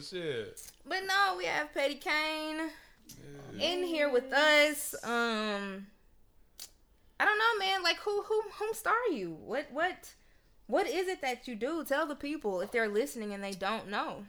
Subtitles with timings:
[0.00, 0.60] shit.
[0.86, 2.70] But no, we have Petty Kane
[3.58, 4.94] in here with us.
[5.04, 5.86] Um,
[7.18, 7.82] I don't know, man.
[7.82, 9.36] Like, who, who, whom star you?
[9.44, 10.10] What, what,
[10.66, 11.84] what is it that you do?
[11.84, 14.24] Tell the people if they're listening and they don't know.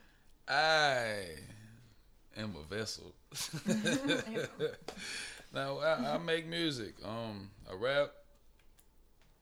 [0.47, 1.23] I
[2.37, 3.13] am a vessel.
[5.53, 6.95] now I, I make music.
[7.05, 8.11] Um, I rap.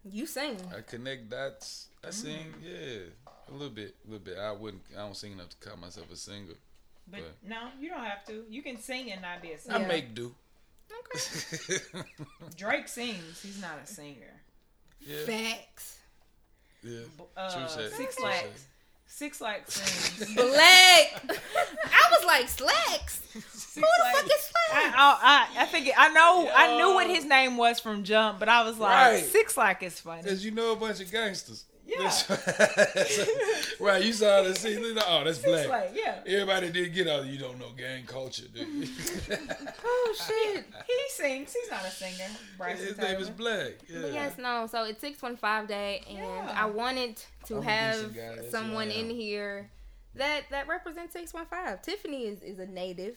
[0.05, 0.57] You sing.
[0.75, 1.87] I connect dots.
[2.05, 2.53] I sing.
[2.63, 2.99] Yeah,
[3.49, 4.37] a little bit, a little bit.
[4.37, 4.83] I wouldn't.
[4.95, 6.53] I don't sing enough to call myself a singer.
[7.11, 8.43] But But- no, you don't have to.
[8.49, 9.75] You can sing and not be a singer.
[9.77, 10.33] I make do.
[10.91, 11.77] Okay.
[12.57, 13.41] Drake sings.
[13.41, 14.33] He's not a singer.
[15.01, 15.99] yeah, Facts.
[16.83, 16.99] yeah.
[17.37, 17.67] Uh, True.
[17.91, 18.29] Six True
[19.11, 20.35] Six Lax sings.
[20.35, 21.23] Black.
[21.27, 23.21] I was like slacks.
[23.33, 24.31] Who the fuck is
[24.71, 24.95] I, slacks?
[24.97, 28.39] I, I, I think it, I know I knew what his name was from Jump,
[28.39, 29.23] but I was like Right.
[29.25, 30.23] Six Lack is funny.
[30.23, 31.65] Cause you know a bunch of gangsters.
[31.97, 32.11] Yeah.
[33.79, 34.83] Right, you saw the scene.
[35.07, 35.69] Oh, that's Six black.
[35.69, 36.19] Lack, yeah.
[36.25, 37.25] Everybody did get out.
[37.25, 38.87] You don't know gang culture, do you?
[39.85, 40.65] Oh shit.
[40.85, 41.53] He sings.
[41.53, 42.29] He's not a singer.
[42.57, 43.73] Bryson His name is Black.
[43.87, 44.07] Yeah.
[44.07, 44.67] Yes, no.
[44.67, 46.53] So it's six one five day, and Yeah.
[46.55, 49.69] I wanted to I'm have decent guy, that's someone in here
[50.15, 51.81] that that represents six one five.
[51.81, 53.15] Tiffany is is a native,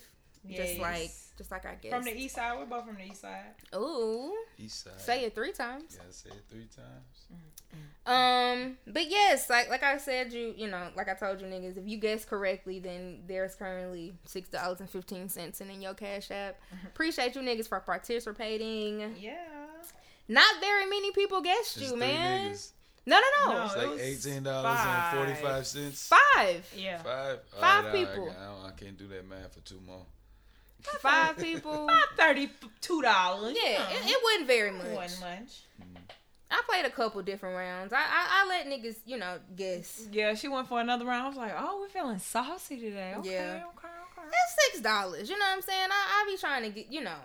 [0.50, 1.92] just like just like I guess.
[1.92, 2.58] From the east side.
[2.58, 3.44] We're both from the east side.
[3.74, 5.00] Ooh, East side.
[5.00, 5.96] say it three times.
[5.98, 7.26] Yeah, say it three times.
[8.04, 11.78] Um, but yes, like like I said, you you know, like I told you niggas,
[11.78, 16.30] if you guess correctly, then there's currently six dollars and fifteen cents in your cash
[16.30, 16.56] app.
[16.86, 19.14] Appreciate you niggas for participating.
[19.18, 19.36] Yeah.
[20.28, 22.50] Not very many people guessed Just you, three man.
[22.52, 22.70] niggas.
[23.06, 23.64] No, no, no, No.
[23.64, 26.08] It's it like was eighteen dollars and forty five cents.
[26.34, 26.72] five.
[26.76, 26.98] Yeah.
[27.02, 27.38] Five.
[27.60, 28.30] Five Alright, I- people.
[28.38, 30.04] I, don't- I can't do that math for two more.
[31.00, 31.84] Five people.
[31.88, 33.56] About thirty-two dollars.
[33.62, 34.94] Yeah, it, it wasn't very it much.
[34.94, 35.60] wasn't much.
[36.50, 37.92] I played a couple different rounds.
[37.92, 40.06] I, I I let niggas, you know, guess.
[40.12, 41.24] Yeah, she went for another round.
[41.24, 43.14] I was like, oh, we're feeling saucy today.
[43.18, 43.62] Okay, Yeah.
[43.74, 43.88] okay,
[44.18, 44.28] okay.
[44.30, 45.30] That's six dollars.
[45.30, 45.88] You know what I'm saying?
[45.90, 47.16] I, I be trying to get, you know,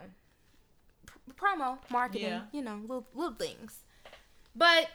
[1.05, 2.41] pr- promo, marketing, Yeah.
[2.53, 3.79] you know, little little things.
[4.55, 4.89] But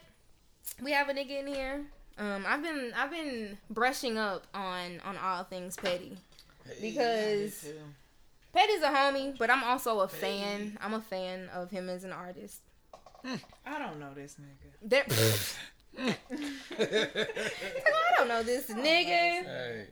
[0.82, 1.82] we have a nigga in here.
[2.18, 6.16] Um, I've been I've been brushing up on on all things petty
[6.80, 7.66] because
[8.52, 10.76] Petty's a homie, but I'm also a fan.
[10.80, 12.60] I'm a fan of him as an artist.
[13.24, 14.72] I don't know this nigga.
[14.82, 15.04] There,
[16.78, 19.44] I don't know this nigga.
[19.44, 19.86] Hey,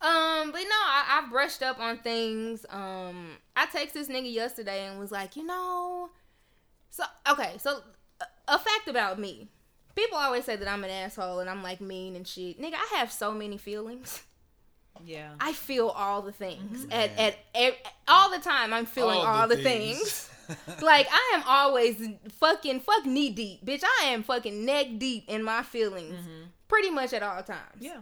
[0.00, 2.66] Um, but no, I, I brushed up on things.
[2.70, 6.10] Um, I texted this nigga yesterday and was like, you know,
[6.90, 7.80] so okay, so
[8.20, 8.24] a,
[8.54, 9.48] a fact about me.
[9.94, 12.60] People always say that I'm an asshole and I'm like mean and shit.
[12.60, 14.22] Nigga, I have so many feelings.
[15.04, 15.30] Yeah.
[15.40, 16.92] I feel all the things mm.
[16.92, 17.74] at, at at
[18.08, 18.72] all the time.
[18.72, 19.98] I'm feeling all, All the, the things.
[19.98, 20.30] things.
[20.82, 22.02] like I am always
[22.38, 23.82] fucking fuck knee deep, bitch.
[24.00, 26.44] I am fucking neck deep in my feelings, mm-hmm.
[26.68, 27.78] pretty much at all times.
[27.78, 28.00] Yeah.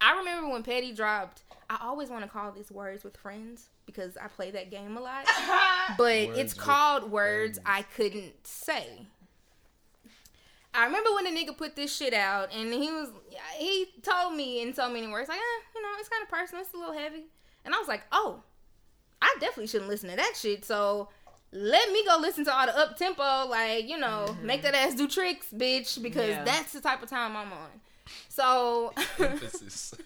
[0.00, 1.42] I remember when Petty dropped.
[1.70, 5.00] I always want to call this words with friends because I play that game a
[5.00, 5.26] lot.
[5.96, 7.78] But Words it's called words Friends.
[7.78, 9.06] I couldn't say.
[10.74, 13.10] I remember when the nigga put this shit out and he was
[13.58, 16.62] he told me in so many words like, eh, you know, it's kind of personal,
[16.62, 17.24] it's a little heavy,
[17.64, 18.42] and I was like, oh,
[19.20, 20.64] I definitely shouldn't listen to that shit.
[20.64, 21.08] So
[21.52, 24.94] let me go listen to all the up tempo, like you know, make that ass
[24.94, 26.44] do tricks, bitch, because Yeah.
[26.44, 27.70] that's the type of time I'm on.
[28.28, 29.94] So emphasis.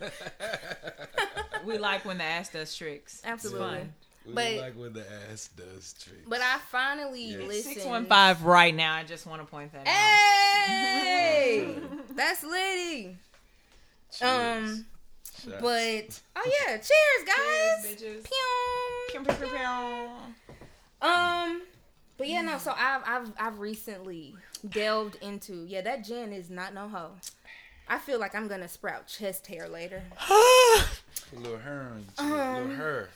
[1.64, 3.20] We like when the ass does tricks.
[3.24, 3.88] Absolutely.
[4.26, 4.44] It's fun.
[4.44, 6.22] We But- like when the ass does tricks.
[6.26, 7.38] But I finally Yeah.
[7.46, 7.74] listened.
[7.74, 8.94] Six one five right now.
[8.94, 10.66] I just want to point that out.
[10.68, 11.76] Hey,
[12.10, 13.16] that's litty.
[14.12, 14.30] Cheers.
[14.30, 14.86] Um,
[15.44, 15.60] Shots.
[15.60, 17.98] but oh yeah, cheers, guys.
[17.98, 18.24] Cheers, bitches.
[18.24, 19.20] Pew.
[19.20, 21.08] Pew, pew, pew, pew.
[21.08, 21.62] Um,
[22.18, 22.58] but yeah, no.
[22.58, 24.34] So I've I've I've recently
[24.68, 27.12] delved into yeah that gin is not no hoe.
[27.88, 30.02] I feel like I'm gonna sprout chest hair later.
[30.28, 32.40] A little hair on your.
[32.40, 33.08] Um, little hair.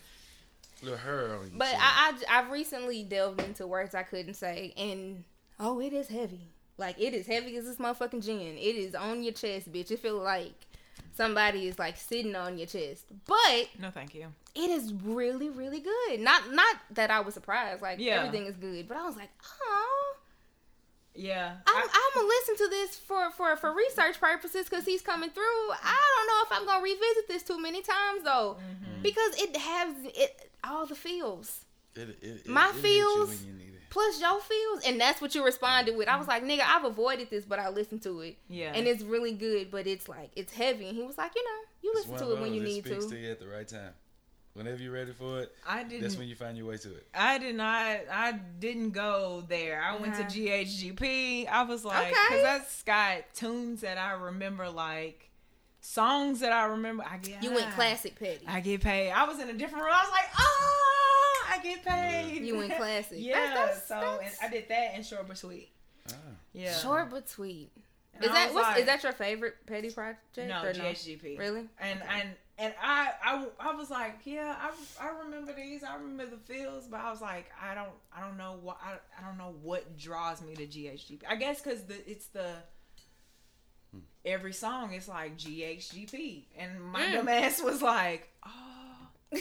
[0.83, 1.79] Little hair on your But chin.
[1.81, 5.25] I, I I've recently delved into words I couldn't say, and
[5.59, 6.49] oh, it is heavy.
[6.79, 8.41] Like it is heavy as this motherfucking gin.
[8.57, 9.91] It is on your chest, bitch.
[9.91, 10.55] It feel like
[11.13, 13.05] somebody is like sitting on your chest.
[13.27, 14.29] But No, thank you.
[14.55, 16.21] it is really, really good.
[16.21, 17.83] Not not that I was surprised.
[17.83, 18.23] Like Yeah.
[18.25, 19.29] everything is good, but I was like,
[19.63, 20.17] oh,
[21.15, 21.57] Yeah.
[21.67, 25.43] I'm, I'm gonna listen to this for for for research purposes because he's coming through.
[25.83, 29.03] I don't know if I'm gonna revisit this too many times though, Mm-hmm.
[29.03, 31.65] because it has it all the feels
[31.95, 33.53] It, it, it, my it feels- you
[33.91, 36.07] plus your feels, and that's what you responded with.
[36.07, 38.71] I was like, nigga, I've avoided this, but I listened to it, yeah.
[38.73, 40.87] and it's really good, but it's like it's heavy.
[40.89, 43.05] And he was like, you know, you listen to it when you those, need speaks
[43.07, 43.11] to.
[43.11, 43.93] to you at the right time.
[44.55, 46.19] Whenever you're ready for it, I that's didn't.
[46.19, 47.07] when you find your way to it.
[47.15, 47.87] I did not.
[48.13, 49.81] I didn't go there.
[49.83, 50.31] I went to Uh-huh.
[50.31, 51.49] GHGP.
[51.49, 52.15] I was like, Okay.
[52.29, 55.30] because that's got tunes that I remember like
[55.95, 57.05] songs that I remember.
[57.09, 57.75] I get You went high.
[57.75, 58.45] classic petty.
[58.47, 59.11] I get paid.
[59.11, 59.93] I was in a different room.
[59.95, 62.45] I was like, oh, I get paid.
[62.45, 63.19] You went classic.
[63.21, 63.35] yeah.
[63.55, 65.71] That's- that's- so that's- And I did that and short but sweet.
[66.09, 66.15] Ah.
[66.53, 66.73] Yeah.
[66.77, 67.71] Short but sweet.
[68.15, 70.21] And Is I that what's, like- is that your favorite petty project?
[70.37, 71.39] no or GHGP?
[71.39, 71.69] Really?
[71.81, 72.29] And and
[72.59, 74.71] and I, I I was like, yeah, I,
[75.07, 75.83] I remember these.
[75.83, 78.97] I remember the feels, but I was like, I don't I don't know what I,
[79.19, 81.23] I don't know what draws me to GHGP.
[81.29, 82.51] I guess because the it's the
[84.25, 87.13] every song is like GHGP, and my Mm.
[87.15, 88.51] dumb ass was like, oh.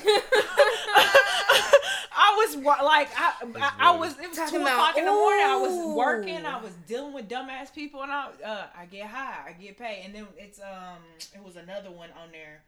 [2.21, 4.17] I was like, I, I, I was.
[4.19, 5.45] It was Talking two about, o'clock in the morning.
[5.45, 6.45] I was working.
[6.45, 9.45] I was dealing with dumbass people, and I, uh, I get high.
[9.47, 10.97] I get paid, and then it's um,
[11.33, 12.61] it was another one on there.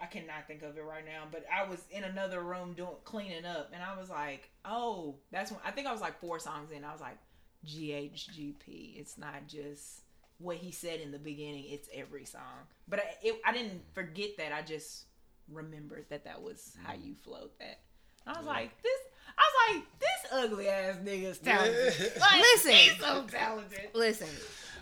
[0.00, 3.44] I cannot think of it right now, but I was in another room doing cleaning
[3.44, 6.70] up, and I was like, oh, that's when I think I was like four songs
[6.72, 6.84] in.
[6.84, 7.18] I was like,
[7.66, 8.98] GHGP.
[8.98, 10.00] It's not just
[10.38, 11.64] what he said in the beginning.
[11.68, 12.68] It's every song.
[12.88, 14.52] But I, it, I didn't forget that.
[14.52, 15.06] I just
[15.50, 17.80] remembered that that was how you flowed that.
[18.26, 18.92] I was like, this.
[19.36, 21.94] I was like, this ugly ass nigga's talented.
[21.98, 22.06] Yeah.
[22.20, 22.72] Like, Listen.
[22.72, 23.88] he's so talented.
[23.94, 24.28] Listen,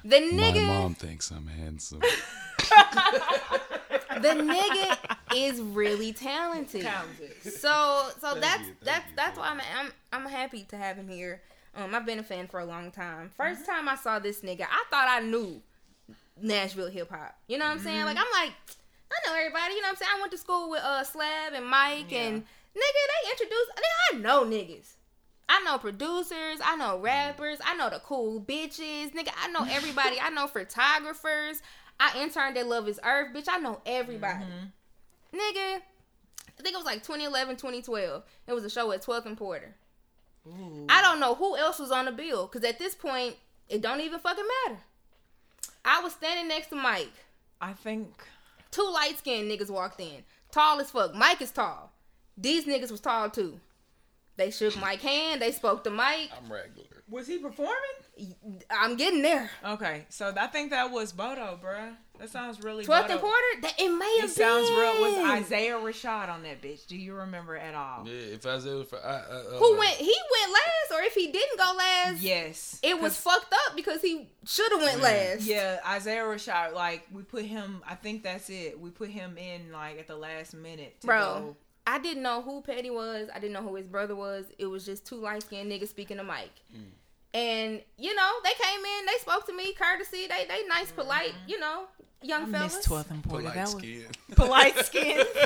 [0.05, 0.37] the nigga.
[0.37, 2.01] My nigga, mom thinks I'm handsome.
[4.21, 6.83] the nigga is really talented.
[6.83, 7.43] Talented.
[7.43, 10.77] So, so Thank that's you, that's you, that's thank why I'm I'm I'm happy to
[10.77, 11.41] have him here.
[11.75, 13.31] Um, I've been a fan for a long time.
[13.39, 15.63] 1st time I saw this nigga, I thought I knew
[16.41, 17.35] Nashville hip hop.
[17.49, 18.05] You know what I'm saying?
[18.05, 18.53] Like I'm like,
[19.11, 19.75] I know everybody.
[19.75, 20.11] You know what I'm saying?
[20.17, 22.45] I went to school with uh Slab and Mike and nigga.
[22.75, 23.71] They introduced.
[23.77, 24.95] Nigga, I know niggas.
[25.49, 26.61] I know producers.
[26.65, 27.59] I know rappers.
[27.65, 29.13] I know the cool bitches.
[29.13, 30.19] Nigga, I know everybody.
[30.21, 31.63] I know photographers.
[32.01, 33.47] I interned at Love Is Earth, bitch.
[33.49, 34.45] I know everybody.
[35.33, 38.23] Nigga, I think it was like 2011, 2012.
[38.47, 39.75] It was a show at 12th and Porter.
[40.47, 40.87] Ooh.
[40.89, 43.37] I don't know who else was on the bill because at this point,
[43.69, 44.81] it don't even fucking matter.
[45.85, 47.13] I was standing next to Mike.
[47.61, 48.09] I think
[48.73, 50.25] Two light skinned niggas walked in.
[50.51, 51.15] Tall as fuck.
[51.15, 51.93] Mike is tall.
[52.39, 53.61] These niggas was tall too.
[54.37, 55.43] They shook Mike's hand.
[55.43, 56.31] They spoke to Mike.
[56.37, 56.89] I'm regular.
[57.09, 57.77] was he performing?
[58.71, 59.51] I'm getting there.
[59.65, 61.95] Okay, so I think that was Bodo, bruh.
[62.23, 62.85] That sounds really.
[62.85, 63.13] 12th Bodo.
[63.15, 63.61] and Porter?
[63.63, 65.01] That, it may have It sounds real.
[65.01, 65.43] Was.
[65.43, 66.87] Isaiah Rashad on that bitch?
[66.87, 68.07] Do you remember at all?
[68.07, 69.97] Yeah, if I was for, I, I, uh, Who went?
[69.97, 74.03] He went last, or if he didn't go last, Yes, it was fucked up because
[74.03, 75.03] he should have went Yeah.
[75.03, 75.41] last.
[75.43, 76.75] Yeah, Isaiah Rashad.
[76.75, 77.83] Like we put him.
[77.89, 78.79] I think that's it.
[78.79, 81.01] We put him in like at the last minute.
[81.01, 81.57] To Bro, go.
[81.89, 83.31] I didn't know who Petty was.
[83.35, 84.45] I didn't know who his brother was.
[84.61, 86.63] It was just two light skinned niggas speaking to Mike.
[86.73, 86.85] Mm.
[87.35, 90.29] And, you know, they came in, they spoke to me, courtesy.
[90.29, 91.85] They they nice, polite, you know,
[92.23, 92.77] young I fellas.
[92.77, 93.43] miss 12th and Porter.
[93.43, 94.07] polite That was skin.
[94.37, 95.25] polite skin.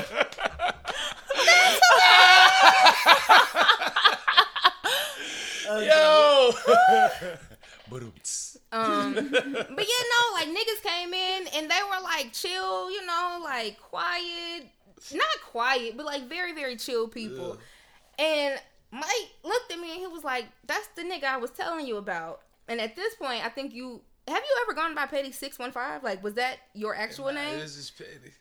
[5.65, 6.51] Yo.
[7.89, 8.57] Ba-dum-ts.
[8.71, 9.31] Um, but
[9.87, 14.67] you know, like niggas came in and they were like chill, you know, like quiet,
[15.13, 17.57] not quiet, but like very very chill people.
[18.19, 18.59] And
[18.91, 19.05] Mike
[19.43, 22.41] looked at me and he was like, "That's the nigga I was telling you about."
[22.67, 25.71] And at this point, I think you have you ever gone by Petty Six One
[25.71, 26.03] Five?
[26.03, 27.59] Like, was that your actual Nah, name?
[27.59, 28.33] This is petty.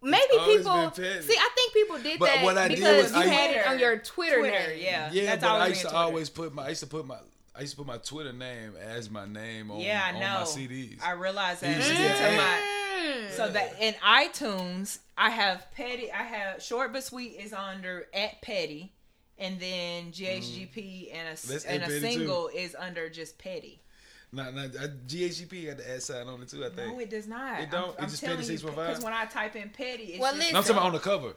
[0.00, 1.22] Maybe always people been petty.
[1.26, 1.36] see.
[1.36, 3.66] I think people did But that what I did because was you I- had it
[3.66, 4.80] on your Twitter, Twitter, name.
[4.80, 5.10] yeah.
[5.12, 5.96] Yeah, That's but I always used to Twitter.
[5.98, 7.18] always put my I used to put my
[7.56, 10.38] I used to put my Twitter name as my name on, Yeah, I on know.
[10.40, 11.02] my CDs.
[11.02, 11.76] I realized that.
[11.76, 12.36] You see Into that?
[12.36, 13.30] my- Mm.
[13.32, 16.10] So that in iTunes, I have Petty.
[16.12, 18.92] I have Short but Sweet is under at Petty,
[19.38, 22.06] and then GHGP and a That's and a Petty, too.
[22.12, 23.80] single is under just Petty.
[24.30, 26.64] Nah, nah, uh, I, GHGP got the ad sign on it too.
[26.64, 26.92] I think.
[26.92, 27.60] No, it does not.
[27.60, 27.98] It don't?
[27.98, 28.74] It just Petty 615?
[28.86, 30.52] Because when I type in Petty, it's Well, just, listen.
[30.52, 31.34] no, I'm talking about on the cover.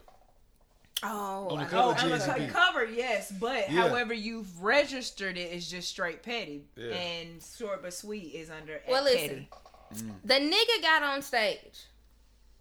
[1.03, 1.97] Oh, On the cover.
[1.99, 3.87] Oh, on the cover, yes, but Yeah.
[3.87, 6.93] however you've registered it is just straight Petty, Yeah.
[6.93, 9.47] and Short but Sweet is under at Well, listen.
[9.91, 10.03] Petty.
[10.03, 10.13] Mm.
[10.23, 11.85] the nigga got on stage.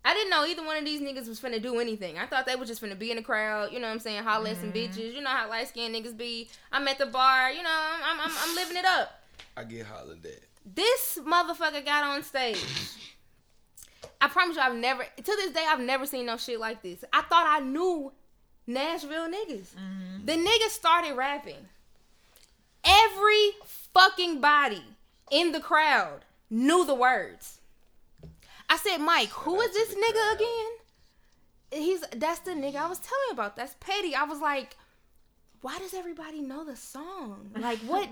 [0.04, 2.18] I didn't know either one of these niggas was finna do anything.
[2.18, 4.22] I thought they was just finna be in the crowd, you know what I'm saying,
[4.22, 4.98] holler at some mm-hmm.
[4.98, 5.14] bitches.
[5.14, 6.48] You know how light skinned niggas be.
[6.72, 9.19] I'm at the bar, you know, I'm, I'm, I'm living it up.
[9.60, 10.40] I get hollered at.
[10.64, 12.64] This motherfucker got on stage.
[14.20, 17.04] I promise you, I've never, to this day, I've never seen no shit like this.
[17.12, 18.12] I thought I knew
[18.66, 19.68] Nashville niggas.
[19.74, 20.24] Mm-hmm.
[20.24, 21.68] The niggas started rapping.
[22.84, 24.82] Every fucking body
[25.30, 27.60] in the crowd knew the words.
[28.68, 30.36] I said, Mike, who is Shout out to this nigga crowd.
[30.36, 31.82] again?
[31.82, 33.56] He's that's the nigga I was telling you about.
[33.56, 34.14] That's Petty.
[34.14, 34.76] I was like,
[35.60, 37.50] why does everybody know the song?
[37.56, 38.08] Like what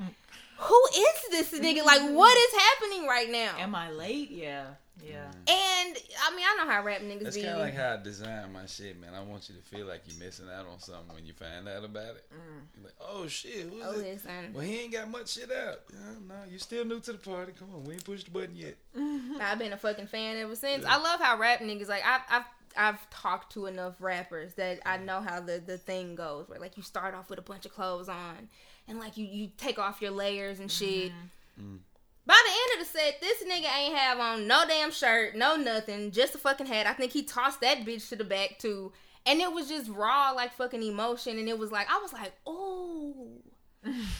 [0.58, 1.84] who is this nigga?
[1.84, 2.56] Like what mm-hmm.
[2.56, 3.52] is happening right now?
[3.58, 4.30] Am I late?
[4.30, 4.64] Yeah.
[5.04, 5.30] Yeah.
[5.46, 5.52] Mm.
[5.52, 5.96] And
[6.26, 7.42] I mean, I know how rap niggas That's be.
[7.42, 9.14] kind of like how I design my shit, man.
[9.14, 11.84] I want you to feel like you're missing out on something when you find out
[11.84, 12.24] about it.
[12.32, 12.60] Mm.
[12.74, 13.98] You're like, oh shit, who's oh, it?
[13.98, 14.52] listen.
[14.52, 15.80] Well, he ain't got much shit out.
[15.92, 17.52] Yeah, no, you're still new to the party.
[17.58, 18.76] Come on, we ain't pushed the button yet.
[19.40, 20.84] I've been a fucking fan ever since.
[20.84, 22.44] I love how rap niggas like I've I've
[22.76, 25.04] I've talked to enough rappers that I mm.
[25.04, 27.72] know how the the thing goes where like you start off with a bunch of
[27.72, 28.48] clothes on
[28.88, 31.12] and like you you take off your layers and shit.
[31.60, 31.78] Mm.
[32.26, 35.56] By the end of the set, this nigga ain't have on no damn shirt, no
[35.56, 36.86] nothing, just a fucking hat.
[36.86, 38.92] I think he tossed that bitch to the back too.
[39.24, 42.32] And it was just raw like fucking emotion and it was like I was like,
[42.46, 43.28] "Oh,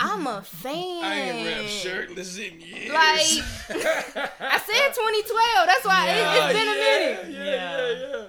[0.01, 2.89] I'm a fan." I ain't rap shirtless in years.
[2.93, 5.67] Like, I said 2012.
[5.67, 6.49] That's why it, Yeah.
[6.49, 7.31] it's been a minute.
[7.31, 7.91] Yeah, Yeah.
[7.91, 8.25] yeah, yeah.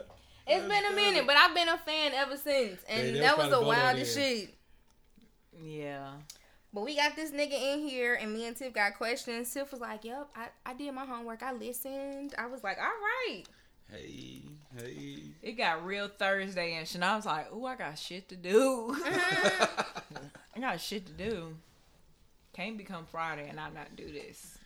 [0.51, 3.37] It's been a minute, but I've been a fan ever since, and Hey, that that
[3.37, 4.53] was was the wildest shit.
[5.61, 6.11] Yeah.
[6.73, 9.51] But we got this nigga in here, and me and Tiff got questions.
[9.51, 11.41] Tiff was like, "Yep, I, I did my homework.
[11.41, 12.35] I listened.
[12.37, 13.43] I was like, all right."
[13.91, 14.43] Hey,
[14.77, 15.21] hey.
[15.41, 18.95] It got real Thursday, and Shania was like, "Ooh, I got shit to do.
[19.05, 21.55] I got shit to do.
[22.53, 24.57] Can't become Friday and I not do this."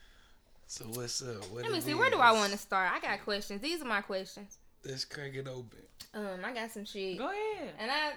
[0.67, 1.45] so what's up?
[1.51, 1.93] What Let me it see.
[1.93, 2.91] Where do I want to start?
[2.91, 3.61] I got questions.
[3.61, 4.57] These are my questions.
[4.83, 5.83] Let's crack it open.
[6.13, 7.73] Um, I got some shit, Go ahead.
[7.79, 8.13] and I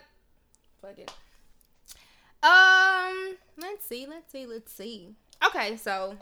[0.80, 1.12] fuck it.
[2.42, 5.14] Um, let's see, let's see, let's see.
[5.46, 6.16] Okay, so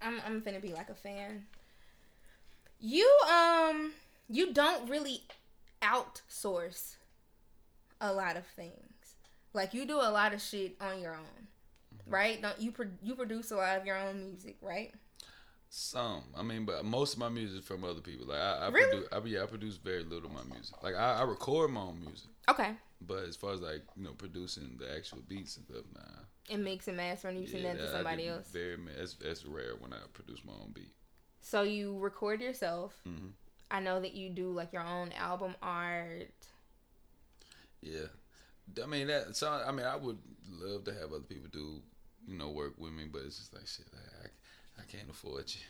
[0.00, 1.46] I'm I'm finna be like a fan.
[2.80, 3.92] You um
[4.28, 5.22] you don't really
[5.82, 6.96] outsource
[8.00, 9.16] a lot of things.
[9.52, 11.48] Like you do a lot of shit on your own,
[12.06, 12.40] right?
[12.40, 14.92] Don't you pro- you produce a lot of your own music, right?
[15.76, 18.26] Some, I mean, but most of my music is from other people.
[18.28, 19.02] Like I, I Really?
[19.02, 20.80] produce, I, yeah, I produce very little of my music.
[20.84, 22.74] Like I, I record my own music, Okay.
[23.06, 26.00] But as far as like you know producing the actual beats and stuff, nah.
[26.50, 28.48] And mix and master, and you send that that to somebody else.
[28.50, 30.92] Very, that's that's rare when I produce my own beat.
[31.40, 32.96] So you record yourself.
[33.04, 33.28] hmm
[33.70, 36.30] I know that you do like your own album art.
[37.80, 38.06] Yeah,
[38.82, 39.36] I mean that.
[39.36, 40.18] So I mean, I would
[40.50, 41.80] love to have other people do,
[42.26, 43.86] you know, work with me, but it's just like shit.
[43.94, 45.60] I, I, I can't afford you.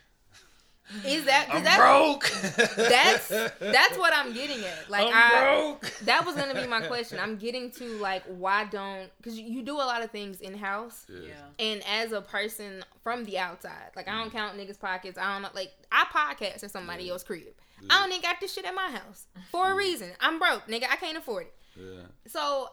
[1.06, 2.30] Is that I'm that's, broke.
[2.76, 4.90] That's that's what I'm getting at.
[4.90, 5.90] Like I'm I broke.
[6.04, 7.18] that was gonna be my question.
[7.18, 11.06] I'm getting to like why don't because you do a lot of things in house,
[11.08, 11.28] Yeah.
[11.28, 11.66] Yeah.
[11.66, 14.32] and as a person from the outside, like I don't mm.
[14.32, 15.16] count niggas pockets.
[15.18, 17.12] I don't know, like I podcast at somebody Yeah.
[17.12, 17.54] else's crib.
[17.88, 19.78] I don't even got this shit at my house for a mm.
[19.78, 20.10] reason.
[20.20, 20.84] I'm broke, nigga.
[20.90, 21.54] I can't afford it.
[21.76, 22.02] Yeah.
[22.26, 22.68] So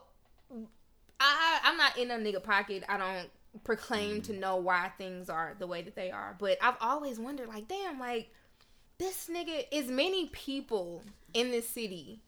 [1.19, 2.83] I I'm not in a nigga pocket.
[2.89, 3.29] I don't
[3.63, 6.35] proclaim to know why things are the way that they are.
[6.39, 8.31] But I've always wondered, like, damn, like
[8.97, 11.03] this nigga is many people
[11.33, 12.21] in this city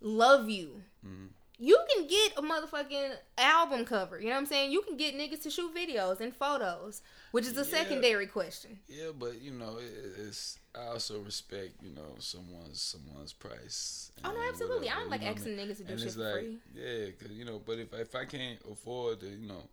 [0.00, 0.82] love you.
[1.04, 1.28] Mhm.
[1.58, 4.18] You can get a motherfucking album cover.
[4.18, 4.72] You know what I'm saying?
[4.72, 7.62] You can get niggas to shoot videos and photos, which is a Yeah.
[7.84, 8.80] secondary question.
[8.88, 14.10] Yeah, but you know, it, it's I also respect you know someone's someone's price.
[14.24, 14.86] Oh no, absolutely.
[14.88, 16.58] Whatever, don't like you know what I asking niggas to do shit for like, free.
[16.74, 19.68] yeah, cause you know, but if if I can't afford to, you know,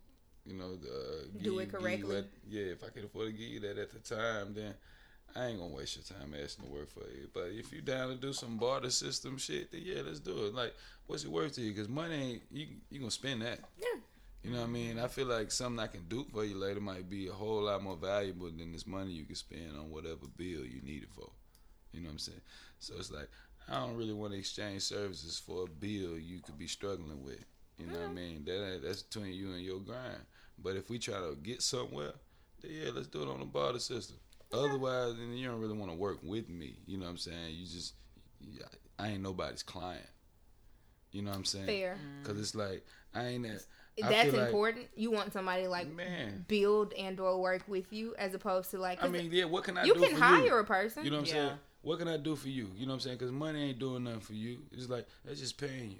[0.50, 2.14] you know, uh, Do it you- correctly.
[2.16, 4.74] what- yeah, if I can afford to give you that at the time, then
[5.34, 7.30] I ain't gonna waste your time asking to work for you.
[7.32, 10.54] But if you down to do some barter system shit, then yeah, let's do it.
[10.54, 10.74] Like,
[11.06, 11.72] what's it worth to you?
[11.72, 13.60] Cause money ain't you you gonna spend that.
[13.78, 14.00] Yeah.
[14.42, 14.98] You know what I mean?
[14.98, 17.82] I feel like something I can do for you later might be a whole lot
[17.82, 21.30] more valuable than this money you can spend on whatever bill you need it for.
[21.92, 22.40] You know what I'm saying?
[22.78, 23.28] So it's like
[23.68, 27.44] I don't really want to exchange services for a bill you could be struggling with.
[27.78, 28.44] You know what I mean?
[28.46, 30.24] That that's between you and your grind.
[30.62, 32.12] But if we try to get somewhere,
[32.60, 34.16] then yeah, let's do it on the barter system.
[34.52, 36.76] Otherwise, then you don't really want to work with me.
[36.86, 37.54] You know what I'm saying?
[37.54, 37.94] You just,
[38.40, 38.64] yeah,
[38.98, 40.04] I ain't nobody's client.
[41.12, 41.66] You know what I'm saying?
[41.66, 41.96] Fair.
[42.24, 43.64] Cause it's like I ain't that.
[44.02, 44.86] I That's feel like- important.
[44.96, 46.44] you want somebody like Man.
[46.48, 49.44] build and or work with you as opposed to like I mean, yeah.
[49.44, 50.54] What can I do you do can for hire you?
[50.56, 51.04] a person.
[51.04, 51.46] You know what I'm Yeah.
[51.48, 51.58] saying?
[51.82, 52.70] What can I do for you?
[52.76, 53.16] You know what I'm saying?
[53.16, 54.58] Because money ain't doing nothing for you.
[54.72, 55.98] It's like that's just paying you.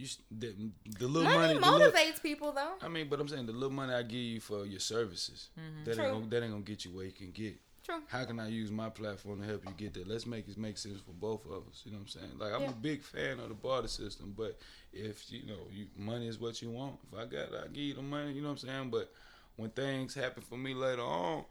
[0.00, 0.54] You the,
[0.98, 2.74] the little Money, money, the little- motivates people though.
[2.82, 5.84] I mean, but I'm saying the little money I give you for your services, mm-hmm.
[5.84, 6.04] that True.
[6.04, 7.56] ain't gonna, that ain't gonna get you where you can get.
[7.84, 8.00] True.
[8.08, 10.04] How can I use my platform to help you get there?
[10.06, 11.82] Let's make it make sense for both of us.
[11.84, 12.32] You know what I'm saying?
[12.38, 12.70] Like I'm Yeah.
[12.70, 14.58] a big fan of the barter system, but
[14.92, 17.82] if you know you money is what you want, if I got it, I give
[17.84, 18.32] you the money.
[18.32, 18.90] You know what I'm saying?
[18.90, 19.10] But
[19.56, 21.44] when things happen for me later on,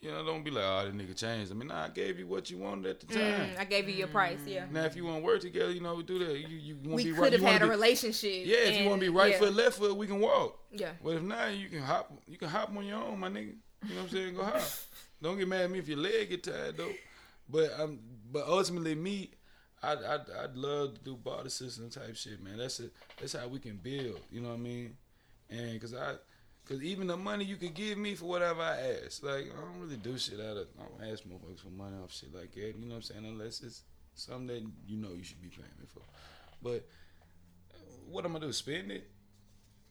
[0.00, 1.50] you know, don't be like, oh, that nigga changed.
[1.50, 3.22] I mean, nah, I gave you what you wanted at the time.
[3.50, 4.38] Mm, I gave you your price.
[4.46, 4.64] Yeah.
[4.72, 6.38] Now, if you want to work together, you know, we do that.
[6.38, 7.32] You, you want We to be could right.
[7.32, 8.46] have you wanna had a be- relationship.
[8.46, 9.38] Yeah, if you want to be right yeah.
[9.38, 10.58] foot, left foot, we can walk.
[10.72, 10.92] Yeah.
[11.04, 12.12] But if not, you can hop.
[12.26, 13.54] You can hop on your own, my nigga.
[13.86, 14.34] You know what I'm saying?
[14.34, 14.62] Go hop.
[15.22, 16.92] Don't get mad at me if your leg get tired though.
[17.48, 17.98] But um,
[18.32, 19.30] but ultimately, me,
[19.82, 22.56] I'd, I'd I'd love to do barter system type shit, man.
[22.56, 22.92] That's it.
[23.18, 24.20] That's how we can build.
[24.30, 24.96] You know what I mean?
[25.50, 26.14] And cause I,
[26.70, 29.80] Cause even the money you could give me for whatever I ask, like I don't
[29.80, 30.68] really do shit out of.
[30.78, 32.60] I don't ask motherfuckers for money off shit like that.
[32.78, 33.24] You know what I'm saying?
[33.24, 33.82] Unless it's
[34.14, 36.02] something that you know you should be paying me for.
[36.62, 36.86] But
[38.08, 38.52] what I'm gonna do?
[38.52, 39.10] Spend it?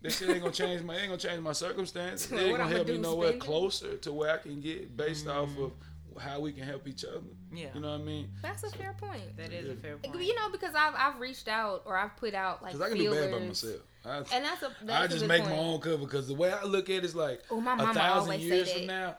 [0.01, 2.31] That shit ain't gonna change my ain't gonna change my circumstance.
[2.31, 5.65] It ain't gonna help me nowhere closer to where I can get based off mm.
[5.65, 5.71] of
[6.17, 7.21] how we can help each other.
[7.53, 7.67] Yeah.
[7.73, 8.29] You know what I mean?
[8.41, 9.37] That's a fair point.
[9.37, 10.23] That is a fair point.
[10.23, 12.97] You know, because I've I've reached out or I've put out like Cause I can
[12.97, 13.81] feelers, do bad by myself.
[14.05, 15.55] I, and that's a that's I a just good make point.
[15.55, 17.93] my own cover because the way I look at it is like Oh, my a
[17.93, 19.17] thousand years from now,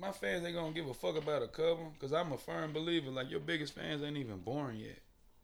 [0.00, 3.10] my fans ain't gonna give a fuck about a cover because I'm a firm believer.
[3.10, 4.98] Like your biggest fans ain't even born yet,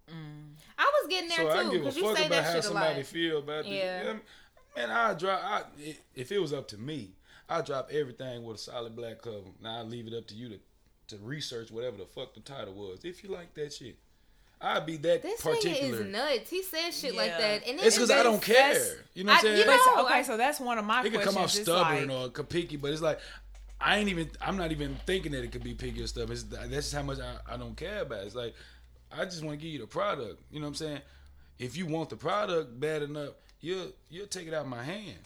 [0.09, 0.55] mm.
[0.79, 3.73] I was getting there so I give a fuck about how somebody feel about this.
[3.73, 3.99] Yeah.
[3.99, 4.23] You know I mean?
[4.77, 5.41] Man, I drop.
[5.43, 5.63] I,
[6.15, 7.15] if it was up to me,
[7.51, 9.39] I drop everything with a solid black cover.
[9.63, 10.59] Now I leave it up to you to
[11.09, 13.01] to research whatever the fuck the title was.
[13.05, 13.97] If you like that shit,
[14.61, 15.99] I'd be that This particular.
[15.99, 16.51] nigga is nuts.
[16.51, 18.99] He says shit like that, and it's because I don't care.
[19.15, 19.59] You know what I'm saying?
[19.59, 22.39] you But know- okay, so that's one of my it could come off stubborn like,
[22.39, 23.19] or picky, but it's like
[23.81, 24.31] I ain't even.
[24.41, 26.31] I'm not even thinking that it could be picky or stuff.
[26.31, 28.21] It's that's just how much I, I don't care about.
[28.23, 28.27] it.
[28.27, 28.55] It's like
[29.11, 30.41] I just want to give you the product.
[30.53, 31.01] You know what I'm saying?
[31.59, 35.19] If you want the product bad enough, you'll you'll take it out of my hand.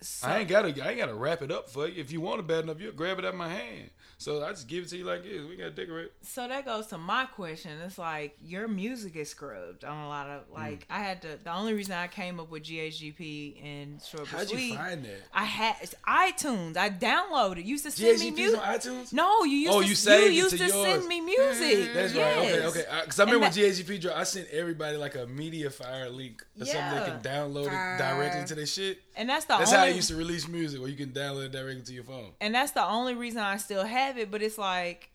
[0.00, 2.00] So- I ain't gotta I ain't gotta wrap it up for you.
[2.00, 3.90] If you want it bad enough, you'll grab it out of my hand.
[4.20, 5.40] So I just give it to you like this.
[5.48, 6.12] We gotta decorate.
[6.20, 7.70] so that goes to my question.
[7.86, 10.54] It's like your music is scrubbed on a lot of Mm.
[10.54, 11.38] like I had to.
[11.42, 15.20] The only reason I came up with GHGP and Short How'd Sweet, you find that?
[15.32, 16.76] I had it's iTunes.
[16.76, 17.64] I downloaded.
[17.64, 18.60] You used to send me music.
[18.60, 19.12] on iTunes.
[19.14, 19.88] No, you used Oh, to.
[19.88, 20.86] you saved it used to to yours.
[20.98, 21.90] send me music.
[21.94, 22.36] That's yes.
[22.36, 22.48] right.
[22.58, 23.00] Okay, okay.
[23.04, 26.66] Because I, remember And when GHGP dropped, I sent everybody like a MediaFire link or
[26.66, 28.98] something they can download it directly to their shit.
[29.16, 31.52] And that's the That's how I used to release music, where you can download it
[31.52, 32.32] directly to your phone.
[32.40, 34.30] and that's the only reason I still have it.
[34.30, 35.10] But it's like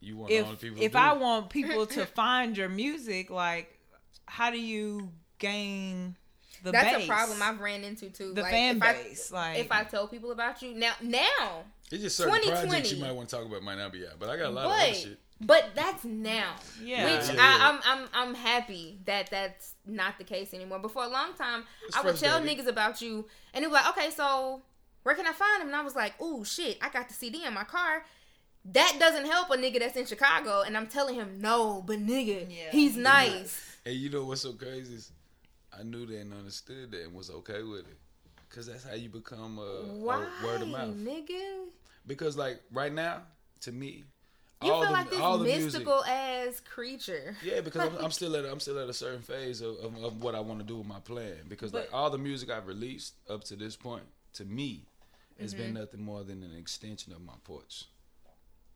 [0.00, 0.82] You want if people.
[0.82, 3.78] if I want people to find your music, like
[4.26, 6.16] how do you gain
[6.62, 7.04] the That's base?
[7.04, 8.32] a problem I've ran into too.
[8.34, 11.64] The like, fan if I- base, like if I tell people about you now, now,
[11.90, 12.88] it's just certain projects 2020.
[12.96, 14.66] you might want to talk about might not be out, but I got a lot
[14.66, 15.18] of other but shit.
[15.40, 16.54] but that's now.
[16.82, 17.04] Yeah.
[17.04, 17.40] Which Yeah, yeah.
[17.60, 20.78] I, I'm I'm I'm happy that that's not the case anymore.
[20.78, 23.74] But for a long time, It's I would tell niggas about you, and it was
[23.74, 24.62] like, "Okay, so
[25.02, 27.44] where can I find him?" And I was like, "Oh shit, I got the CD
[27.44, 28.04] in my car."
[28.64, 32.46] That doesn't help a nigga that's in Chicago, and I'm telling him, "No, but nigga,
[32.48, 32.70] Yeah.
[32.70, 35.10] he's nice." And you know what's so crazy is
[35.76, 37.96] I knew they and understood that and was okay with it.
[38.50, 39.94] Cause that's how you become a, a
[40.44, 40.94] word of mouth.
[40.94, 41.64] nigga?
[42.06, 43.22] Because like right now,
[43.62, 44.04] to me,
[44.62, 47.34] You all feel the like this all the music, mystical ass creature.
[47.42, 50.22] Yeah, because I'm, I'm still at I'm still at a certain phase of, of, of
[50.22, 51.34] what I want to do with my plan.
[51.48, 54.84] Because like all the music I've released up to this point, to me,
[55.42, 55.62] has Mm-hmm.
[55.62, 57.84] been nothing more than an extension of my porch.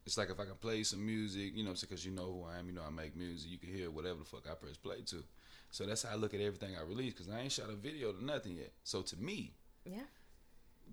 [0.04, 2.58] It's like if I can play some music, you know, because you know who I
[2.58, 3.50] am, you know I make music.
[3.50, 5.24] You can hear whatever the fuck I press play to.
[5.72, 7.12] So that's how I look at everything I release.
[7.12, 8.72] Because I ain't shot a video to nothing yet.
[8.84, 10.02] So to me, Yeah.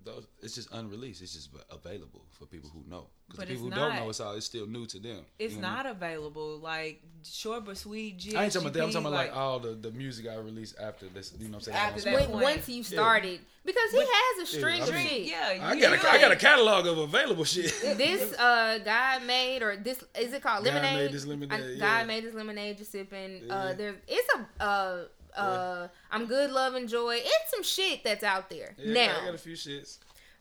[0.04, 1.22] Those it's just unreleased.
[1.22, 3.06] It's just available for people who know.
[3.26, 5.20] Because But people it's who don't know, it's all it's still new to them.
[5.38, 5.84] It's You know what I mean?
[5.84, 6.58] not available.
[6.58, 8.18] Like short but sweet.
[8.18, 8.82] GHGP, I ain't talking about that.
[8.84, 11.32] I'm talking about like, all the, the music I released after this.
[11.38, 11.76] You know what I'm saying?
[11.78, 12.42] After that When, point.
[12.42, 15.96] once you started, because he has a string I mean- yeah, I you got a,
[15.98, 17.72] do I got a catalog of available shit.
[17.96, 20.96] this uh guy made or this is it called God lemonade?
[21.06, 21.78] Made This Lemonade, I- yeah.
[21.78, 22.76] God made this lemonade.
[22.76, 23.50] Just sipping.
[23.50, 23.72] Uh, Yeah.
[23.72, 25.04] there's it's a uh
[25.36, 27.16] uh I'm good, love, and joy.
[27.22, 29.20] It's some shit that's out there Yeah, now.
[29.22, 29.98] I got a few shits.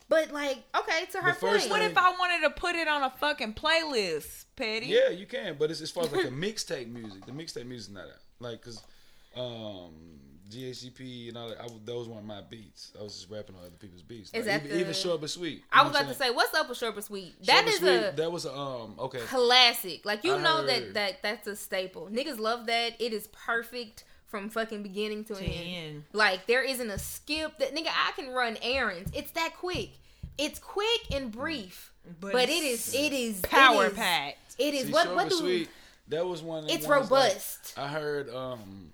[0.09, 3.03] but like, okay, to her The first What if I wanted to put it on
[3.03, 4.87] a fucking playlist, Petty?
[4.87, 7.25] Yeah, you can, but it's as far as like the mixtape music.
[7.25, 8.19] The mixtape music's not out.
[8.39, 8.83] Like, cause
[9.35, 9.93] um,
[10.49, 11.59] GHGP and all that.
[11.59, 12.91] I, w- those weren't my beats.
[12.99, 14.29] I was just rapping on other people's beats.
[14.33, 15.63] Is Like, that even, even short but sweet.
[15.71, 17.33] I was about to say, what's up with Short but Sweet?
[17.39, 17.67] I'm That saying?
[17.67, 19.19] is Short but a that was a um okay.
[19.19, 20.05] classic.
[20.05, 22.09] Like you I know that that that's a staple.
[22.11, 22.99] Niggas love that.
[23.01, 24.03] It is perfect
[24.33, 25.53] from fucking beginning to, To end.
[25.93, 26.03] end.
[26.11, 29.11] Like there isn't a skip that nigga I can run errands.
[29.13, 29.91] It's that quick.
[30.39, 31.93] It's quick and brief.
[32.19, 34.55] But But, it's it is it is Power it is, packed.
[34.57, 35.69] It is See, what Short what but do sweet.
[36.07, 36.63] That was one.
[36.63, 37.73] Of it's ones, like, robust.
[37.77, 38.91] I heard um.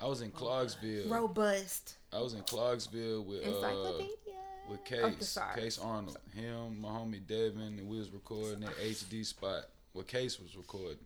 [0.00, 1.08] I was in Clarksville.
[1.08, 1.94] robust.
[2.12, 3.92] I was in Clarksville with uh,
[4.68, 5.54] with Case, SARS.
[5.54, 10.40] Case Arnold, him, my homie Devin, and we was recording at HD spot where Case
[10.40, 10.98] was recording,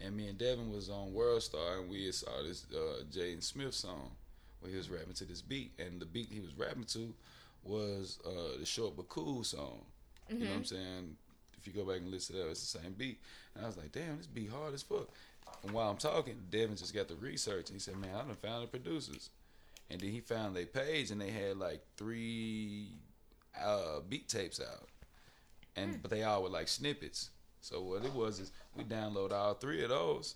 [0.00, 3.74] and me and Devin was on World Star, and we saw this uh, Jaden Smith
[3.74, 4.10] song
[4.60, 7.12] where he was rapping to this beat, and the beat he was rapping to
[7.62, 9.80] was uh, the Short but Cool song.
[10.28, 11.16] You know what I'm saying?
[11.58, 13.20] If you go back and listen to that, it's the same beat,
[13.54, 15.08] and I was like, damn, this beat hard as fuck.
[15.62, 18.34] And while I'm talking, Devin just got the research, and he said, man, I done
[18.34, 19.30] found the producers.
[19.90, 22.88] And then he found their page, and they had like three
[23.62, 24.88] uh, beat tapes out,
[25.76, 27.30] and but they all were like snippets.
[27.64, 30.34] So what it was is we download all three of those,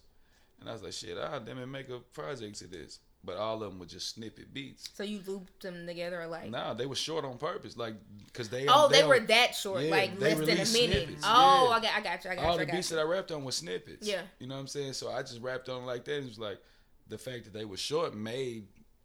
[0.60, 3.00] and I was like, shit, I'll damn it make a project to this.
[3.22, 4.88] but all of them were just snippet beats.
[4.94, 6.48] So you looped them together, like.
[6.50, 7.94] Nah, they were short on purpose, like
[8.26, 8.66] because they.
[8.66, 10.66] Oh, they, don't- were that short, Yeah, like less than a minute.
[10.68, 11.76] snippets, Oh, yeah.
[11.76, 12.96] I got, I got you, I got all you, the got beats you.
[12.96, 14.08] that I rapped on were snippets.
[14.08, 14.22] Yeah.
[14.38, 14.94] You know what I'm saying?
[14.94, 16.16] So I just rapped on like that.
[16.18, 16.58] It was like
[17.08, 18.64] the fact that they were short made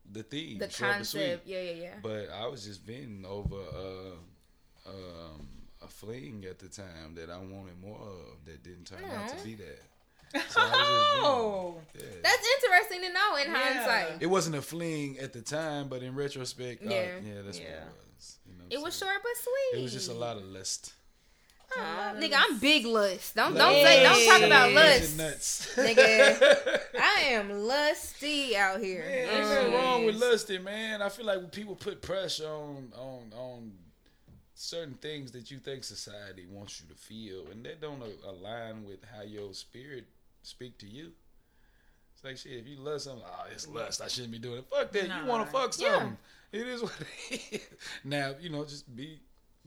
[0.09, 1.21] the theme the short and sweet.
[1.21, 1.93] concept, yeah, yeah, yeah.
[2.01, 5.47] But I was just venting over uh, um,
[5.83, 9.43] a fling at the time that I wanted more of that didn't turn out to
[9.43, 9.81] be that.
[10.49, 11.77] So I was just Oh.
[11.95, 12.05] Yeah.
[12.23, 13.63] That's interesting to know in Yeah.
[13.85, 14.21] hindsight.
[14.21, 17.05] it wasn't a fling at the time, but in retrospect, uh, Yeah.
[17.23, 17.83] yeah, that's what it
[18.15, 18.37] was.
[18.47, 19.11] You know what It I'm was saying?
[19.11, 19.79] short but sweet.
[19.79, 20.93] It was just a lot of lust.
[21.75, 23.35] Aw, nigga, I'm big lust.
[23.35, 25.17] Don't don't say don't talk about Lust lust.
[25.17, 25.75] nuts.
[25.75, 26.79] Nigga.
[26.99, 29.03] I am lusty out here.
[29.03, 30.21] Man, ain't Um, nothing wrong with Yes.
[30.23, 31.01] lusting, man.
[31.01, 33.71] I feel like when people put pressure on on on
[34.55, 38.85] certain things that you think society wants you to feel, and that don't a- align
[38.85, 40.05] with how your spirit
[40.43, 41.11] speak to you.
[42.13, 42.59] It's like shit.
[42.59, 44.01] If you love something, oh, it's lust.
[44.01, 44.65] I shouldn't be doing it.
[44.69, 45.05] Fuck that.
[45.07, 45.93] You want to fuck Yeah.
[45.99, 46.17] something.
[46.51, 46.93] It is what
[47.31, 47.61] it is.
[48.03, 49.19] Now you know, just be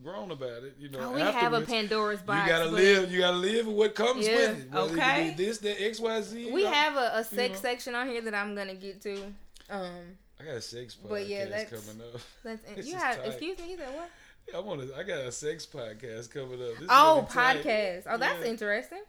[0.02, 0.76] grown about it.
[0.78, 2.46] You know, Oh, we have a Pandora's box.
[2.46, 3.10] You gotta live.
[3.10, 4.36] You gotta live with what comes Yeah.
[4.36, 4.70] with it.
[4.70, 5.34] Whether it Okay.
[5.36, 6.50] be this, that, X, Y, Z.
[6.52, 6.72] We you know.
[6.72, 7.70] have a, a sex know.
[7.70, 9.32] section on here that I'm gonna get to.
[9.68, 12.20] Um, I got a sex podcast But yeah, that's- coming up.
[12.44, 13.16] that's you have.
[13.16, 13.26] tight.
[13.28, 13.70] Excuse me.
[13.72, 14.10] You said what?
[14.54, 14.96] I want to.
[14.96, 16.78] I got a sex podcast coming up.
[16.78, 18.04] This Oh, podcast.
[18.08, 18.50] Oh, that's Yeah.
[18.50, 19.02] interesting.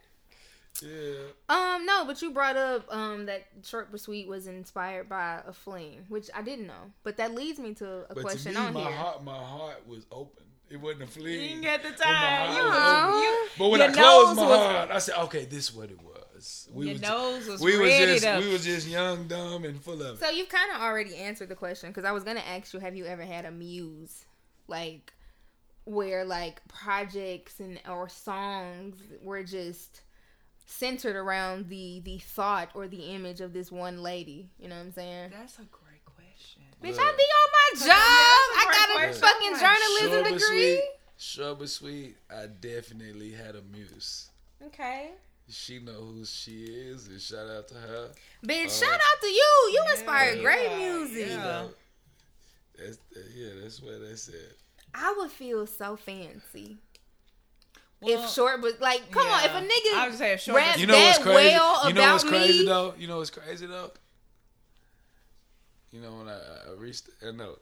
[0.82, 1.14] Yeah.
[1.48, 5.52] Um, no, but you brought up um that short but sweet was inspired by a
[5.52, 6.92] fling, which I didn't know.
[7.02, 8.92] But that leads me to a But question to me, on my here.
[8.92, 10.44] heart, my heart was open.
[10.70, 11.38] It wasn't a you fling.
[11.38, 12.54] didn't get the time.
[12.56, 13.08] You was Aw.
[13.08, 13.22] open.
[13.22, 16.00] You, But when I closed my was- heart, I said, "Okay, this is what it
[16.02, 17.90] was." We your was, nose was we was
[18.22, 20.24] just, we was just young, dumb, and full of it.
[20.24, 22.94] So you've kind of already answered the question because I was gonna ask you, have
[22.94, 24.24] you ever had a muse,
[24.68, 25.12] like
[25.88, 30.02] where like projects and or songs were just
[30.66, 34.50] centered around the the thought or the image of this one lady?
[34.58, 35.30] You know what I'm saying?
[35.32, 36.62] That's a great question.
[36.82, 37.00] Bitch, Look.
[37.00, 37.86] I be on my job.
[37.88, 39.22] that's a I great got a question.
[39.22, 40.74] fucking Like, journalism Short degree.
[40.76, 40.82] sweet,
[41.16, 42.16] short but sweet.
[42.30, 44.30] I definitely had a muse.
[44.66, 45.10] Okay.
[45.50, 48.10] She know who she is, and shout out to her.
[48.44, 49.70] Bitch, Uh, shout out to you.
[49.72, 51.28] You yeah, inspired great yeah, music.
[51.30, 51.70] You know,
[52.78, 52.98] that's
[53.34, 54.52] yeah, that's what they said.
[54.94, 56.78] I would feel so fancy
[58.00, 60.56] Well, if short, but like, come on, if a nigga I was saying short.
[60.58, 61.56] rap but You know what's that crazy?
[61.56, 62.64] well you know about what's crazy me.
[62.66, 62.94] though?
[62.98, 63.90] You know what's crazy though?
[65.92, 67.56] You know when I, I reached, I know,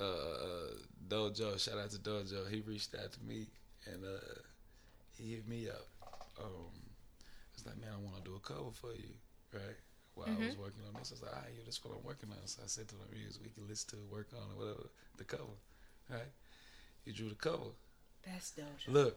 [0.00, 0.70] uh, uh,
[1.08, 1.58] Dojo.
[1.60, 2.50] Shout out to Dojo.
[2.50, 3.46] He reached out to me
[3.86, 4.18] and uh,
[5.16, 5.86] he hit me up.
[6.42, 6.72] Um,
[7.54, 9.14] it's like, man, I want to do a cover for you,
[9.52, 9.76] right?
[10.14, 12.30] While I was working on this, I was like, ah, yeah, that's what I'm working
[12.30, 12.46] on.
[12.46, 14.90] So I said to him, "Yes, we can listen to it, work on it, whatever,
[15.16, 15.54] the cover,
[16.10, 16.22] right?
[17.04, 17.70] He drew the cover.
[18.26, 18.66] That's dope.
[18.88, 19.16] Look,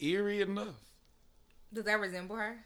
[0.00, 0.74] eerie enough.
[1.72, 2.58] Does that resemble her?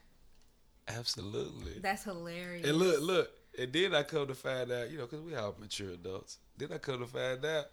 [0.88, 1.78] Absolutely.
[1.80, 2.66] That's hilarious.
[2.66, 5.54] And look, look, and then I come to find out, you know, because we all
[5.58, 6.38] mature adults.
[6.56, 7.66] Then I come to find out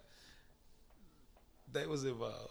[1.72, 2.50] they was involved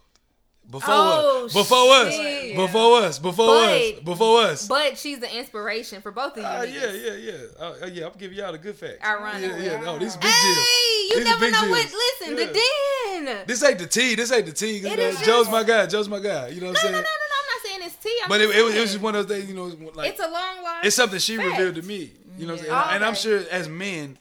[0.70, 2.52] before Oh, us, before shit.
[2.52, 4.68] us, before us, before us, But- before us.
[4.68, 6.44] But she's the inspiration for both of you.
[6.46, 6.74] Ah, niggas.
[6.74, 7.38] yeah, yeah, yeah.
[7.60, 9.04] Oh, oh, yeah, I'm giving y'all the good facts.
[9.04, 9.66] Ironically.
[9.66, 9.82] Yeah, yeah.
[9.82, 10.68] No, these big Hey, deals.
[11.10, 11.86] You These never know what.
[11.94, 12.46] Listen, Yeah.
[12.46, 13.44] the den.
[13.48, 14.16] This ain't the tea.
[14.16, 14.80] This ain't the tea.
[14.82, 15.86] 'cause, It you know, is Joe's my guy.
[15.86, 16.50] Joe's my guy.
[16.50, 17.04] You know what No, I'm no, no, no, saying?
[17.04, 17.30] no.
[17.40, 18.20] I'm not saying it's tea.
[18.24, 20.12] I'm But it, it, was, it was just one of those things, you know, like
[20.12, 20.84] It's a long life.
[20.86, 21.50] it's something she fact.
[21.50, 22.12] revealed to me.
[22.38, 22.96] You know what I'm saying?
[22.96, 24.18] And, I'm sure as men,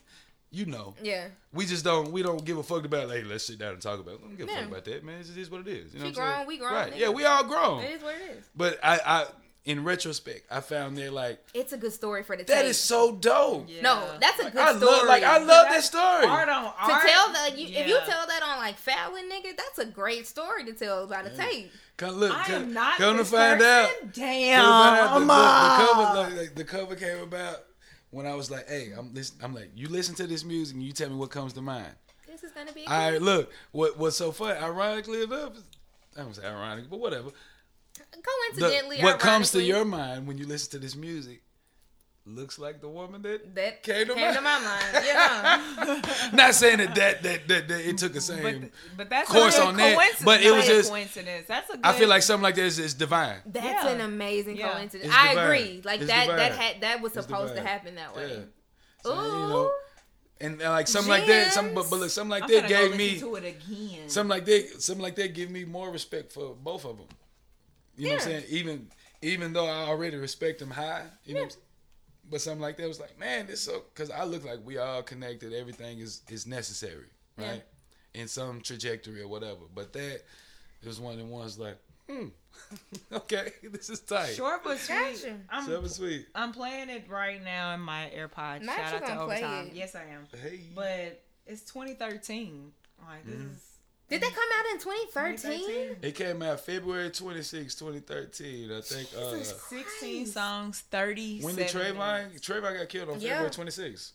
[0.51, 1.27] you know, Yeah.
[1.51, 3.81] we just don't we don't give a fuck about like, hey, let's sit down and
[3.81, 4.21] talk about it.
[4.21, 4.59] We don't give a Yeah.
[4.59, 5.19] fuck about that, man.
[5.19, 5.93] It just is what it is.
[5.93, 6.35] You know She what I'm saying?
[6.37, 6.95] grown, we grown, Right.
[6.95, 7.83] Yeah, we all grown.
[7.83, 8.43] It is what it is.
[8.55, 9.25] But I, I
[9.65, 12.65] in retrospect, I found that like It's a good story for the that tape.
[12.65, 13.65] is so dope.
[13.69, 13.81] Yeah.
[13.81, 14.85] No, that's a Like, good I story.
[14.91, 16.25] love like I love that story.
[16.25, 17.01] Art on art.
[17.01, 20.27] to tell that you, if you tell that on like Fallon, nigga, that's a great
[20.27, 21.71] story to tell about a tape.
[21.95, 22.97] Come look, I come, am not.
[22.97, 23.85] come to find person.
[23.85, 23.99] out.
[24.01, 24.63] Come to Damn.
[24.65, 27.57] find out the, the, the cover like, like, the cover came about
[28.09, 30.83] when I was like, hey, I'm listen, I'm like, you listen to this music and
[30.83, 31.93] you tell me what comes to mind.
[32.27, 32.85] This is gonna be.
[32.87, 34.59] All right, look, what what's so funny?
[34.59, 35.53] Ironically enough,
[36.17, 37.29] I don't say ironic, but whatever.
[38.55, 41.41] The- what comes to your mind when you listen to this music
[42.25, 43.53] looks like the woman that.
[43.55, 44.85] that came came, to to, my mind.
[45.05, 46.01] Yeah.
[46.31, 48.61] Not saying that that that, that, that it took the same.
[48.61, 51.47] But, but that's course a good on that, but it was just- coincidence.
[51.47, 51.85] That's a good.
[51.85, 53.39] I feel like something like this is divine.
[53.45, 53.89] That's Yeah.
[53.89, 54.71] an amazing Yeah.
[54.73, 55.09] coincidence.
[55.09, 55.45] It's I divine.
[55.45, 55.81] agree.
[55.83, 56.27] Like It's that.
[56.27, 58.29] That had that was It's supposed to happen that way.
[59.05, 59.11] Yeah.
[59.11, 59.15] Ooh.
[59.15, 59.15] You
[59.49, 59.71] know,
[60.39, 62.73] and, and like something like that, some but, but look, something like I'm that gonna
[62.83, 64.09] go gave me to it again.
[64.09, 67.07] something like that, something like that give me more respect for both of them.
[67.95, 68.43] You know what I'm saying?
[68.49, 68.87] Even
[69.21, 71.41] even though I already respect them high, you know.
[71.41, 71.63] what I'm saying?
[72.29, 75.03] But something like that was like, man, this so because I look like we all
[75.03, 75.53] connected.
[75.53, 77.63] Everything is is necessary, right?
[78.13, 79.61] In some trajectory or whatever.
[79.73, 80.21] But that
[80.81, 81.77] it was one of the ones like,
[82.09, 82.27] Hmm.
[83.13, 84.33] okay, this is tight.
[84.35, 84.95] Short but sweet.
[84.97, 85.35] Gotcha.
[85.49, 86.27] I'm, Seven sweet.
[86.35, 88.61] I'm playing it right now in my AirPods.
[88.63, 89.71] Not Shout out to gonna Overtime.
[89.73, 90.27] Yes, I am.
[90.41, 90.59] Hey.
[90.75, 92.71] But it's 2013.
[93.05, 93.51] Like this Mhm.
[93.51, 93.72] is
[94.13, 95.59] Did that come out in 2013?
[95.59, 95.97] 2013.
[96.09, 98.71] It came out February 26, 2013.
[98.71, 99.09] I think.
[99.17, 101.41] Uh, Jesus 16 songs, 30.
[101.41, 102.39] when did Trayvon?
[102.39, 103.29] Trayvon got killed on Yeah.
[103.31, 104.13] February 26.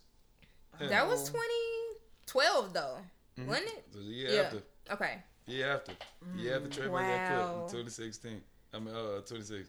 [0.78, 2.98] That was 2012 though,
[3.38, 3.46] Mhm.
[3.46, 3.92] wasn't it?
[3.92, 4.40] The year Yeah.
[4.42, 4.62] after.
[4.92, 5.22] Okay.
[5.46, 5.96] Year after.
[6.36, 7.28] Year after Trayvon got Wow.
[7.28, 8.44] killed in 2016.
[8.72, 9.68] I mean, uh, 26.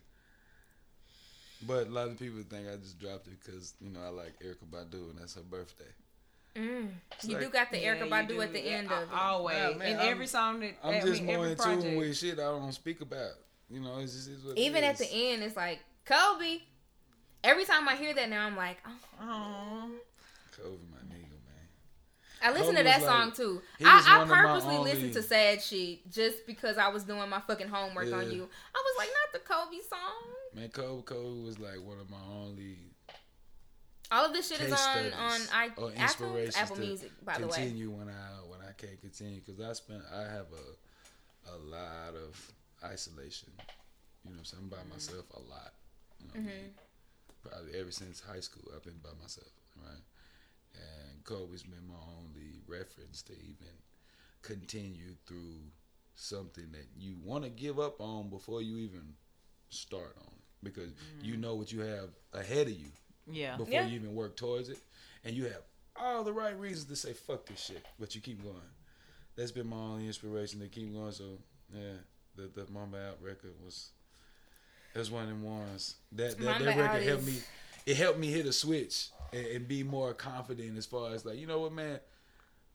[1.64, 4.40] But a lot of people think I just dropped it because you know I like
[4.42, 5.92] Erykah Badu and that's her birthday.
[6.56, 6.92] Mm.
[7.24, 8.42] You like- do got the Erykah Yeah, you Badu do.
[8.42, 9.10] at the Yeah, end of it.
[9.14, 9.58] Always.
[9.58, 11.82] Nah, man, in I'm- every song that I'm I just mean, more every in project.
[11.84, 13.32] tune with shit I don't speak about.
[13.70, 16.60] You know, it's just it's what it Even at the end, it's like Kobe.
[17.44, 18.78] Every time I hear that now, I'm like,
[19.22, 19.92] oh.
[20.52, 21.68] Kobe, my nigga, man.
[22.42, 23.62] I listen Kobe to that was song like- too.
[23.86, 27.04] I, I one of my purposely only- listened to sad shit just because I was
[27.04, 28.50] doing my fucking homework on you.
[28.76, 30.34] I was like, not the Kobe song.
[30.56, 32.80] Man, Kobe, Kobe was like one of my only
[34.12, 37.48] All of this shit is on studies on I, or inspirations Apple Music, by the
[37.48, 37.58] way.
[37.58, 42.16] continue when I when I can't continue because I spent I have a a lot
[42.16, 42.52] of
[42.84, 43.50] isolation.
[44.26, 45.74] You know, what I'm by myself a lot.
[46.20, 46.62] You know what I Mm-hmm.
[46.64, 46.72] mean?
[47.44, 50.04] Probably ever since high school, I've been by myself, right?
[50.76, 53.74] And Kobe's been my only reference to even
[54.42, 55.62] continue through
[56.16, 59.14] something that you want to give up on before you even
[59.70, 60.92] start on, because
[61.22, 62.90] you know what you have ahead of you
[63.32, 63.58] Yeah.
[63.58, 63.88] before Yeah.
[63.88, 64.78] you even work towards it,
[65.24, 65.62] and you have
[65.96, 68.56] all the right reasons to say fuck this shit, but you keep going.
[69.36, 71.12] That's been my only inspiration to keep going.
[71.12, 71.38] So
[71.74, 71.94] yeah,
[72.36, 73.90] the the Mamba Out record was
[74.94, 77.42] that's one of them ones that that, that record Out helped is- me.
[77.86, 81.38] It helped me hit a switch and, and be more confident as far as like
[81.40, 82.00] you know what man,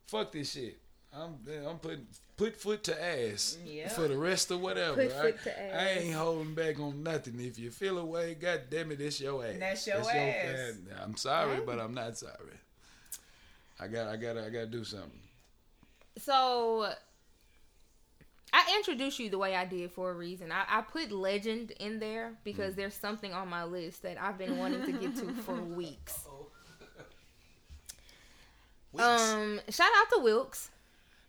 [0.07, 0.77] fuck this shit.
[1.17, 1.35] I'm
[1.67, 3.87] I'm putting put foot to ass Yeah.
[3.89, 5.07] for the rest of whatever.
[5.07, 7.39] Put I, foot to I ain't holding back on nothing.
[7.39, 9.55] If you feel away, god damn it, it's your ass.
[9.59, 10.05] That's your ass.
[10.07, 10.77] fan.
[11.01, 12.59] I'm sorry, but I'm not sorry.
[13.79, 15.19] I got I got I got to do something.
[16.17, 16.91] So
[18.53, 20.51] I introduced you the way I did for a reason.
[20.51, 22.77] I, I put legend in there because Mm.
[22.77, 26.25] there's something on my list that I've been wanting to get to for weeks.
[28.97, 30.69] Um, shout out to Wilkes.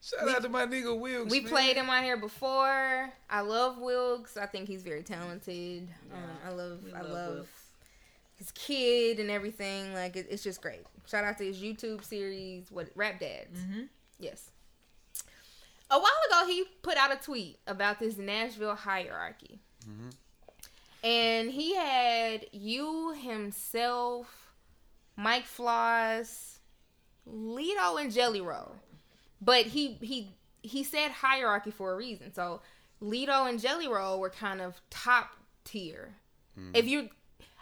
[0.08, 1.30] Shout out to my nigga Wilkes.
[1.32, 1.48] We man.
[1.50, 3.12] played him on here before.
[3.28, 4.36] I love Wilkes.
[4.36, 5.88] I think he's very talented.
[6.12, 7.50] Um, I love, We I love love Wilkes.
[8.36, 9.92] his kid and everything.
[9.94, 10.82] Like it, it's just great.
[11.08, 13.58] Shout out to his YouTube series, what Rap Dads.
[13.58, 13.82] Mm-hmm.
[14.20, 14.50] Yes.
[15.90, 19.60] A while ago, he put out a tweet about this Nashville hierarchy.
[19.88, 20.12] Mhm.
[21.04, 24.26] And he had you, himself,
[25.16, 26.58] Mike Floss,
[27.28, 28.74] Lito, and Jelly Roll.
[29.40, 32.33] But he he he said hierarchy for a reason.
[32.33, 32.61] So
[33.03, 35.31] Lito and Jelly Roll were kind of top
[35.64, 36.14] tier.
[36.55, 36.70] Hmm.
[36.75, 37.11] If you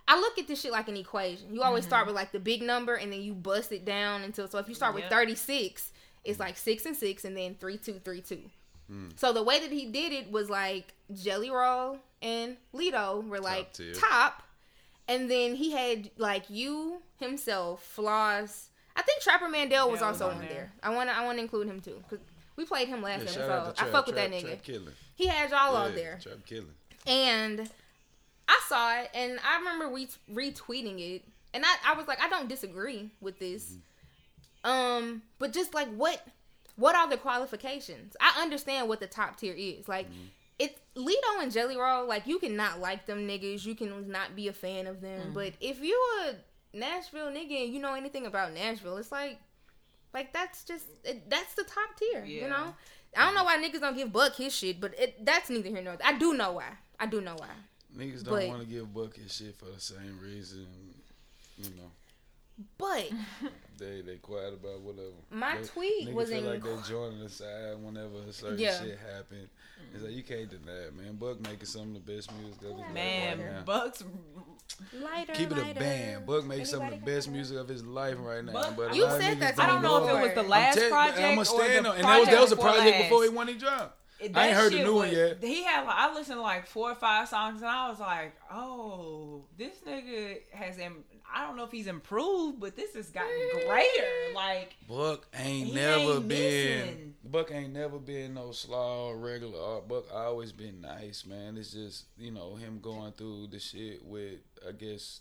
[0.07, 1.55] I look at this shit like an equation.
[1.55, 2.09] You always start hmm.
[2.09, 4.75] with like the big number and then you bust it down until so if you
[4.75, 5.93] start with 36,
[6.25, 6.43] it's hmm.
[6.43, 8.39] like 6 and 6 and then 3 2 3 2.
[9.17, 13.73] So the way that he did it was like Jelly Roll and Lito were like
[13.73, 13.95] tier.
[13.95, 14.43] top
[15.09, 18.71] and then he had like you himself, Floss.
[18.96, 20.48] I think Trapper Mandel was Yeah, also on on there.
[20.48, 20.72] there.
[20.83, 22.20] I want to I want to include him too cuz
[22.57, 23.46] we played him last Yeah, episode.
[23.76, 24.46] shout I fuck with Trap, that nigga.
[24.46, 24.92] Trap killing.
[25.16, 26.18] He had y'all Yeah, out there.
[26.22, 26.74] Trap killing.
[27.07, 27.70] And
[28.48, 31.24] I saw it and I remember re- retweeting it.
[31.52, 33.72] And I, I was like, I don't disagree with this.
[34.64, 34.70] Mm-hmm.
[34.70, 36.26] Um, but just like what
[36.76, 38.16] what are the qualifications?
[38.20, 39.88] I understand what the top tier is.
[39.88, 40.26] Like mm-hmm.
[40.59, 44.48] it's Lito and Jelly Roll, like you cannot like them niggas, you can not be
[44.48, 45.20] a fan of them.
[45.20, 45.33] Mm-hmm.
[45.35, 46.35] But if you a
[46.75, 49.39] Nashville nigga and you know anything about Nashville, it's like
[50.13, 52.75] like that's just it, that's the top tier, you know?
[53.17, 55.83] I don't know why niggas don't give Buck his shit, but it, that's neither here
[55.83, 56.07] nor there.
[56.07, 56.65] I do know why.
[56.99, 57.49] I do know why.
[57.97, 60.67] Niggas don't want to give Buck his shit for the same reason.
[61.57, 61.91] You know,
[62.77, 63.09] But
[63.79, 65.13] they they quiet about whatever.
[65.31, 68.81] My They- tweet was feel in- like they joining the side whenever a certain Yeah.
[68.83, 69.49] shit happened.
[69.95, 71.15] It's like you can't deny it, man.
[71.15, 73.65] Buck making some of the best music of his Man, right.
[73.65, 74.03] Bucks.
[75.00, 75.81] Lighter, Keep it a lighter.
[75.81, 76.27] band.
[76.27, 78.53] Buck makes some of the best music of his life right now.
[78.53, 81.20] Buck- but You said that I don't know if it was the last tell- project
[81.20, 83.03] I'ma or stand the on- and that was that was a project last.
[83.05, 83.98] before he when he dropped.
[84.20, 85.38] That I ain't heard the shit new one yet.
[85.42, 89.44] He had I listened to like four or five songs and I was like, oh,
[89.59, 93.33] this nigga has Im- I don't know if he's improved, but this has gotten
[93.66, 94.33] greater.
[94.35, 96.79] Like Buck ain't never ain't been.
[96.87, 97.14] missing.
[97.25, 99.88] Buck ain't never been no slaw regular art.
[99.88, 101.57] Buck always been nice, man.
[101.57, 105.20] It's just you know him going through the shit with I guess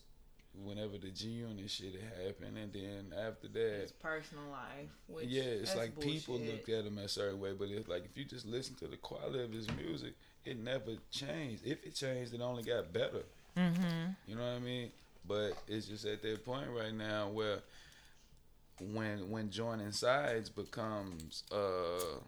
[0.63, 4.89] whenever the G Unit shit happened, and then after that, His personal life.
[5.07, 6.53] Which, yeah, it's that's like people bullshit.
[6.53, 7.53] looked at him a certain way.
[7.57, 10.13] But it's like if you just listen to the quality of his music,
[10.45, 11.65] it never changed.
[11.65, 13.23] If it changed, it only got better.
[13.57, 14.11] Mm-hmm.
[14.27, 14.91] You know what I mean?
[15.27, 17.59] But it's just at that point right now where
[18.79, 22.19] when when joining sides becomes uh,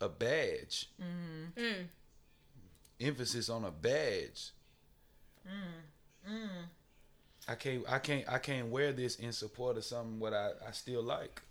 [0.00, 1.60] a badge, Mm-hmm.
[1.60, 1.86] Mm.
[3.00, 4.50] emphasis on a badge.
[5.46, 6.30] Mm.
[6.32, 6.48] Mm.
[7.48, 10.72] I can't I can't I can't wear this in support of something what I, I
[10.72, 11.42] still like.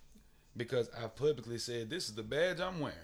[0.58, 2.98] Because I publicly said this is the badge I'm wearing.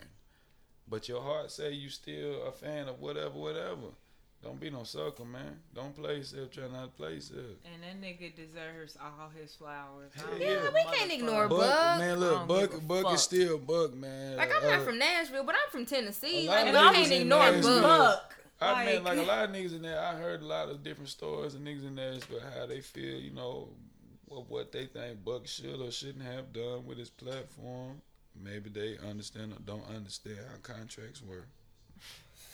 [0.87, 3.93] But your heart say you still a fan of whatever, whatever.
[4.45, 5.57] Don't be no sucker, man.
[5.73, 7.57] Don't play yourself, try not to play yourself.
[7.65, 10.11] And that nigga deserves all his flowers.
[10.15, 10.69] I yeah.
[10.71, 11.97] we can't ignore Buck, Buck.
[11.99, 14.37] man, look, Buck, Buck is still Buck, man.
[14.37, 16.45] Like I'm Uh, not from Nashville, but I'm from Tennessee.
[16.45, 18.29] A lot Like we can't in ignore Nashville- Buck.
[18.29, 18.35] Buck.
[18.61, 19.99] I mean, Like- like a lot of niggas in there.
[19.99, 23.19] I heard a lot of different stories of niggas in there about how they feel,
[23.19, 23.69] you know,
[24.27, 27.99] what what they think Buck should or shouldn't have done with his platform.
[28.35, 31.47] Maybe they understand or don't understand how contracts work.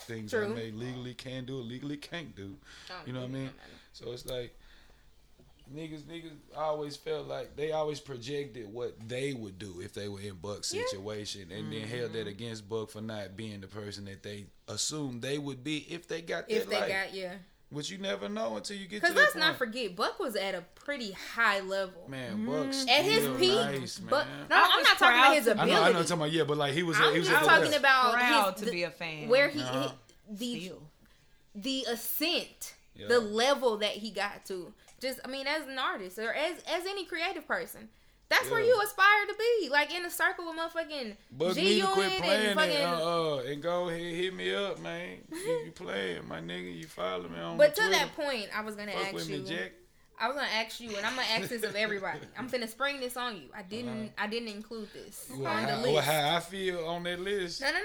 [0.02, 0.46] Things True.
[0.46, 2.56] that they legally can do, legally can't do.
[3.06, 3.50] You know what I mean?
[3.92, 4.54] So it's like
[5.74, 10.20] niggas, niggas always felt like they always projected what they would do if they were
[10.20, 10.82] in Buck's Yeah.
[10.84, 12.12] situation, and then held Mm-hmm.
[12.14, 16.08] that against Buck for not being the person that they assumed they would be if
[16.08, 16.88] they got that If they life.
[16.88, 17.34] got yeah,
[17.72, 19.46] Which you never know until you get to because that let's point.
[19.46, 22.04] not forget Buck was at a pretty high level.
[22.08, 25.52] man, Buck's At his peak, nice, but no, I I'm not talking about his to-
[25.52, 25.92] I know, I ability.
[25.94, 27.70] know, I'm talking about yeah, but like he was, I'm he was just at talking
[27.70, 29.28] that- about proud his, to be a fan.
[29.28, 29.90] where he, Uh-huh.
[30.38, 30.72] he the
[31.54, 33.08] the ascent, Yeah.
[33.08, 34.72] the level that he got to.
[35.00, 37.88] Just I mean, as an artist or as as any creative person,
[38.32, 39.68] that's where you aspire to be.
[39.68, 42.76] Like in a circle of motherfucking G Unit quit playing and fucking.
[42.84, 45.18] uh, uh, and go ahead hit me up, man.
[45.30, 46.76] you, you playing, my nigga?
[46.76, 47.90] You follow me on but to Twitter.
[47.98, 49.38] that point, I was gonna Fuck ask with you.
[49.38, 49.48] me.
[50.20, 52.20] I was gonna ask you, and I'm gonna ask this of everybody.
[52.38, 53.48] I'm finna spring this on you.
[53.56, 53.88] I didn't.
[53.88, 54.08] Uh-huh.
[54.24, 55.92] I didn't include this Well, on the how, list.
[55.94, 57.60] well, how I feel on that list.
[57.60, 57.78] no, no,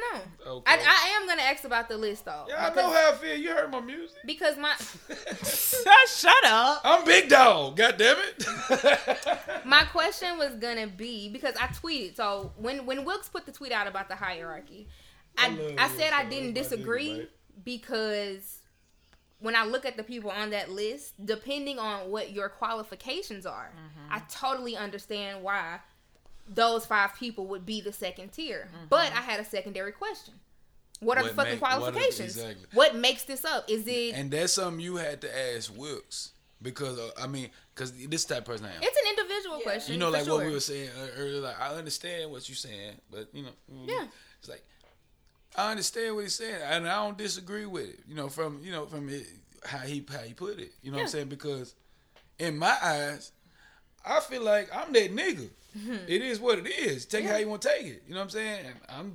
[0.46, 0.52] no.
[0.58, 0.72] Okay.
[0.72, 2.46] I, I am gonna ask about the list though.
[2.48, 3.36] yeah, I know how I feel.
[3.36, 4.18] You heard my music.
[4.26, 4.74] because my
[6.08, 6.82] Shut up.
[6.84, 7.76] I'm big dog.
[7.78, 8.46] God damn it.
[9.66, 12.16] my question was gonna be because I tweeted.
[12.16, 14.88] So when when Wilkes put the tweet out about the hierarchy,
[15.38, 17.30] I I I, said I didn't That's my nigga, disagree right?
[17.64, 18.57] because
[19.40, 23.72] when I look at the people on that list, depending on what your qualifications are,
[23.76, 24.14] Mm-hmm.
[24.14, 25.80] I totally understand why
[26.50, 28.68] those five people would be the second tier.
[28.74, 28.86] Mm-hmm.
[28.90, 30.34] But I had a secondary question.
[31.00, 32.38] What are What the fucking make- what are- qualifications?
[32.38, 32.66] exactly.
[32.74, 33.70] What makes this up?
[33.70, 34.16] Is it?
[34.16, 38.40] and that's something you had to ask Wilkes because uh, I mean, because this type
[38.40, 38.82] of person I am.
[38.82, 39.94] it's an individual question.
[39.94, 41.42] you know, for like what we were saying uh, earlier.
[41.42, 43.50] Like I understand what you're saying, but you know,
[43.86, 44.06] Yeah.
[44.40, 44.64] it's like
[45.58, 48.00] I understand what he's saying, and I don't disagree with it.
[48.08, 49.26] You know, from you know from it,
[49.66, 50.72] how he how he put it.
[50.84, 51.28] You know what I'm saying?
[51.30, 51.74] Because
[52.40, 53.32] in my eyes,
[54.06, 55.50] I feel like I'm that nigga.
[55.78, 55.96] Mm-hmm.
[56.08, 57.06] It is what it is.
[57.06, 58.04] Take it how you want to take it.
[58.08, 58.66] You know what I'm saying?
[58.68, 59.14] And I'm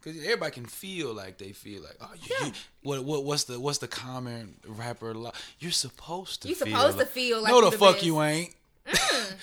[0.00, 2.46] because everybody can feel like they feel like oh you, Yeah.
[2.46, 6.66] you- what what what's the what's the common rapper lo- you're supposed to You feel
[6.68, 8.06] supposed to feel like no the the fuck best.
[8.06, 8.54] you ain't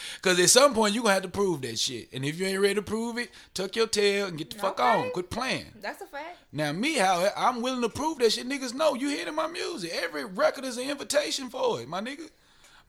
[0.21, 2.59] because at some point you're gonna have to prove that shit and if you ain't
[2.61, 6.01] ready to prove it tuck your tail and get the fuck on quit playing That's
[6.01, 6.37] a fact.
[6.51, 9.91] now me how I'm willing to prove that shit niggas know you hearing my music
[9.93, 12.29] every record is an invitation for it my nigga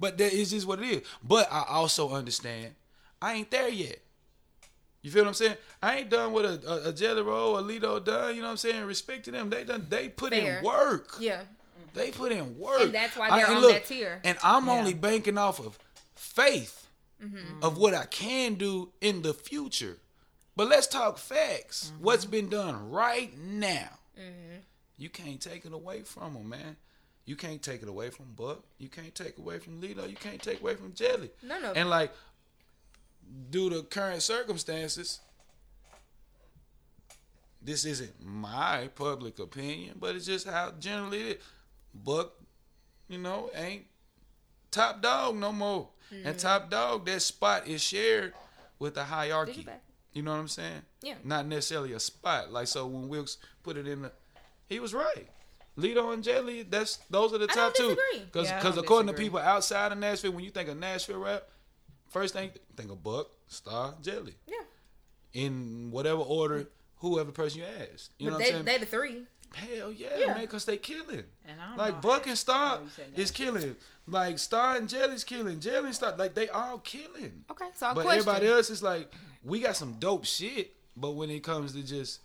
[0.00, 2.74] but that is just what it is but I also understand
[3.22, 4.00] I ain't there yet
[5.02, 5.56] you feel what I'm saying?
[5.82, 8.34] I ain't done with a, a, a Jelly Roll or Lito done.
[8.34, 8.84] You know what I'm saying?
[8.86, 9.50] Respect to them.
[9.50, 9.86] They done.
[9.90, 10.60] They put Fair.
[10.60, 11.16] in work.
[11.20, 11.42] Yeah.
[11.92, 12.80] They put in work.
[12.80, 14.22] And that's why they're and on look, that tier.
[14.24, 14.72] And I'm Yeah.
[14.72, 15.78] only banking off of
[16.14, 16.83] faith
[17.22, 17.62] Mm-hmm.
[17.62, 19.96] of what I can do in the future.
[20.56, 21.90] But let's talk facts.
[21.94, 22.04] Mm-hmm.
[22.04, 23.88] What's been done right now?
[24.96, 26.76] You can't take it away from them, man.
[27.24, 28.62] You can't take it away from Buck.
[28.78, 30.08] You can't take away from Lito.
[30.08, 31.30] You can't take away from Jelly.
[31.42, 31.72] No, no.
[31.72, 32.12] And like,
[33.50, 35.20] due to current circumstances,
[37.62, 41.42] this isn't my public opinion, but it's just how generally it is.
[41.94, 42.34] Buck,
[43.08, 43.86] you know, ain't
[44.70, 45.88] top dog no more.
[46.12, 46.26] Mm-hmm.
[46.28, 48.32] And top dog, that spot is shared
[48.78, 49.66] with the hierarchy.
[50.12, 50.82] you know what I'm saying?
[51.02, 51.14] Yeah.
[51.24, 52.52] Not necessarily a spot.
[52.52, 54.12] Like so when Wilkes put it in the
[54.66, 55.28] he was right.
[55.76, 57.82] Lito and Jelly, that's those are the I top two.
[57.94, 58.24] disagree.
[58.26, 61.18] Because Yeah, I don't according to people outside of Nashville, when you think of Nashville
[61.18, 61.48] rap,
[62.08, 64.34] first thing think of Buck, Star, Jelly.
[64.46, 64.54] Yeah.
[65.32, 68.10] In whatever order, whoever person you ask.
[68.18, 68.64] You know but what they, I'm saying?
[68.64, 69.22] they the three.
[69.54, 70.26] Hell yeah, Yeah.
[70.28, 71.24] man, because they killing.
[71.46, 72.80] And I don't Like Buck and Star
[73.16, 73.76] is killing.
[74.06, 75.60] Like Star and Jelly's killing.
[75.60, 77.44] Jelly and Star, like they all killing.
[77.50, 78.20] Okay, so a But question.
[78.20, 79.12] everybody else is like,
[79.44, 80.74] we got some dope shit.
[80.96, 82.20] But when it comes to just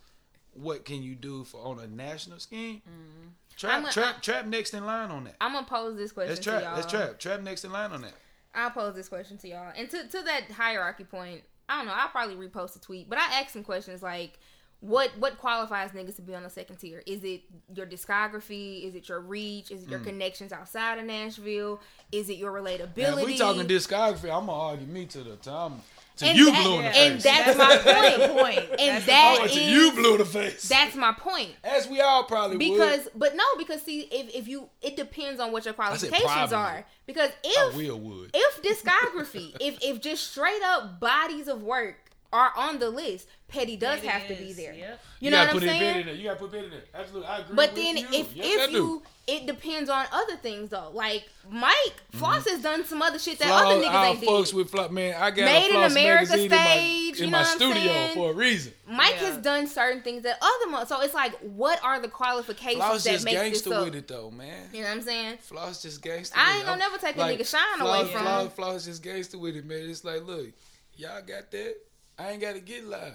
[0.54, 2.77] what can you do for on a national scheme?
[2.88, 3.27] Mm-hmm.
[3.56, 5.36] Trap, a- trap, trap next in line on that.
[5.42, 6.63] I'm gonna pose this question That's to trap.
[6.63, 6.75] y'all.
[6.75, 7.19] That's trap.
[7.19, 8.13] Trap next in line on that.
[8.56, 9.71] I'll pose this question to y'all.
[9.75, 13.19] And to, to that hierarchy point, I don't know, I'll probably repost a tweet, but
[13.19, 14.40] I asked some questions like
[14.82, 17.04] what what qualifies niggas to be on the second tier?
[17.06, 17.42] Is it
[17.75, 18.86] your discography?
[18.88, 19.71] Is it your reach?
[19.71, 19.92] Is it Mm.
[19.92, 21.80] your connections outside of Nashville?
[22.12, 22.98] Is it your relatability?
[22.98, 25.82] Now, if we talking discography, I'm gonna argue me to the time.
[26.17, 27.23] To And you that- blew in the and face.
[27.23, 28.32] that's my point.
[28.34, 28.60] point.
[28.71, 29.52] And That's the that Oh, point.
[29.54, 30.67] to you blew the face.
[30.67, 31.52] That's my point.
[31.63, 33.13] As we all probably Because, would.
[33.15, 36.86] but no, because see, if, if you, it depends on what your qualifications are.
[37.06, 38.32] Because I if will would.
[38.34, 43.75] if discography, if if just straight up bodies of work are on the list, Petty
[43.77, 44.73] does It have to be there.
[44.73, 45.02] yep.
[45.19, 46.06] You, know what I'm put That in saying?
[46.06, 46.15] there.
[46.15, 46.84] You gotta put that in there.
[46.94, 47.56] Absolutely, I agree.
[47.56, 48.08] But with then you.
[48.12, 50.92] if Yes, if you, it depends on other things though.
[50.94, 52.17] Like Mike mm-hmm.
[52.19, 54.56] Floss has done some other shit that Floss, other niggas I ain't fucks did.
[54.56, 54.92] with Floss.
[54.92, 57.42] Man, I got Made a in America magazine stage, in you my, know in my
[57.42, 58.13] what I'm studio saying?
[58.13, 58.73] for a reason.
[58.88, 59.27] Mike Yeah.
[59.27, 63.04] has done certain things that other mo- so it's like what are the qualifications Floss
[63.04, 63.86] that just make this gangster up?
[63.86, 64.69] with it though, man.
[64.71, 65.38] You know what I'm saying?
[65.42, 66.38] Floss just gangster.
[66.38, 66.65] I ain't it.
[66.67, 68.50] gonna I'm- never take a nigga shine Floss, away from Floss, him.
[68.52, 69.90] Floss just gangster with it, man.
[69.90, 70.48] It's like, look,
[70.96, 71.75] y'all got that.
[72.20, 73.13] I ain't gotta get loud.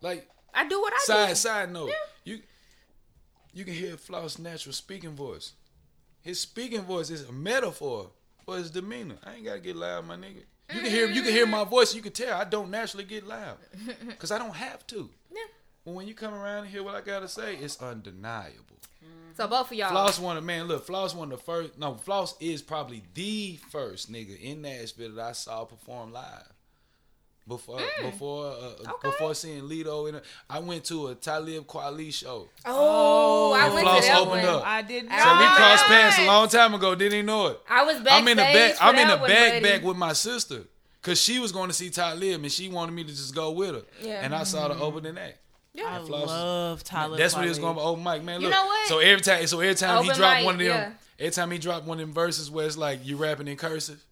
[0.00, 1.34] Like I do what I side do.
[1.34, 1.92] side note,
[2.24, 2.40] you
[3.52, 5.52] you can hear Floss' natural speaking voice.
[6.22, 8.10] His speaking voice is a metaphor
[8.44, 9.16] for his demeanor.
[9.24, 10.42] I ain't gotta get loud, my nigga.
[10.72, 11.94] You can hear you can hear my voice.
[11.94, 13.58] You can tell I don't naturally get loud
[14.06, 15.10] because I don't have to.
[15.30, 15.38] Yeah.
[15.84, 18.78] But when you come around and hear what I gotta say, it's undeniable.
[19.04, 19.36] Mm.
[19.36, 19.90] So both of y'all.
[19.90, 21.78] Floss one of man, look, Floss one of the first.
[21.78, 26.52] No, Floss is probably the first nigga in Nashville that I saw perform live.
[27.50, 28.80] Before before uh, Mm.
[28.80, 29.08] Okay.
[29.10, 32.48] before seeing Lito in, a, I went to a Talib Kweli show.
[32.64, 34.54] Oh, I And went Floss to that opened one.
[34.54, 34.62] up.
[34.66, 35.18] I did not.
[35.20, 36.26] So we Ah, crossed paths a right.
[36.28, 36.94] long time ago.
[36.94, 37.60] Didn't even know it.
[37.68, 38.12] I was backstage.
[38.22, 38.74] I'm in the back.
[38.76, 39.64] for I'm in that the one, back buddy.
[39.64, 40.62] back with my sister
[41.02, 43.74] because she was going to see Talib and she wanted me to just go with
[43.74, 43.82] her.
[44.00, 44.24] Yeah.
[44.24, 45.38] And I saw the opening act.
[45.74, 46.00] Yeah.
[46.00, 47.16] I Floss is- love Tyler.
[47.18, 47.62] That's what he was Kweli.
[47.62, 48.40] going to open mic, man.
[48.40, 48.88] You Look, know what?
[48.88, 50.92] So every time, so every time he Open dropped mic, one of them, yeah.
[51.18, 54.04] every time he dropped one of them verses where it's like you rapping in cursive.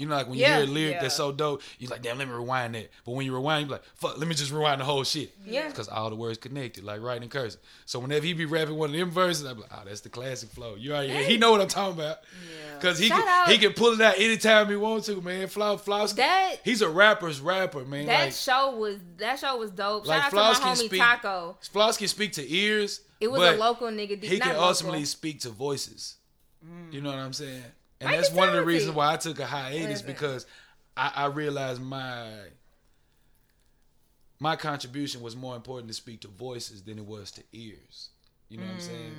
[0.00, 1.02] You know, like when you hear a lyric Yeah.
[1.02, 2.90] that's so dope, you're like, damn, let me rewind that.
[3.04, 5.32] But when you rewind, you're like, fuck, let me just rewind the whole shit.
[5.44, 5.68] Yeah.
[5.68, 7.60] Because all the words connected, like writing in cursive.
[7.84, 10.48] So whenever he be rapping one of them verses, I'm like, oh, that's the classic
[10.50, 10.74] flow.
[10.74, 12.18] You already, he know what I'm talking about.
[12.48, 12.78] Yeah.
[12.80, 13.48] Cause he Shout can, out.
[13.52, 15.46] he can pull it out anytime he wants to, man.
[15.48, 18.06] Floss, Floss, That he's a rapper's rapper, man.
[18.06, 20.06] that like, show was that show was dope.
[20.06, 21.00] like Shout Floss out to my homie speak.
[21.00, 21.56] Taco.
[21.70, 23.02] Floss can speak to ears.
[23.20, 24.22] It was a local nigga.
[24.22, 24.64] He can local.
[24.64, 26.16] ultimately speak to voices.
[26.90, 27.62] You know what I'm saying?
[28.00, 30.46] And that's one of the reasons why I took a hiatus because
[30.96, 32.28] I, I realized my
[34.38, 38.08] my contribution was more important to speak to voices than it was to ears.
[38.48, 39.14] You know what I'm saying?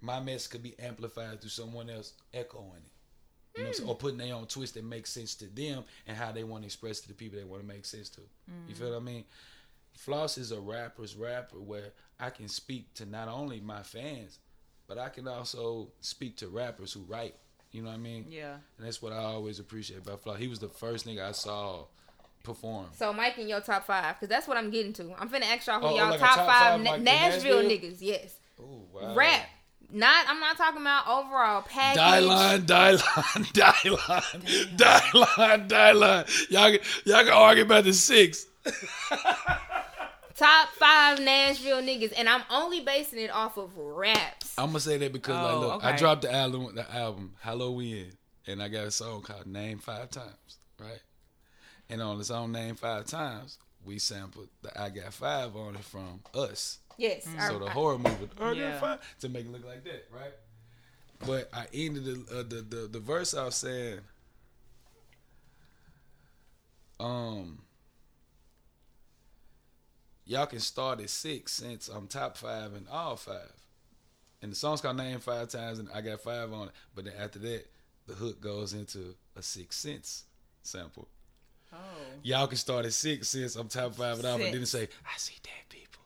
[0.00, 3.58] My message could be amplified through someone else echoing it.
[3.58, 3.88] You know what I'm saying?
[3.88, 6.66] Or putting their own twist that makes sense to them and how they want to
[6.66, 8.20] express to the people they want to make sense to.
[8.68, 9.24] You feel what I mean?
[9.94, 14.38] Floss is a rapper's rapper where I can speak to not only my fans,
[14.86, 17.34] but I can also speak to rappers who write.
[17.72, 18.26] You know what I mean?
[18.28, 18.52] Yeah.
[18.78, 20.38] And that's what I always appreciate about Floss.
[20.38, 21.84] He was the first nigga I saw
[22.44, 22.86] perform.
[22.96, 25.14] So Mike in your top five, because that's what I'm getting to.
[25.18, 27.62] I'm finna ask y'all who Oh, oh y'all like top, top five, five, Na- Nashville,
[27.62, 27.90] Nashville?
[27.90, 27.96] niggas.
[28.00, 29.14] Yes, Oh wow.
[29.14, 29.46] rap.
[29.94, 30.24] Not.
[30.28, 31.96] I'm not talking about overall package.
[31.96, 36.24] Die line, die line, die line, die line, die line.
[36.50, 38.46] Y'all, can- y'all can argue about the six.
[40.36, 44.54] Top five Nashville niggas, and I'm only basing it off of raps.
[44.58, 48.12] I'm gonna say that because like, Oh, look, I dropped the album, the album Halloween,
[48.46, 51.00] and I got a song called Name Five Times, right?
[51.90, 55.84] And on the song Name Five Times, we sampled the I Got Five on it
[55.84, 56.78] from Us.
[56.96, 57.26] Yes.
[57.38, 58.80] I- So the horror movie, I Got Yeah.
[58.80, 60.32] Five, to make it look like that, right?
[61.26, 64.00] But I ended the uh, the, the the verse off saying,
[67.00, 67.58] um.
[70.32, 73.52] Y'all can start at six since I'm top five in all five.
[74.40, 76.72] And the song's called Name Five Times, and I got five on it.
[76.94, 77.66] But then after that,
[78.06, 80.24] the hook goes into a Sixth Sense
[80.62, 81.06] sample.
[81.70, 81.76] Oh.
[82.22, 84.70] Y'all can start at six since I'm top five and all, but Six.
[84.70, 86.02] say, I see dead people.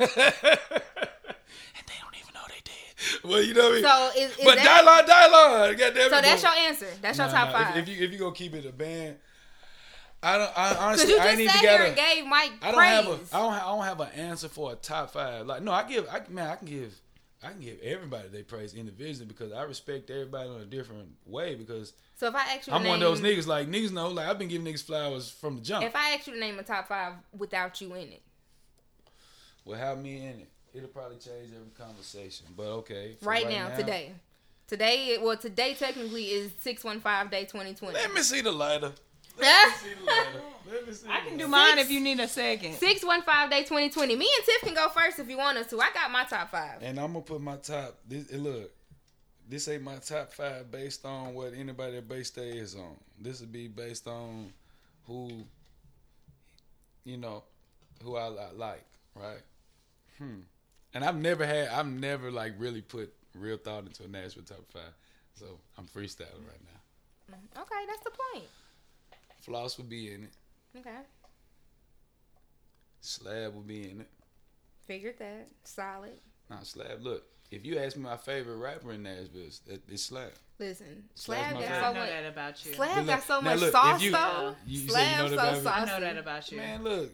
[0.00, 0.10] and
[1.86, 3.22] they don't even know they dead.
[3.22, 3.84] Well, you know what I mean?
[3.84, 5.76] So is, is but that, die line.
[5.76, 6.86] Goddamn so that's your answer.
[7.00, 7.76] That's your Nah, top nah, if- five.
[7.76, 9.18] If, you if you gonna keep it a band,
[10.22, 10.58] I don't.
[10.58, 11.86] I honestly, you I just ain't even sat got here a.
[11.88, 12.90] and gave Mike I don't praise.
[12.90, 13.36] have a.
[13.36, 13.52] I don't.
[13.52, 15.46] ha- I don't have an answer for a top five.
[15.46, 16.08] Like no, I give.
[16.08, 17.00] I man, I can give.
[17.40, 21.54] I can give everybody they praise individually because I respect everybody in a different way
[21.54, 23.46] because so if I actually I'm name, one of those niggas.
[23.46, 24.08] Like niggas know.
[24.08, 25.84] Like I've been giving niggas flowers from the jump.
[25.84, 28.22] If I ask you to name a top five without you in it,
[29.64, 30.48] Well, have me in it.
[30.74, 32.46] It'll probably change every conversation.
[32.56, 33.16] But okay.
[33.20, 34.12] for right, now, today,
[34.66, 37.94] today, well, today technically is six one five day twenty twenty.
[37.94, 38.92] Let me see the lighter.
[39.40, 40.42] Let me see the letter.
[40.70, 41.48] Let me see I can do letter.
[41.48, 42.74] mine if you need a second.
[42.74, 44.16] Six one five day twenty twenty.
[44.16, 45.80] Me and Tiff can go first if you want us to.
[45.80, 46.82] I got my top five.
[46.82, 47.98] And I'm gonna put my top.
[48.06, 48.70] This look,
[49.48, 52.96] this ain't my top five based on what anybody at base day is on.
[53.20, 54.52] This would be based on
[55.06, 55.44] who,
[57.04, 57.42] you know,
[58.02, 58.84] who I, li- like,
[59.14, 59.40] right?
[60.18, 60.40] Hmm.
[60.94, 61.68] And I've never had.
[61.68, 64.92] I've never like really put real thought into a Nashville top five.
[65.34, 65.46] So
[65.78, 67.32] I'm freestyling right now.
[67.62, 68.48] Okay, that's the point.
[69.48, 70.30] Floss would be in it.
[70.78, 70.90] Okay,
[73.00, 74.08] Slab would be in it.
[74.86, 75.48] figured that.
[75.64, 76.12] Solid.
[76.50, 77.02] Nah, Slab.
[77.02, 80.30] Look, if you ask me my favorite rapper in Nashville, it's, it's Slab.
[80.58, 81.78] Listen, Slab's Slab got favorite.
[81.80, 82.08] so I know much.
[82.10, 82.74] that about you.
[82.74, 84.54] Slab But got so much look, sauce you- though.
[84.66, 85.62] you said you Slab know so that about me?
[85.62, 85.80] saucy.
[85.80, 86.56] I know that about you.
[86.58, 87.10] Man, look.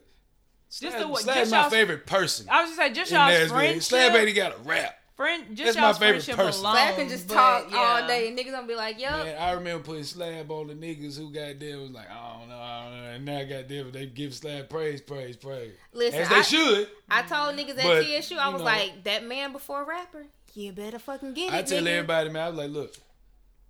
[0.71, 2.47] Just Slab, the what- Slab just my favorite person.
[2.51, 3.57] I was just say just in y'all's Nashville.
[3.57, 3.83] friendship.
[3.83, 4.99] Slab ain't got a rap.
[5.17, 6.65] friend, just That's my y'all's favorite person.
[6.65, 6.75] alone.
[6.77, 7.77] Slab can just but, talk yeah.
[7.79, 9.25] all day and niggas gonna be like, yup.
[9.25, 12.49] Man, I remember putting Slab on the niggas who got there was like, I don't
[12.49, 13.04] know, I don't know.
[13.15, 15.73] And now I got them, they give Slab praise, praise, praise.
[15.93, 16.89] Listen, As they I, should.
[17.11, 18.65] I told niggas at But, TSU, I was know.
[18.67, 21.57] like, that man before rapper, you better fucking get it.
[21.57, 21.89] I tell nigga.
[21.89, 22.95] everybody, man, I was like, look,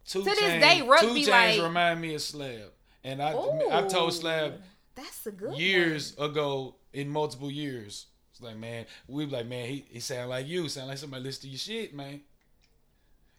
[0.07, 2.72] Two To this day, rugby, Two Chainz like- remind me of Slab.
[3.03, 4.61] And I, Ooh, I told Slab
[4.95, 8.07] That's a good years ago in multiple years.
[8.30, 11.22] It's like, man, we be like, man, he, he sound like you, sound like somebody
[11.22, 12.20] listen to your shit, man.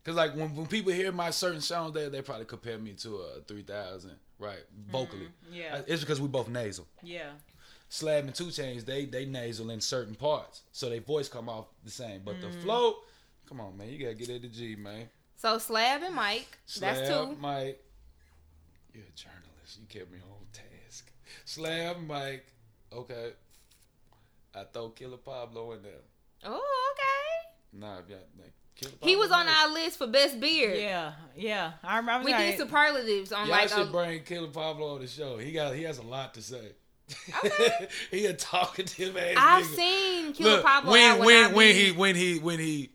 [0.03, 3.16] Cause like when, when people hear my certain songs, they they probably compare me to
[3.18, 4.63] a three thousand, right?
[4.91, 6.88] Vocally, Yeah, Uh, it's because we both nasal.
[7.03, 7.31] yeah.
[7.88, 11.67] Slab and Two Chainz, they they nasal in certain parts, so their voice come off
[11.83, 12.21] the same.
[12.25, 12.51] But Mm-hmm.
[12.51, 12.95] the flow,
[13.47, 15.07] come on, man, you gotta get at the G, man.
[15.38, 17.36] So Slab and Mike, Slab, that's two.
[17.39, 17.81] Mike,
[18.93, 19.79] you're a journalist.
[19.79, 21.11] You kept me on task.
[21.45, 22.45] Slab, Mike,
[22.91, 23.33] okay.
[24.55, 25.93] I throw Killer Pablo in there.
[26.45, 27.79] Oh, okay.
[27.79, 28.64] Nah, if y'all, like, Killer
[29.01, 30.78] He was on our list for best beard.
[30.78, 31.71] Yeah, yeah.
[31.84, 32.26] I remember.
[32.26, 35.38] We like, did superlatives on Y'all like should a, bring Killer Pablo on the show.
[35.38, 36.71] He got he has a lot to say.
[37.43, 37.88] Okay.
[38.11, 39.76] he a talkative ass I've nigga.
[39.76, 42.91] seen Killer Look, Pablo when when, when when he when he when he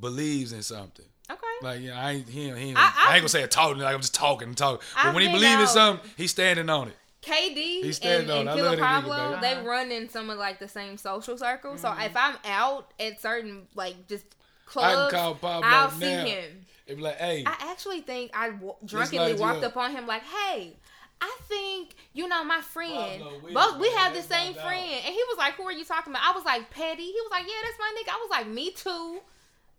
[0.00, 1.06] believes in something.
[1.30, 1.40] okay.
[1.62, 3.48] Like yeah, I ain't he, ain't- he ain't- I- I, I- ain't gonna say a
[3.48, 4.80] talking like I'm just talking and talking.
[4.94, 6.96] But I've when he believes in something, he's standing on it.
[7.22, 8.60] KD He's standing and, and on it.
[8.60, 11.82] Killer love that nigga, they run in some of like the same social circles.
[11.82, 11.98] Mm-hmm.
[11.98, 14.36] So if I'm out at certain like just I
[14.66, 15.96] clubs, can call Pablo I'll now.
[15.98, 16.66] see him.
[16.86, 19.72] It be like, hey, I actually think I w- drunkenly walked up.
[19.72, 20.76] up on him like, "Hey,
[21.20, 23.20] I think you know my friend.
[23.22, 25.64] Pablo, we- Both we man, have the same dog." friend." And he was like, "Who
[25.64, 28.12] are you talking about?" I was like, "Petty." He was like, "Yeah, that's my nigga."
[28.14, 29.20] I was like, "Me too."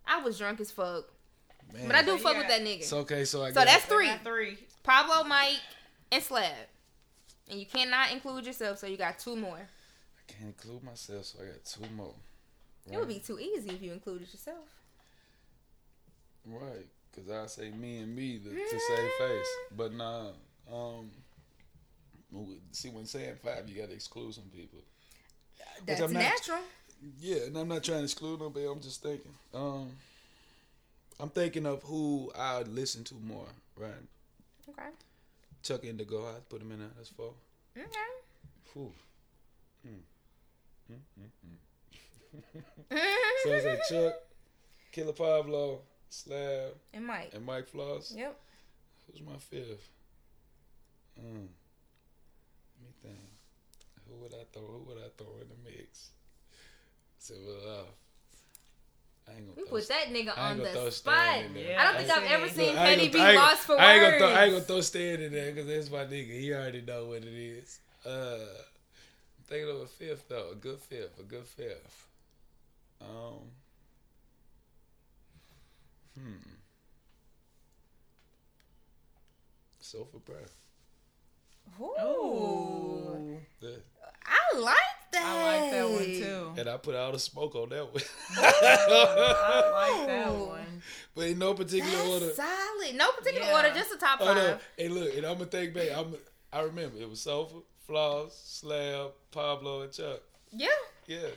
[0.06, 1.06] I was drunk as fuck,
[1.74, 1.88] man.
[1.88, 2.80] but I do So fuck you with that nigga.
[2.80, 4.12] It's okay, so I So got- that's I three.
[4.24, 4.58] three.
[4.84, 5.60] Pablo, Mike,
[6.12, 6.52] and Slab.
[7.50, 9.58] And you cannot include yourself, so you got two more.
[10.20, 12.16] I can't include myself, so I got two more.
[12.92, 14.66] It would be too easy if you included yourself.
[16.50, 19.48] Right, because I say me and me to, to save face.
[19.76, 20.28] But nah,
[20.72, 21.12] um,
[22.72, 24.80] see when saying five, you got to exclude some people.
[25.86, 26.60] That's not- natural.
[27.20, 28.66] Yeah, and I'm not trying to exclude nobody.
[28.66, 29.32] I'm just thinking.
[29.54, 29.92] Um,
[31.20, 33.46] I'm thinking of who I listen to more.
[33.76, 33.92] Right,
[34.70, 34.90] Okay.
[35.62, 36.26] Chuck Indigo.
[36.26, 36.88] I put him in there.
[36.96, 37.34] That's four.
[37.78, 37.86] Okay.
[38.74, 38.92] Whew.
[39.88, 40.00] Mm.
[40.92, 42.64] Mm, mm, mm.
[43.44, 44.14] So it's like Chuck,
[44.92, 47.32] Killer Pablo, Slab, and Mike.
[47.34, 48.14] and Mike Floss.
[48.16, 48.40] Yep.
[49.12, 49.90] Who's my fifth?
[51.20, 51.48] Mm.
[52.80, 53.18] Let me think.
[54.08, 54.64] Who would I throw?
[54.64, 56.12] Who would I throw in the mix?
[57.20, 59.96] So well, uh, I ain't We gonna put throw.
[59.98, 61.16] that nigga on the spot.
[61.54, 61.64] there.
[61.72, 63.62] Yeah, I don't think I I've ever seen Look, I ain't Petty be I lost
[63.64, 64.20] for gonna- I ain't gonna words.
[64.22, 66.40] throw, I ain't gonna throw Stan in there because that's my nigga.
[66.40, 67.80] He already know what it is.
[68.06, 72.08] Uh, I'm thinking of a fifth though, a good fifth, a good fifth.
[73.02, 73.52] Um,
[76.18, 76.34] hmm.
[79.80, 80.54] Sofa breath.
[81.80, 83.38] Ooh.
[83.62, 83.70] Yeah.
[84.26, 84.78] I like
[85.12, 85.24] that.
[85.24, 86.54] I like that one too.
[86.60, 88.04] And I put all the smoke on that one.
[88.38, 90.82] I like that one.
[91.16, 92.30] but in no particular That's order.
[92.34, 92.96] solid.
[92.96, 93.56] No particular Yeah.
[93.56, 94.36] order, just the top Oh five.
[94.38, 94.58] no!
[94.78, 95.90] Hey, look, and I'm gonna think back.
[95.96, 96.16] I'm,
[96.52, 97.56] I remember it was Sofa,
[97.86, 100.22] Floss, Slab, Pablo, and Chuck.
[100.52, 100.68] Yeah,
[101.06, 101.28] Yeah,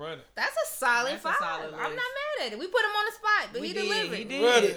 [0.00, 0.24] running.
[0.34, 1.36] that's a solid That's a five.
[1.38, 2.58] solid I'm not mad at it.
[2.58, 4.18] We put him on the spot, but We he did, delivered.
[4.18, 4.42] he did.
[4.44, 4.74] Running.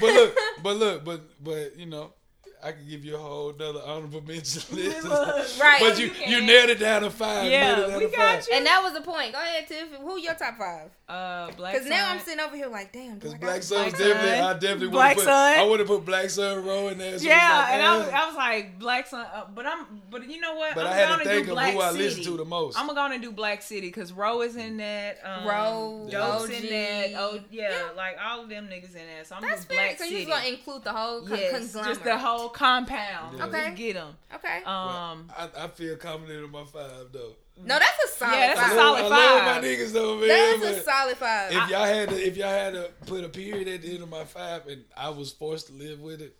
[0.00, 2.12] But look, but look, but but you know,
[2.62, 5.06] I could give you a whole other honorable mention list.
[5.60, 5.80] Right.
[5.80, 7.50] But you You you nailed it down to five.
[7.50, 8.46] Yeah, nailed it down we got five.
[8.50, 8.56] you.
[8.56, 9.32] And that was the point.
[9.32, 9.88] Go ahead, Tiff.
[10.00, 10.90] Who your top five?
[11.06, 11.74] Uh, Black.
[11.74, 13.16] Because now I'm sitting over here like, damn.
[13.16, 14.42] Because Black to- Sun's Black definitely, Sun.
[14.44, 15.58] I definitely Black would put, Sun.
[15.58, 17.18] I would have put Black Sun Row in there.
[17.18, 18.10] So Yeah, like, and I was, eh.
[18.16, 20.74] I was like Black Sun, uh, but I'm, but you know what?
[20.74, 22.04] But I'm I had gonna think do of Black who I City.
[22.04, 22.78] listen to the most.
[22.78, 25.18] I'm gonna do Black City because row is in that.
[25.22, 27.12] Um, Roe, Dope's in that.
[27.20, 27.76] Oh yeah, Yeah.
[27.94, 29.26] like all of them niggas in that.
[29.26, 29.76] So I'm That's just fair.
[29.76, 30.16] Black So City.
[30.16, 31.94] you're just gonna include the whole con- yes, conglomerate.
[31.96, 33.36] just the whole compound.
[33.38, 33.44] Yeah.
[33.46, 33.64] Okay.
[33.66, 34.16] Just get them.
[34.36, 34.56] Okay.
[34.64, 37.36] Um, I, I feel confident in my five though.
[37.60, 37.66] Mm.
[37.66, 38.76] no, that's a solid Yeah, that's a I five.
[38.76, 39.16] solid love, I
[39.54, 40.28] love my niggas though, man.
[40.28, 41.52] That's but a solid five.
[41.52, 44.08] if y'all had to, if y'all had to put a period at the end of
[44.08, 46.36] my five, and I was forced to live with it,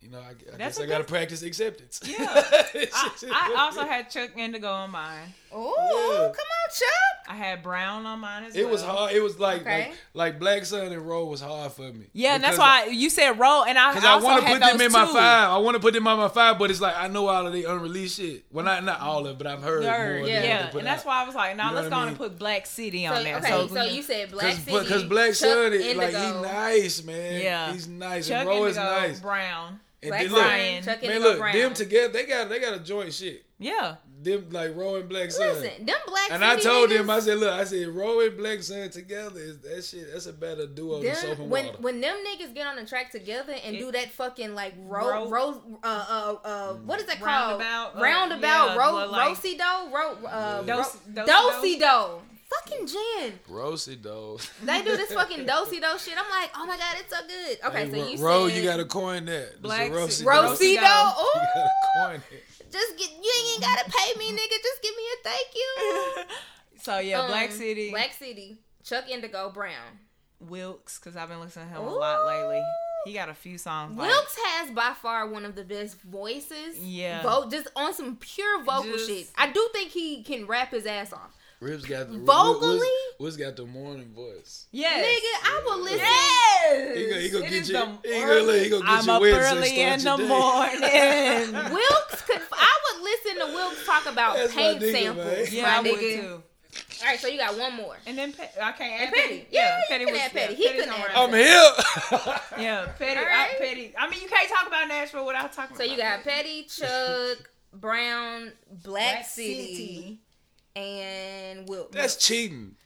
[0.00, 2.00] you know, I, I guess I got to practice acceptance.
[2.04, 2.26] Yeah.
[2.30, 5.34] I, I also had Chuck Indigo on mine.
[5.52, 6.18] Oh, Yeah.
[6.18, 7.26] come on, Chuck.
[7.28, 8.68] I had Brown on mine as It well.
[8.68, 9.12] It was hard.
[9.12, 9.78] It was like Okay.
[9.88, 12.06] like like Black Sun and Roll was hard for me.
[12.12, 14.52] Yeah, and that's Because- why you said roll, and I Cause I also want to
[14.52, 15.50] put them those in my five.
[15.50, 17.52] I want to put them in my five, but it's like I know all of
[17.52, 18.44] the unreleased shit.
[18.52, 20.28] Well, not not all of it, but I've heard Third, more.
[20.28, 21.96] yeah, than what they and that's why I was like, now You know let's go
[21.96, 22.08] on mean?
[22.10, 23.36] and put Black City So, on there.
[23.38, 24.78] okay, so, so, you said Black Cause, City.
[24.78, 27.40] because Black Chuck Sun, is, like he's nice, man.
[27.42, 27.72] Yeah.
[27.72, 29.18] he's nice, Chuck and Roll is nice.
[29.20, 29.80] Brown.
[30.02, 30.82] And Black then Sun, look, Brian.
[30.84, 31.56] Chuck man, Indigo look, Brown.
[31.56, 33.42] them together, they got they got a joint shit.
[33.58, 35.46] Yeah, Them like Roll and Black Sun.
[35.46, 38.36] Listen, them Black And I told niggas, them, I said, look, I said, Roll and
[38.36, 40.10] Black Sun together is that shit.
[40.12, 41.78] That's a better duo than soap and when water.
[41.82, 45.06] when them niggas get on the track together and It- do that fucking like ro
[45.06, 49.10] Ro- ro uh uh uh what is that called Roundabout, uh, roundabout yeah, ro well,
[49.12, 49.64] like- rosy do
[49.94, 50.72] ro uh Yeah.
[50.76, 54.38] ro- Dos- dosey do fucking gin Roasty dough.
[54.64, 57.58] they do this fucking dosey dough shit I'm like oh my god it's so good
[57.66, 59.60] okay so you Roll, said you gotta coin that.
[59.60, 60.80] Black Black Sea- rosy Dosey-do.
[60.80, 62.44] do You gotta coin it.
[62.78, 66.24] Just get you ain't gotta pay me nigga just give me a thank you
[66.82, 69.98] so yeah, Black Um, City, Black City Chuck Indigo Brown
[70.40, 72.62] Wilkes, because I've been listening to him a lot lately.
[73.06, 73.96] He got a few songs.
[73.96, 76.78] like- has by far one of the best voices.
[76.78, 77.22] Yeah.
[77.22, 79.28] Vote just on some pure vocal Just- shit.
[79.36, 81.35] I do think he can rap his ass off.
[81.60, 82.78] Ribs got the Vocally?
[82.78, 82.88] Wiz,
[83.18, 84.66] Wiz got the morning voice.
[84.72, 85.06] Yes.
[85.06, 85.98] Nigga, I will listen.
[86.00, 86.96] Yes.
[86.98, 87.76] He gonna, he gonna get you.
[88.14, 90.28] He gonna, look, he gonna get I'm you up Wednesday, early start in the day.
[90.28, 91.72] morning.
[91.74, 92.40] Wilkes could.
[92.52, 95.26] I would listen to Wilkes talk about That's my paint nigga, samples.
[95.26, 95.46] man.
[95.50, 96.20] yeah, my I would nigga.
[96.20, 96.42] too.
[97.02, 97.96] All right, so you got one more.
[98.06, 99.46] And then Pe- I can't add And Petty.
[99.50, 100.54] Yeah, you can add Petty.
[100.54, 101.16] He Petty's can somewhere add.
[101.16, 102.32] I'm here.
[102.58, 103.18] Yeah, Petty.
[103.20, 103.54] All uh, I.
[103.58, 103.94] Petty.
[103.98, 105.76] I mean, you can't talk about Nashville without talking.
[105.76, 108.52] So you got Petty, Chuck, Brown,
[108.82, 110.20] Black, Black City,
[110.76, 111.94] and Wilkes.
[111.94, 112.76] That's cheating.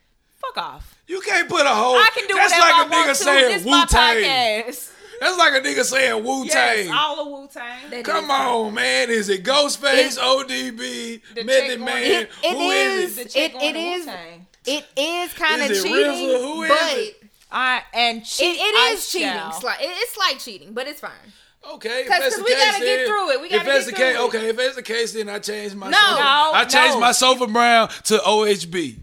[0.40, 0.96] Fuck off.
[1.06, 1.96] You can't put a whole.
[1.96, 3.14] I can do That's whatever like I a nigga to.
[3.14, 4.74] saying This Wu Tang.
[5.20, 6.52] That's like a nigga saying Wu Yes,
[6.86, 6.90] Tang.
[6.96, 8.02] all of Wu Tang.
[8.04, 9.10] Come is- on, man.
[9.10, 12.02] Is it Ghostface, It- ODB, The Method Man?
[12.02, 13.24] It- it Who is is- it?
[13.24, 14.46] The chick It- on it the is- Wu-Tang.
[14.66, 16.38] It is kind of cheating, RZA?
[16.42, 17.22] Who is but it?
[17.52, 18.56] I and it, cheat.
[18.60, 19.28] it I cheating.
[19.28, 19.52] shall.
[19.60, 21.32] Slight, it, it's slight cheating, but it's fine.
[21.74, 23.40] Okay, if 'Cause- that's 'cause the we case, gotta get through it.
[23.40, 24.28] We if gotta that's get the case, through it.
[24.28, 24.48] okay.
[24.48, 25.98] If that's the case, then I changed my No.
[25.98, 26.20] sofa.
[26.22, 27.00] No, I changed no.
[27.00, 28.96] my sofa brown to OHB.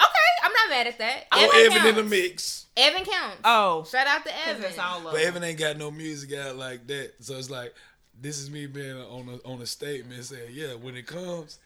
[0.00, 1.26] Okay, I'm not mad at that.
[1.32, 2.66] Oh, Evan, Evan in the mix.
[2.76, 3.38] Evan counts.
[3.44, 4.78] Oh, Shout out to Evan.
[4.78, 5.16] all But.
[5.16, 7.14] Evan ain't got no music out like that.
[7.20, 7.74] So it's like,
[8.20, 11.58] this is me being on a, on a statement saying, yeah, when it comes,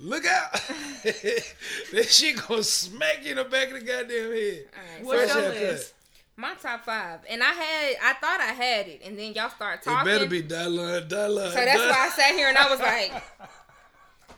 [0.00, 0.52] look out.
[1.04, 4.64] that shit gonna smack you in the back of the goddamn head.
[4.76, 5.60] Alright, What's your haircut.
[5.62, 5.94] list?
[6.40, 9.80] My top five, and I had, I thought I had it, and then y'all start
[9.80, 10.04] It talking.
[10.10, 11.50] better be Dylan, Dylan.
[11.52, 13.12] So that's why I sat here and I was like,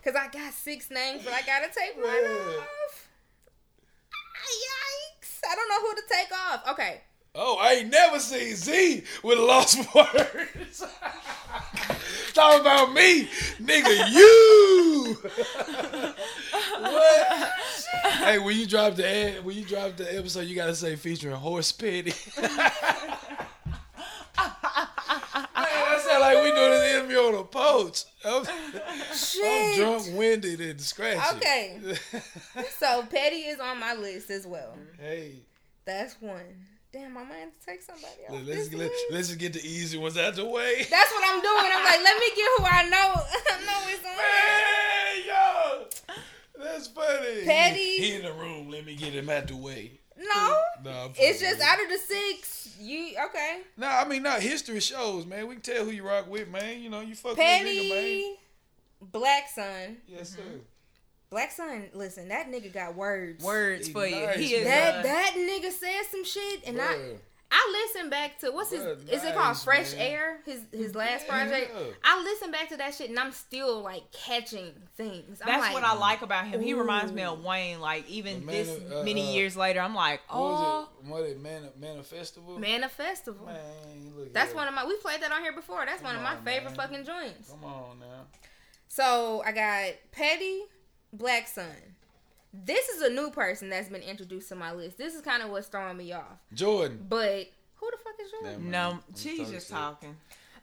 [0.03, 2.59] because I got six names, but I gotta take one Yeah.
[2.59, 3.09] off.
[4.42, 5.38] Yikes!
[5.48, 6.68] I don't know who to take off.
[6.72, 7.00] Okay,
[7.34, 10.84] Oh, I ain't never seen Z with lost words.
[12.32, 13.28] Talking about me,
[13.60, 15.16] nigga, you.
[16.80, 17.50] what?
[18.14, 21.36] hey, when you drop the ad, when you drop the episode, you gotta say featuring
[21.36, 21.72] horse
[26.12, 28.04] sound like we doing this interview on a poach.
[28.24, 31.36] I'm, I'm drunk, winded, and scratchy.
[31.36, 31.80] Okay.
[32.78, 34.76] So Petty is on my list as well.
[34.98, 35.36] hey,
[35.84, 36.66] That's one.
[36.93, 38.47] Damn, I might have to take somebody off.
[38.47, 40.86] let's let, let's just get the easy ones out the way.
[40.90, 41.72] That's what I'm doing.
[41.72, 42.97] I'm like, let me get who I know.
[43.51, 44.12] I know it's on.
[44.22, 46.14] Hey, yo,
[46.62, 47.45] that's funny.
[47.45, 47.78] Petty.
[47.78, 48.70] He, he in the room.
[48.70, 50.01] Let me get him out the way.
[50.18, 52.76] No, No, it's just out of the six.
[52.78, 53.61] You okay?
[53.76, 55.49] No, I mean, not history shows, man.
[55.49, 56.82] We can tell who you rock with, man.
[56.82, 58.36] You know, you fuck with nigga, man.
[59.01, 59.97] Black Sun.
[60.07, 60.43] Yes, mm-hmm.
[60.43, 60.61] sir.
[61.32, 61.88] Black Sun.
[61.94, 63.42] Listen, that nigga got words.
[63.42, 64.26] Words He for you.
[64.26, 64.64] nice, He is.
[64.64, 67.16] That uh, that nigga said some shit, and I Bruh.
[67.54, 70.00] I listened back to what's his Bruh, is it called Fresh man.
[70.00, 71.44] Air his his last Yeah.
[71.44, 71.74] project.
[72.04, 75.40] I listened back to that shit, and I'm still like catching things.
[75.40, 76.60] I'm That's like, what I like about him.
[76.60, 77.80] He reminds me of Wayne.
[77.80, 81.10] Like even man this uh, many uh, years later, I'm like, What oh, was it?
[81.10, 82.58] What it man manifestival?
[82.58, 83.46] Manifestival.
[83.46, 84.84] Man, look That's at one of my.
[84.84, 85.84] We played that on here before.
[85.86, 86.88] That's one of my on, favorite man.
[86.88, 87.48] fucking joints.
[87.50, 88.26] Come on now.
[88.88, 90.64] So I got Petty,
[91.12, 91.66] Black Sun.
[92.52, 94.98] This is a new person that's been introduced to my list.
[94.98, 96.38] This is kind of what's throwing me off.
[96.52, 97.04] Jordan.
[97.08, 98.50] But who the fuck is Jordan?
[98.50, 99.76] Never no, I'm she's talking just shit.
[99.76, 100.16] talking.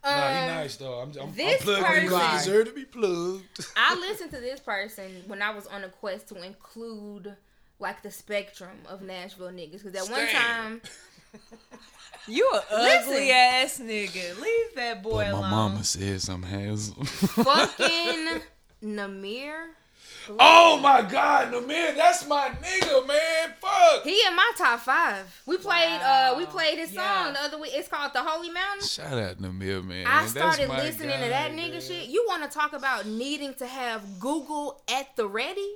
[0.03, 0.93] Nah, he Um, nice though.
[0.99, 3.65] I'm, I'm, I'm this plugging person- you deserve to be plugged.
[3.75, 7.35] I listened to this person when I was on a quest to include
[7.79, 9.83] like the spectrum of Nashville niggas.
[9.83, 10.81] Because at one time,
[12.27, 13.13] You a Listen.
[13.13, 14.39] ugly ass nigga.
[14.39, 15.49] Leave that boy But my alone.
[15.49, 17.03] mama said I'm handsome.
[17.05, 18.41] Fucking
[18.83, 19.65] Namir.
[20.39, 23.53] Oh my God, Namir, that's my nigga, man.
[23.59, 24.03] Fuck.
[24.03, 25.41] He in my top five.
[25.45, 27.23] We played uh we played his Yeah.
[27.25, 27.71] song the other week.
[27.73, 28.85] It's called The Holy Mountain.
[28.87, 30.05] Shout out Namir, man.
[30.07, 31.81] I started listening guy, to that nigga man.
[31.81, 32.09] shit.
[32.09, 35.75] You want to talk about needing to have Google at the ready?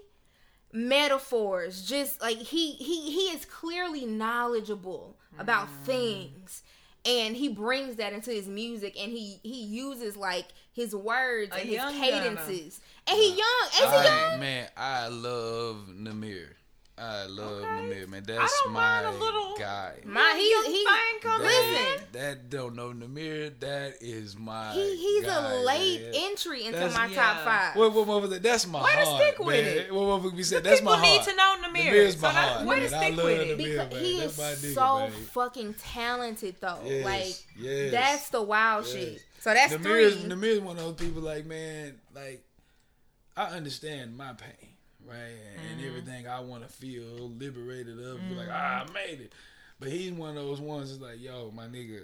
[0.76, 5.86] Metaphors, just like he he he is clearly knowledgeable about Mm.
[5.86, 6.64] things,
[7.06, 11.70] and he brings that into his music, and he he uses like his words and
[11.70, 12.82] his cadences.
[13.08, 14.40] And he young, is he young?
[14.40, 16.48] man, I love Namir.
[16.96, 17.66] I love Okay.
[17.66, 18.24] Namir, man.
[18.26, 19.96] That's my little- guy.
[20.06, 22.04] My he he thing coming listen.
[22.12, 23.60] That don't know Namir.
[23.60, 24.72] That is my.
[24.74, 26.12] he he's guy, a late man.
[26.16, 27.16] entry into That's- my Yeah.
[27.16, 27.76] top five.
[27.76, 28.42] What what motherfucker?
[28.42, 29.78] That's my Way to stick with man.
[29.80, 29.94] it.
[29.94, 30.64] What motherfucker be said?
[30.64, 31.92] The That's people need to know Namir.
[31.92, 32.68] Namir's So my that- heart.
[32.68, 33.48] way to stick with it.
[33.48, 34.04] Namir, because man.
[34.06, 36.80] he That's is my nigga, so fucking talented though.
[36.86, 37.92] Yes, like yes.
[37.92, 38.94] that's the wild Yes.
[38.94, 39.24] shit.
[39.42, 40.30] So that's Namir's, three.
[40.30, 42.44] Namir's one of those people like, man, like,
[43.36, 44.70] I understand my pain,
[45.06, 45.18] right?
[45.72, 45.88] And Mm-hmm.
[45.88, 48.52] everything I want to feel liberated of, like, Mm-hmm.
[48.52, 49.34] ah, I made it.
[49.80, 52.02] But he's one of those ones that's like, yo, my nigga,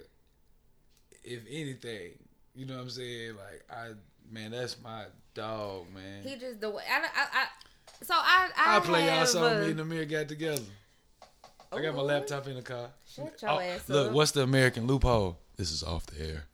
[1.24, 2.12] if anything,
[2.54, 3.34] you know what I'm saying?
[3.36, 3.88] Like, I,
[4.30, 5.04] man, that's my
[5.34, 6.22] dog, man.
[6.24, 6.82] he just the way.
[6.90, 7.46] I, I, I
[8.02, 10.62] so I I I'll play y'all uh, me and Amir got together.
[11.72, 12.88] I got my laptop in the car.
[13.06, 14.12] Shut your Oh, ass look, up.
[14.12, 15.38] what's the American loophole?
[15.56, 16.44] This is off the air.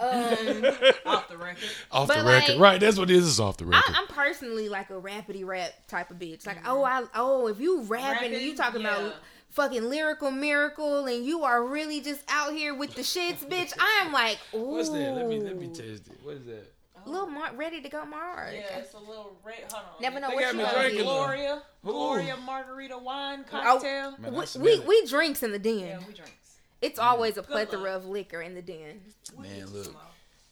[0.00, 0.64] Um,
[1.06, 1.68] Off the record.
[1.90, 2.52] Off But, the record.
[2.54, 3.28] like, right, that's what it is.
[3.28, 3.94] It's off the record.
[3.94, 6.46] I'm personally like a rapidy rap type of bitch.
[6.46, 8.96] Like, oh, I oh, if you rapping and you talking Yeah.
[8.98, 9.14] about
[9.50, 13.72] fucking lyrical miracle and you are really just out here with the shits, bitch.
[13.78, 15.14] I am like, ooh, What's that?
[15.14, 16.18] Let me let me test it.
[16.22, 16.72] What is that?
[17.06, 18.52] little Mar- ready to go Mars.
[18.54, 19.56] Yeah, it's a little red.
[19.72, 20.02] Hold on.
[20.02, 21.90] Never know They what got you me gonna drinking Gloria, Ooh.
[21.90, 24.14] Gloria margarita wine Oh, cocktail.
[24.18, 25.78] Man, we, we we drinks in the den.
[25.78, 26.47] Yeah, we drinks.
[26.80, 27.04] It's mm.
[27.04, 29.00] always a plethora of liquor in the den.
[29.38, 29.94] Man, look.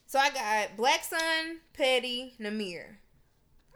[0.06, 2.96] So I got Black Sun, Petty, Namir.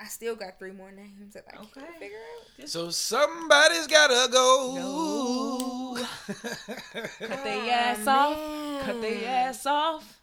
[0.00, 2.16] I still got three more names that I can't figure
[2.62, 2.68] out.
[2.68, 5.98] So somebody's gotta go.
[6.26, 8.36] Cut their Aw, ass off.
[8.38, 8.84] man.
[8.84, 10.20] Cut their ass off.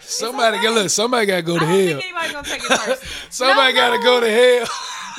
[0.00, 0.90] somebody got look.
[0.90, 1.86] Somebody gotta go I to don't hell.
[1.86, 2.96] think anybody's gonna take it personal.
[3.30, 4.02] somebody No, gotta no.
[4.02, 4.68] go to hell.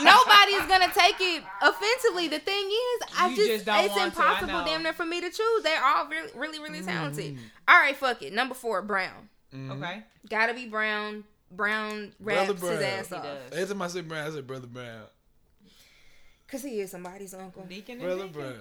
[0.03, 2.27] Nobody's gonna take it offensively.
[2.27, 4.65] The thing is, I You just, just don't it's want to, impossible know.
[4.65, 5.63] damn near for me to choose.
[5.63, 7.35] They're all really, really, really talented.
[7.35, 7.43] Mm-hmm.
[7.67, 8.33] All right, fuck it.
[8.33, 9.29] Number four, Brown.
[9.53, 10.03] Okay.
[10.29, 11.23] Gotta be Brown.
[11.51, 12.83] Brown Brother raps his Brown.
[12.83, 13.25] ass He off.
[13.51, 15.03] Every time I say Brown, I say Brother Brown.
[16.47, 17.63] Cause he is somebody's uncle.
[17.67, 18.31] Deacon and Brother Deacon.
[18.41, 18.55] Brown.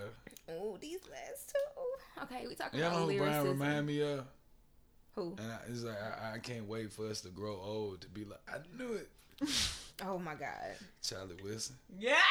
[0.48, 2.22] Oh, these last two.
[2.24, 3.60] Okay, we talking Y'all know about who Brown lyricism.
[3.60, 4.24] remind me of?
[5.14, 5.36] Who?
[5.38, 8.24] And I, it's like I, I can't wait for us to grow old to be
[8.24, 9.08] like I knew it.
[10.02, 10.48] Oh my god.
[11.02, 11.76] Charlie Wilson.
[11.98, 12.14] Yeah.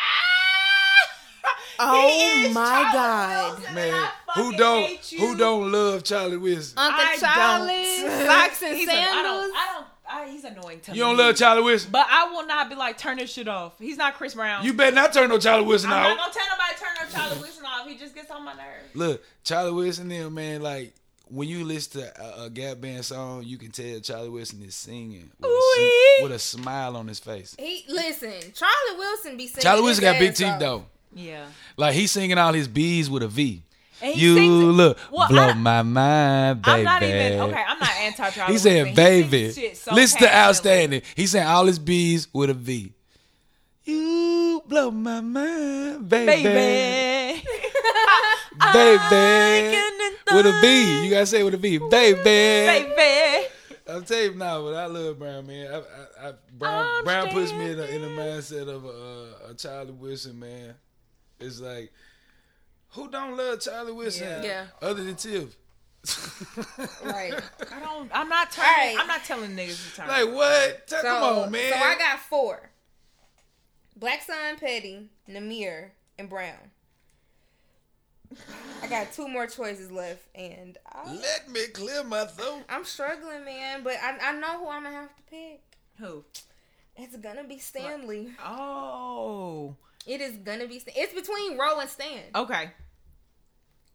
[1.82, 3.50] Oh He is my Charlie God.
[3.52, 5.20] Wilson, and Man, I who don't hate you.
[5.20, 6.78] who don't love Charlie Wilson?
[6.78, 8.26] Uncle I Charlie, don't.
[8.26, 9.16] socks and He's a- sandals.
[9.16, 9.56] I don't.
[9.56, 9.86] I don't.
[10.12, 10.98] I, he's annoying to me.
[10.98, 11.92] You don't love Charlie Wilson?
[11.92, 13.78] But I will not be like turn this shit off.
[13.80, 14.66] He's not Chris Brown.
[14.66, 16.18] You better not turn no Charlie Wilson I'm out.
[16.18, 17.88] not gonna tell nobody turn no Charlie Wilson off.
[17.88, 18.96] He just gets on my nerves.
[18.96, 20.94] Look, Charlie Wilson, them man, like
[21.30, 24.76] when you listen to a, a Gap Band song, you can tell Charlie Wilson is
[24.76, 27.56] singing with, a, with a smile on his face.
[27.58, 28.32] He listen.
[28.54, 29.62] Charlie Wilson be singing.
[29.64, 30.60] Charlie Wilson got big teeth off.
[30.60, 30.86] though.
[31.14, 31.46] Yeah.
[31.78, 33.64] Like he's singing all his B's with a V.
[34.02, 36.78] And You sings look, Well, blow I- my mind, baby.
[36.80, 37.64] I'm not even okay.
[37.68, 38.54] I'm not anti Charlie.
[38.54, 39.48] He said, "Baby,
[39.92, 42.94] listen to outstanding." He saying all his B's with a V.
[43.84, 47.44] You blow my mind, baby, baby.
[48.74, 49.78] baby,
[50.34, 51.04] with a V.
[51.06, 52.22] You gotta say it with a V, baby.
[52.24, 53.48] baby.
[53.88, 55.68] I'm telling you now, but I love Brown, man.
[55.74, 59.54] I, I, I, Brown, Brown puts me in a, in a mindset of a, a
[59.56, 60.76] Charlie Wilson, man.
[61.40, 61.92] It's like,
[62.90, 64.28] who don't love Charlie Wilson?
[64.28, 64.44] Yeah.
[64.44, 64.66] Yeah.
[64.82, 65.56] Other than Tiff.
[67.04, 67.34] Right.
[67.74, 68.12] I don't.
[68.14, 68.70] I'm not turning.
[68.70, 68.98] Alright.
[69.00, 70.08] I'm not telling niggas to turn.
[70.08, 70.88] like what?
[70.88, 71.72] Ta- So, Come on, man.
[71.74, 72.70] so I got four.
[73.98, 76.72] Black Sun, Petty, Namir, and Brown.
[78.84, 82.64] I got two more choices left, and I, Let me clear my throat.
[82.70, 83.82] I'm struggling, man.
[83.84, 85.62] But I, I know who I'm gonna have to pick.
[86.00, 86.24] Who?
[86.96, 88.30] It's gonna be Stanley.
[88.46, 89.76] Oh.
[90.06, 90.80] It is gonna be.
[90.80, 92.72] Stan- It's between Roe and Stan, Okay.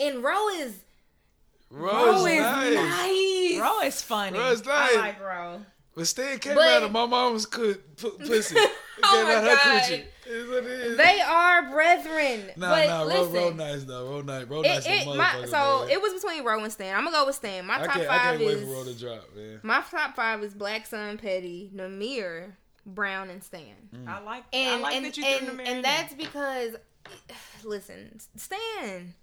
[0.01, 0.75] and Roe is
[1.71, 2.75] Rose Roe is nice.
[2.75, 3.61] nice.
[3.61, 4.39] Ro is funny.
[4.39, 4.97] Ro is I nice.
[4.97, 5.61] like Ro.
[5.97, 8.57] But Stan came But- out of my mom's cu- pu- pussy.
[8.59, 8.71] It
[9.03, 9.83] Oh came my out her God.
[9.83, 10.05] coochie.
[10.27, 10.97] It's what it is.
[10.97, 12.51] They are brethren.
[12.57, 14.11] Nah, but nah, Ro, listen, Ro nice though.
[14.11, 14.47] Ro nice.
[14.47, 14.87] Ro it, nice.
[14.87, 15.91] it, as my, so man.
[15.91, 16.97] it was between Roe and Stan.
[16.97, 17.67] I'm gonna go with Stan.
[17.67, 19.61] My I top can't, I five can't wait is for Ro to drop, man.
[19.63, 22.53] my top five is Black Sun, Petty, Namir,
[22.87, 23.75] Brown, and Stan.
[23.95, 24.09] Mm.
[24.09, 24.45] I like.
[24.53, 26.77] And I like and that you and, threw them and that's because,
[27.65, 29.15] listen, Stan.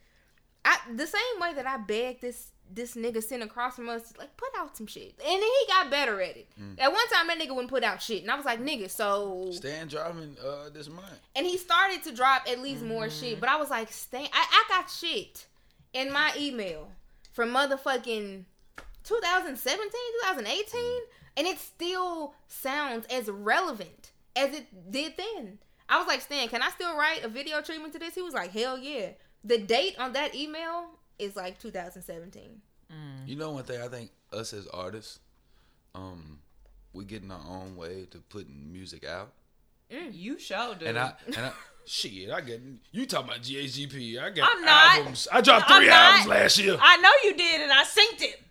[0.64, 4.36] I the same way that I begged this this nigga sitting across from us, like
[4.38, 6.48] put out some shit, and then he got better at it.
[6.80, 9.50] At one time, that nigga wouldn't put out shit, and I was like, nigga, so.
[9.52, 11.20] Stan driving uh this month.
[11.36, 14.46] And he started to drop at least more shit, but I was like, Stan, I,
[14.50, 15.48] I got shit
[15.94, 16.90] in my email
[17.32, 18.46] from motherfucking
[19.04, 19.92] 2017,
[20.24, 20.82] 2018,
[21.38, 25.60] and it still sounds as relevant as it did then.
[25.90, 28.16] I was like, Stan, can I still write a video treatment to this?
[28.16, 29.10] He was like, hell yeah.
[29.44, 30.86] The date on that email
[31.22, 32.62] is like 2017.
[33.26, 35.20] You know one thing I think us as artists,
[35.96, 36.40] um,
[36.92, 39.32] we get in our own way to putting music out.
[39.90, 40.88] You showed it.
[40.88, 41.52] And I and I
[41.86, 42.62] shit, I get
[42.92, 44.22] you talking about GHGP.
[44.22, 44.98] I got I'm not.
[44.98, 45.28] albums.
[45.32, 45.96] I dropped I'm 3 not.
[45.96, 46.78] albums last year.
[46.82, 48.42] I know you did, and I synced it.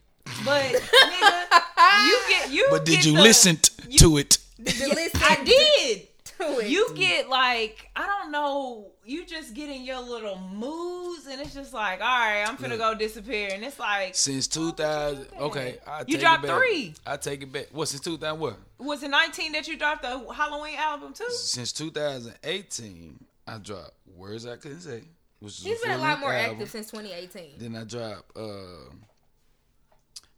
[0.44, 2.66] But nigga, you get you.
[2.70, 4.38] but did get you the- listen t- to it?
[4.58, 6.08] Listen I did.
[6.40, 6.68] To it.
[6.68, 8.86] You get like I don't know.
[9.04, 12.70] You just get in your little moods, and it's just like, all right, I'm finna
[12.70, 12.78] Look.
[12.78, 16.58] go disappear, and it's like, Since 2000, okay, I You dropped it back.
[16.58, 16.94] three.
[17.06, 17.66] I take it back.
[17.72, 18.38] What since 2000?
[18.38, 18.56] What?
[18.78, 21.24] was it 19 that you dropped the Halloween album too?
[21.30, 25.02] Since 2018, I dropped Words I Couldn't Say,
[25.40, 26.52] which is He's been a lot more album.
[26.52, 27.52] active since 2018.
[27.58, 28.94] Then I dropped uh,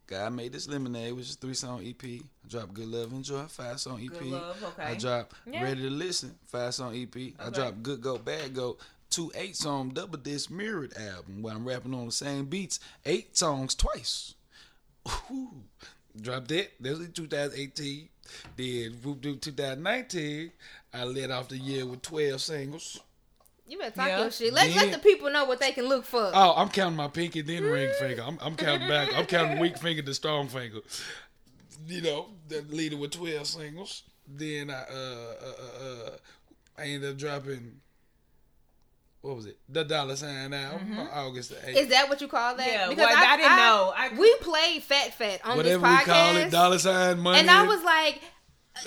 [0.07, 2.03] God Made This Lemonade, which is a three song EP.
[2.03, 4.11] I dropped Good Love Enjoy, five song EP.
[4.11, 4.83] Good Love, okay.
[4.83, 5.63] I dropped Yeah.
[5.63, 7.15] Ready to Listen, five song EP.
[7.39, 7.55] I Okay.
[7.55, 8.77] dropped Good Go Bad Go,
[9.09, 13.37] two eight song double disc mirrored album where I'm rapping on the same beats, eight
[13.37, 14.35] songs twice.
[15.31, 15.63] Ooh.
[16.19, 16.71] Dropped that.
[16.79, 18.09] That was in 2018.
[18.55, 20.51] Then whoop doo 2019,
[20.93, 22.99] I led off the year with 12 singles.
[23.73, 24.19] You better talk Yeah.
[24.21, 24.53] your shit.
[24.53, 26.29] Let, Then- let the people know what they can look for.
[26.31, 28.21] Oh, I'm counting my pinky, then ring finger.
[28.21, 29.09] I'm, I'm counting back.
[29.15, 30.81] I'm counting weak finger to strong finger.
[31.87, 34.03] You know, the leader with 12 singles.
[34.27, 36.09] Then I uh uh uh, uh
[36.77, 37.79] I ended up dropping
[39.21, 39.57] what was it?
[39.69, 41.75] The dollar sign album on August the 8th.
[41.75, 42.67] Is that what you call that?
[42.67, 43.93] Yeah, well, I didn't know.
[43.95, 47.39] I- we played Fat Fat on Whatever this we call it, dollar sign money.
[47.39, 48.21] and I was like,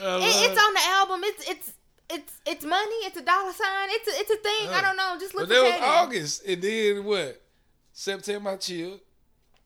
[0.01, 1.21] Uh, it, it's on the album.
[1.25, 1.73] It's it's
[2.11, 2.95] it's it's money.
[3.05, 3.89] It's a dollar sign.
[3.91, 4.69] It's a, it's a thing.
[4.71, 5.17] I don't know.
[5.19, 5.49] Just look.
[5.49, 5.81] But that was.
[5.83, 6.45] August.
[6.47, 7.43] And then what?
[7.93, 9.01] September I chilled.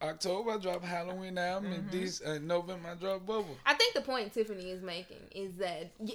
[0.03, 1.72] October I dropped Halloween album.
[1.72, 3.57] And these uh, November I dropped Bubble.
[3.66, 6.14] I think the point Tiffany is making is that y-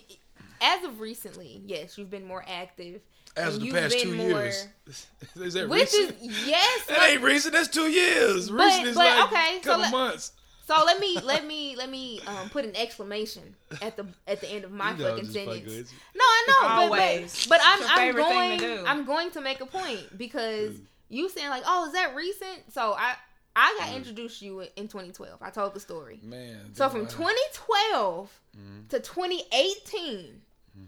[0.61, 3.01] as of recently, yes, you've been more active.
[3.38, 4.67] As of the past two more- years.
[5.36, 6.47] is that Which is recent?
[6.47, 7.53] yes, That but- ain't recent.
[7.53, 8.49] That's two years.
[8.49, 10.32] But- recent is but, like okay, a so couple let- months.
[10.66, 14.49] So let me let me let me um, put an exclamation at the at the
[14.49, 15.93] end of my You know fucking sentence.
[16.16, 17.45] No, I know, but- Always.
[17.47, 18.88] but but, I'm It's your I'm favorite thing going.
[18.88, 20.76] I'm going to make a point because
[21.09, 22.74] you saying like, oh, is that recent?
[22.74, 23.13] So I
[23.55, 23.95] I got mm.
[23.97, 25.41] introduced to you in 2012.
[25.41, 26.20] I told the story.
[26.24, 26.74] Man.
[26.74, 27.07] So from wow.
[27.07, 28.88] 2012 mm-hmm.
[28.89, 30.41] to 2018,
[30.78, 30.84] mm-hmm.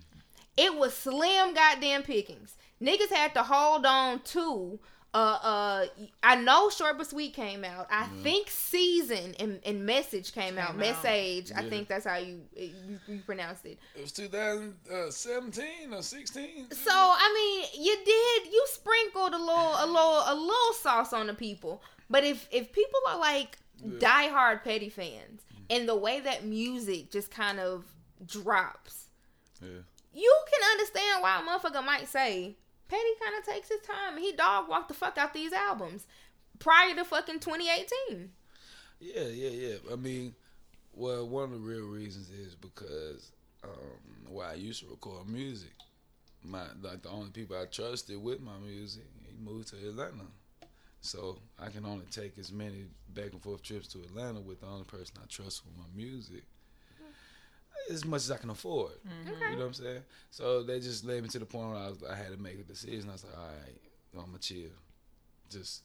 [0.58, 2.56] it was slim goddamn pickings.
[2.82, 4.80] Niggas had to hold on to.
[5.14, 5.86] Uh, uh,
[6.22, 7.88] I know Short but Sweet came out.
[7.90, 10.72] I think Season and, and Message came, out.
[10.72, 10.78] out.
[10.78, 13.80] Message, I think that's how you you, you pronounced it.
[13.96, 16.68] It was 2017 or 16.
[16.72, 17.34] So I
[17.74, 21.82] mean, you did you sprinkled a little a little a little sauce on the people.
[22.10, 27.32] But if if people are like diehard petty fans, and the way that music just
[27.32, 27.86] kind of
[28.26, 29.06] drops,
[29.62, 29.70] Yeah.
[30.14, 34.32] you can understand why a motherfucker might say Petty kind of takes his time he
[34.34, 36.08] dog walked the fuck out these albums
[36.60, 38.32] prior to fucking 2018.
[39.00, 39.76] Yeah, yeah, yeah.
[39.92, 40.34] I mean,
[40.94, 43.32] well, one of the real reasons is because
[43.64, 45.72] um, why I used to record music.
[46.44, 50.26] My like the only people I trusted with my music, he moved to Atlanta,
[51.02, 54.68] so I can only take as many back and forth trips to Atlanta with the
[54.68, 56.44] only person I trust with my music.
[57.90, 59.32] As much as I can afford, Okay.
[59.52, 60.02] you know what I'm saying.
[60.32, 62.60] So they just led me to the point where I, was, I had to make
[62.60, 63.10] a decision.
[63.10, 63.82] I was like, all right,
[64.18, 64.70] I'm gonna chill,
[65.50, 65.84] just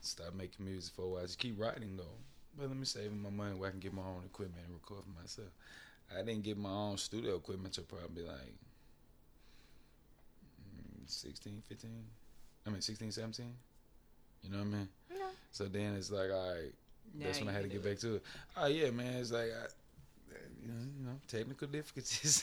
[0.00, 1.22] stop making music for a while.
[1.22, 2.04] Just keep writing though.
[2.56, 5.02] But let me save my money where I can get my own equipment and record
[5.04, 5.48] for myself.
[6.12, 8.54] I didn't get my own studio equipment till probably like
[10.76, 11.90] mm, 16, 15.
[12.66, 13.46] I mean 16, 17.
[14.42, 14.88] You know what I mean?
[15.10, 15.26] Yeah.
[15.52, 16.72] So then it's like, all right,
[17.18, 18.22] that's Now when I had to get do back to it.
[18.56, 19.14] Oh yeah, man.
[19.14, 19.66] It's like, I,
[20.62, 22.42] you know, you know, technical difficulties.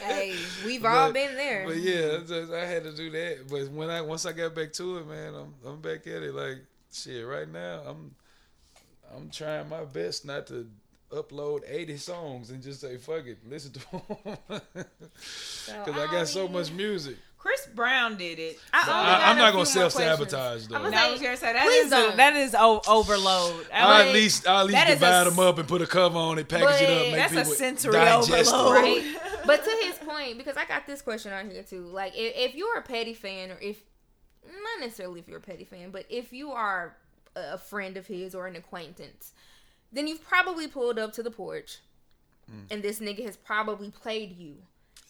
[0.00, 0.34] Hey,
[0.64, 1.66] we've all But- been there.
[1.66, 3.48] But yeah, just, I had to do that.
[3.50, 6.34] But when I once I got back to it, man, I'm I'm back at it.
[6.34, 6.58] Like
[6.92, 8.14] shit, right now I'm
[9.14, 10.68] I'm trying my best not to
[11.10, 14.60] upload 80 songs and just say fuck it, listen to them.
[14.74, 14.88] Because
[15.98, 17.16] I got so much music.
[17.42, 18.60] Chris Brown did it.
[18.72, 20.76] I I, I'm not gonna self sabotage though.
[20.76, 22.16] I'm gonna I was gonna say that please is a, don't.
[22.16, 23.66] that is o- overload.
[23.74, 25.82] I I'll at least I'll at least that is a divide them up and put
[25.82, 28.08] a cover on it, package it up, make that's a sensory it.
[28.08, 28.72] overload.
[28.74, 29.16] right?
[29.44, 31.86] But to his point, because I got this question on here too.
[31.86, 33.82] Like, if, if you're a petty fan, or if
[34.46, 36.96] not necessarily if you're a petty fan, but if you are
[37.34, 39.32] a friend of his or an acquaintance,
[39.92, 41.78] then you've probably pulled up to the porch,
[42.48, 42.66] Mm.
[42.70, 44.58] and this nigga has probably played you.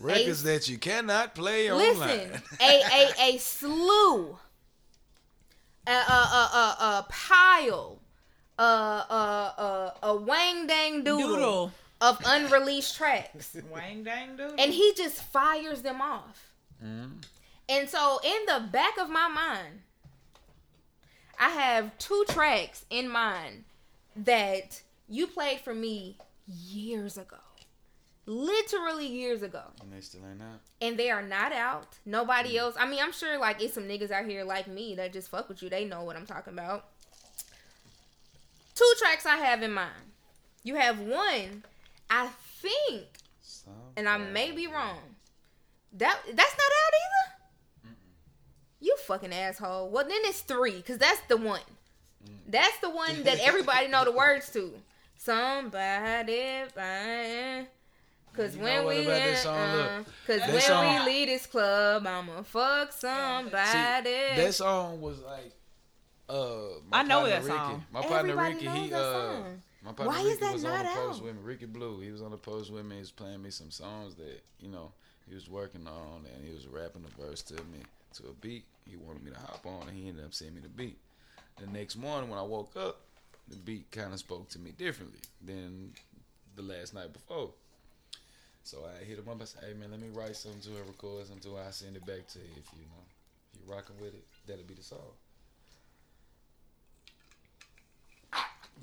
[0.02, 2.42] Records that you cannot play Listen, online.
[2.60, 4.38] a a a slew,
[5.86, 7.98] a a a a, a pile,
[8.58, 11.72] a a a, a wang dang doodle, Doodle.
[12.00, 14.58] of unreleased tracks, Wang dang dude.
[14.58, 16.52] and he just fires them off.
[16.84, 17.22] Mhm.
[17.68, 19.82] And so, in the back of my mind,
[21.38, 23.64] I have two tracks in mind
[24.16, 27.36] that you played for me years ago.
[28.24, 29.62] Literally years ago.
[29.80, 30.60] And they still ain't out.
[30.80, 31.98] And they are not out.
[32.06, 32.58] Nobody mm.
[32.58, 32.76] else.
[32.78, 35.48] I mean, I'm sure like it's some niggas out here like me that just fuck
[35.48, 35.68] with you.
[35.68, 36.86] They know what I'm talking about.
[38.74, 39.90] Two tracks I have in mind.
[40.62, 41.64] You have one,
[42.08, 42.28] I
[42.60, 43.06] think,
[43.96, 44.98] and I may be wrong.
[45.92, 47.96] That that's not out either.
[48.80, 49.90] You fucking asshole.
[49.90, 51.60] Well, then it's three, cause that's the one.
[52.24, 52.36] Mm.
[52.48, 54.72] That's the one that everybody know the words to.
[55.16, 57.66] Somebody, fine.
[58.34, 59.56] Cause You know when what we, about that in, song?
[59.58, 63.66] uh, Look, cause that when song- we leave this club, I'ma fuck somebody.
[63.66, 65.52] See, that song was like,
[66.28, 67.84] uh, my I know partner that Ricky, song.
[67.92, 69.62] My partner Everybody Ricky, knows he that uh, song.
[69.84, 71.24] my partner Why Ricky is that was not on the post out?
[71.26, 71.40] with me.
[71.44, 72.94] Ricky Blue, he was on the post with me.
[72.96, 74.92] He was playing me some songs that you know
[75.28, 77.80] he was working on, and he was rapping the verse to me
[78.14, 78.64] to a beat.
[78.88, 80.96] He wanted me to hop on, and he ended up sending me the beat.
[81.60, 83.00] The next morning when I woke up,
[83.48, 85.92] the beat kind of spoke to me differently than
[86.56, 87.50] the last night before.
[88.64, 89.40] So I hit him up.
[89.40, 91.64] I said, "Hey man, let me write something to her, record something to her.
[91.66, 92.44] I send it back to you.
[92.56, 93.02] If you know,
[93.52, 94.98] if you rocking with it, that'll be the song."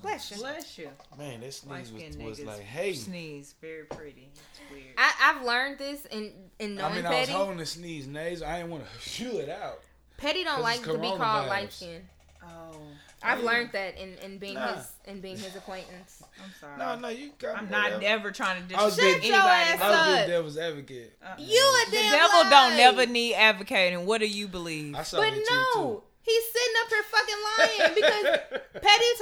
[0.01, 0.37] Bless you.
[0.37, 0.89] Bless you.
[1.17, 3.55] Man, that sneeze was, was niggas like, "Hey." Sneeze.
[3.59, 4.29] Very pretty.
[4.33, 4.93] It's weird.
[4.97, 7.31] I, I've learned this in in I knowing mean, I was Petty.
[7.33, 8.47] holding the sneeze nasal.
[8.47, 9.81] I didn't want to shoot it out.
[10.17, 12.01] Petty don't like to be called light skin.
[12.49, 12.75] Oh,
[13.21, 13.45] I've yeah.
[13.45, 14.75] learned that in, in being Nah.
[14.75, 16.23] his in being his acquaintance.
[16.43, 16.77] I'm sorry.
[16.77, 17.57] No, no, you got.
[17.57, 19.71] I'm not never trying to I disrespect being- your anybody.
[19.71, 20.15] ass I was up.
[20.17, 21.17] being devil's advocate.
[21.23, 22.49] Uh, You a the devil lie.
[22.49, 24.05] don't never need advocating.
[24.05, 24.95] What do you believe?
[24.95, 28.63] I saw But that tweet, no, he's sitting up here fucking lying because Petty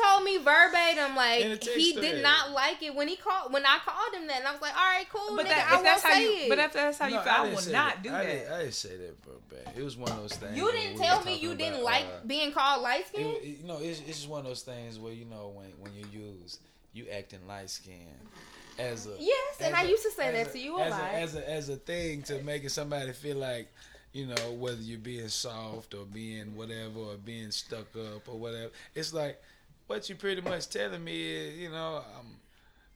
[0.01, 2.01] told me verbatim In a like he thread.
[2.03, 4.61] did not like it when he called when I called him that and I was
[4.61, 6.49] like, all right, cool, but nigga, that, I that's won't how say you, it.
[6.49, 8.23] but if that's how you feel, I, didn't will say not do I that.
[8.25, 9.33] Didn't, I didn't say that, bro.
[9.49, 9.73] Bad.
[9.77, 10.55] It was one of those things.
[10.57, 13.25] you didn't tell were me you didn't about, like uh, being called light skin.
[13.27, 15.91] it- you know, it's, it's just one of those things where you know when when
[15.93, 16.59] you use
[16.93, 17.97] you acting light skinned
[18.79, 20.83] as a Yes, and as I a- used to say that a- to you a
[20.83, 21.01] as lot.
[21.01, 23.67] a, as a as a thing to making somebody feel like
[24.13, 28.71] you know whether you're being soft or being whatever or being stuck up or whatever.
[28.95, 29.39] It's like
[29.87, 32.27] what you pretty much telling me is you know um,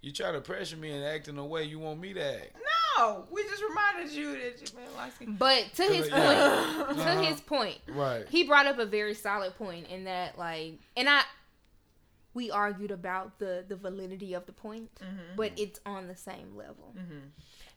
[0.01, 2.55] you try to pressure me and act in a way you want me to act.
[2.97, 5.13] No, we just reminded you that you been like.
[5.39, 6.85] But to his Yeah.
[6.87, 7.21] point, to Uh-huh.
[7.23, 8.27] his point, Right.
[8.27, 11.21] he brought up a very solid point in that like and i
[12.33, 14.89] we argued about the the validity of the point
[15.35, 16.95] but it's on the same level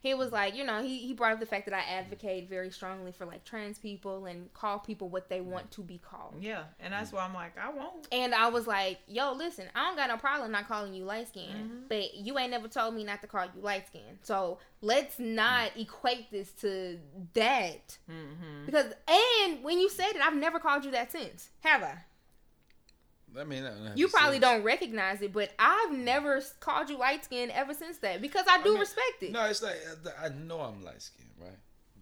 [0.04, 2.70] he was like you know he, he brought up the fact that i advocate very
[2.70, 6.62] strongly for like trans people and call people what they want to be called Yeah,
[6.78, 8.06] and that's why I'm like, I won't.
[8.12, 11.28] and I was like, yo, listen, I don't got no problem not calling you light
[11.28, 11.78] skin, Mm-hmm.
[11.88, 14.18] but you ain't never told me not to call you light skin.
[14.22, 16.98] So let's not equate this to
[17.34, 17.98] that.
[18.10, 18.66] Mm-hmm.
[18.66, 21.94] Because, and when you said it, I've never called you that since, have I?
[23.38, 23.64] I mean,
[23.96, 28.20] You probably don't recognize it, but I've never called you light skin ever since that
[28.20, 29.32] because I do mean, respect it.
[29.32, 29.76] No, it's like
[30.22, 31.58] I know I'm light skinned, right?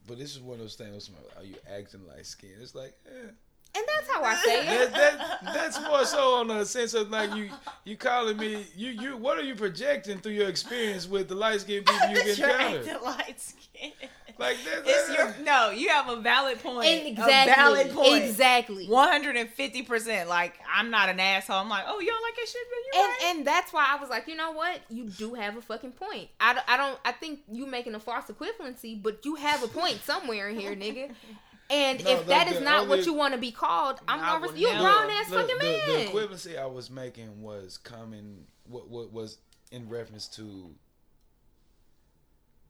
[0.06, 1.10] But this is one of those things.
[1.36, 2.60] Are you acting light skinned?
[2.60, 3.30] It's like, eh.
[3.74, 4.92] And that's how I say it.
[4.92, 7.50] that, that, that's more so on the sense of like you
[7.84, 11.62] you calling me you you what are you projecting through your experience with the light
[11.62, 12.86] skinned people you've You're encountered?
[12.86, 13.92] acting light skin.
[14.38, 15.70] Like that, It's your no.
[15.70, 16.86] You have a valid point.
[17.06, 17.52] Exactly.
[17.52, 18.24] A valid point.
[18.24, 18.86] Exactly.
[18.86, 20.28] One hundred and fifty percent.
[20.28, 21.56] Like I'm not an asshole.
[21.56, 23.36] I'm like, oh, you don't like that shit, but you and right.
[23.36, 24.80] and that's why I was like, you know what?
[24.88, 26.28] You do have a fucking point.
[26.40, 26.98] I, I don't.
[27.04, 30.74] I think you making a false equivalency, but you have a point somewhere in here,
[30.74, 31.10] nigga.
[31.70, 34.20] And No, if the- that is the not what you want to be called, I'm
[34.20, 34.48] I gonna.
[34.52, 35.80] Res- you a grown ass fucking the, man.
[35.86, 39.38] the equivalency I was making was coming what what was
[39.70, 40.74] in reference to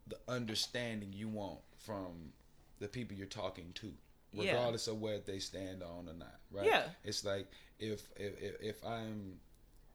[0.06, 2.32] the understanding you want from
[2.78, 3.92] the people you're talking to,
[4.32, 4.52] Yeah.
[4.52, 6.40] regardless of where they stand on or not.
[6.50, 6.66] Right?
[6.66, 6.88] Yeah.
[7.04, 9.40] It's like if if if, if I'm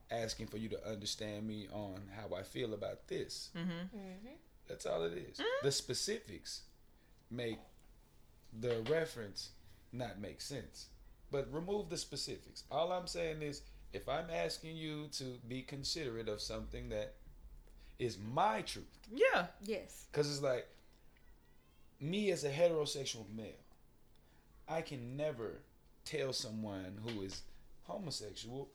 [0.10, 3.50] asking for you to understand me on how I feel about this.
[3.56, 4.28] Mm-hmm.
[4.68, 5.40] That's all it is.
[5.64, 6.62] The specifics
[7.30, 7.60] make
[8.60, 9.50] the reference
[9.92, 10.88] not make sense.
[11.32, 12.64] But remove the specifics.
[12.72, 13.62] All I'm saying is
[13.94, 17.16] if I'm asking you to be considerate of something that
[18.00, 19.48] is my truth, Yeah.
[19.64, 20.06] yes.
[20.12, 20.68] because it's like
[22.00, 23.64] me as a heterosexual male,
[24.68, 25.60] I can never
[26.06, 27.42] tell someone who is
[27.84, 28.70] homosexual,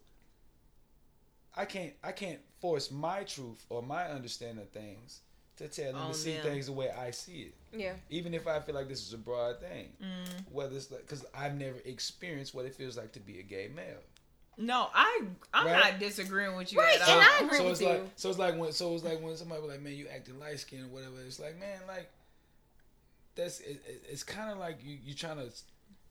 [1.55, 5.21] I can't I can't force my truth or my understanding of things
[5.59, 6.43] to tell them to see them.
[6.45, 7.55] things the way I see it.
[7.79, 7.95] Yeah.
[8.11, 10.51] Even if I feel like this is a broad thing, Mm.
[10.53, 13.69] whether it's like because I've never experienced what it feels like to be a gay
[13.69, 14.01] male.
[14.59, 15.23] No, I
[15.55, 15.93] I'm Right?
[15.93, 17.21] not disagreeing with you Right, at and all.
[17.21, 17.89] I agree so with it's you.
[17.89, 20.39] like so it's like when so it's like when somebody was like, man, you acting
[20.39, 21.21] light skinned or whatever.
[21.27, 22.11] It's like, man, like
[23.35, 25.51] that's it, it- it's kind of like you you trying to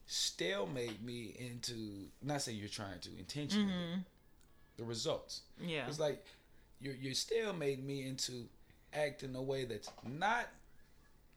[0.06, 4.04] stalemate me into not say you're trying to intentionally Mhm.
[4.76, 5.42] the results.
[5.60, 5.86] Yeah.
[5.88, 6.24] It's like
[6.80, 8.48] you're you're stalemating me into
[8.92, 10.46] acting a way that's not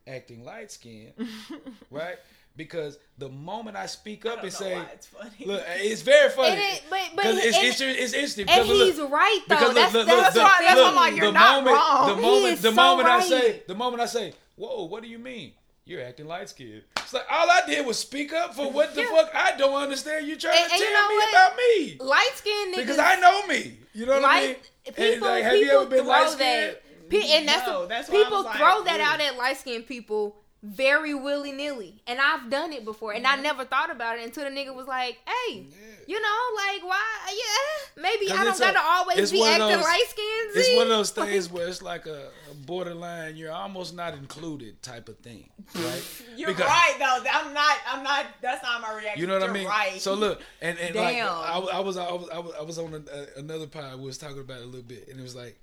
[0.08, 1.14] acting light skinned,
[1.92, 2.18] right?
[2.58, 5.32] Because the moment I speak I up don't and know say, why it's funny.
[5.46, 6.56] look, it's very funny.
[6.56, 8.50] It, but but Because it's, and, it's, it's interesting.
[8.50, 9.56] and because look- he's right though.
[9.56, 11.56] because that's look, look, that's the, why- that's why look, I'm like, you're the not
[11.64, 12.08] moment, wrong.
[12.08, 15.04] The He moment, is the so moment I say, the moment I say, whoa, what
[15.04, 15.52] do you mean?
[15.88, 16.82] You're acting light skinned.
[16.98, 19.08] It's like all I did was speak up for what the Yeah.
[19.10, 20.26] fuck I don't understand.
[20.26, 21.30] You trying And- to and tell you know me what?
[21.30, 22.78] about me light skinned niggas.
[22.78, 23.78] because I know me.
[23.94, 24.50] You know what I mean?
[24.50, 25.28] light And, people.
[25.28, 26.78] like, have you people ever been light skinned?
[27.10, 27.22] That.
[27.22, 29.10] pe- And that's, No, the, that's why I people like, throw that yeah.
[29.12, 33.34] out at light skinned people very willy nilly, and I've done it before, and I
[33.34, 33.44] mm-hmm.
[33.44, 35.76] never thought about it until the nigga was like, "Hey, Yeah.
[36.08, 37.04] you know, like why?
[37.30, 40.04] Yeah, maybe 'Cause I don't a- gotta always it's be one of acting those- light
[40.10, 40.52] skinned.
[40.56, 44.82] It's one of those things where it's like a, a borderline, you're almost not included
[44.82, 46.24] type of thing, right?
[46.36, 47.30] You're Because- right though.
[47.32, 47.78] I'm not.
[47.88, 48.26] I'm not.
[48.42, 49.22] That's not my reaction.
[49.22, 49.68] You know what You're I mean?
[49.68, 50.02] Right.
[50.02, 51.28] So look, and and like Damn.
[51.32, 54.00] I, I was I was I was I was on a, a, another pod.
[54.00, 55.60] We was talking about it a little bit, and it was like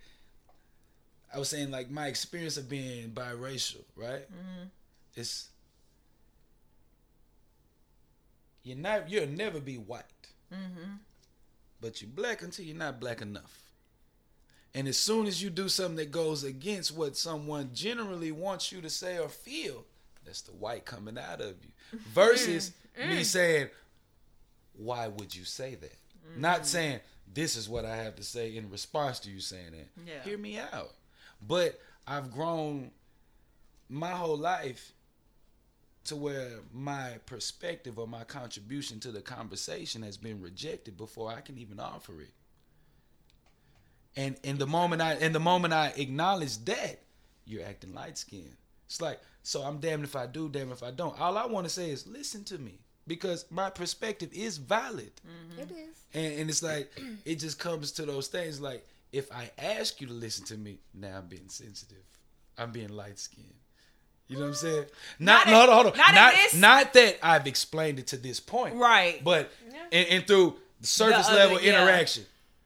[1.35, 4.23] I was saying like my experience of being biracial, right?
[4.31, 4.65] Mm-hmm.
[5.15, 5.49] It's
[8.63, 10.05] you're not you'll never be white,
[10.53, 10.93] Mm-hmm.
[11.81, 13.59] but you're black until you're not black enough.
[14.75, 18.81] And as soon as you do something that goes against what someone generally wants you
[18.83, 19.85] to say or feel,
[20.25, 21.99] that's the white coming out of you.
[22.15, 22.73] Versus
[23.09, 23.69] me saying,
[24.77, 25.97] why would you say that?
[26.37, 27.01] Not saying,
[27.33, 29.89] this is what I have to say in response to you saying that.
[30.07, 30.23] Yeah.
[30.25, 30.93] Hear me out.
[31.47, 32.91] But I've grown
[33.89, 34.93] my whole life
[36.05, 41.41] to where my perspective or my contribution to the conversation has been rejected before I
[41.41, 42.33] can even offer it.
[44.17, 47.01] And in the moment I in the moment I acknowledge that,
[47.45, 48.57] you're acting light skinned.
[48.87, 51.19] It's like, so I'm damned if I do, damned if I don't.
[51.21, 52.79] All I want to say is listen to me.
[53.07, 55.13] Because my perspective is valid.
[55.27, 55.61] Mm-hmm.
[55.61, 56.05] It is.
[56.15, 56.93] And, and it's like
[57.25, 60.79] it just comes to those things like if I ask you to listen to me,
[60.95, 62.03] now I'm being sensitive.
[62.59, 63.47] I'm being light skinned.
[64.29, 64.85] You know what I'm saying?
[65.19, 65.99] Not, Not no, hold on, hold on.
[65.99, 68.77] not Not, not that I've explained it to this point.
[68.77, 69.23] Right.
[69.23, 69.77] But Yeah.
[69.93, 71.83] and, and through the surface other- level yeah.
[71.83, 72.25] interaction.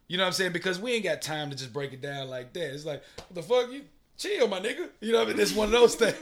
[0.08, 0.52] You know what I'm saying?
[0.52, 2.72] Because we ain't got time to just break it down like that.
[2.72, 3.82] It's like, what the fuck you
[4.16, 4.88] chill, my nigga.
[5.00, 5.40] You know what I mean?
[5.40, 6.20] It's one of those things.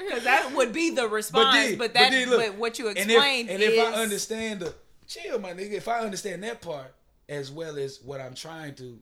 [0.00, 1.54] Because that would be the response.
[1.54, 3.74] then- But, that, but, look, what you and if, explained and is.
[3.74, 4.74] if I understand the
[5.06, 6.94] chill, my nigga, if I understand that part
[7.28, 8.98] as well as what I'm trying to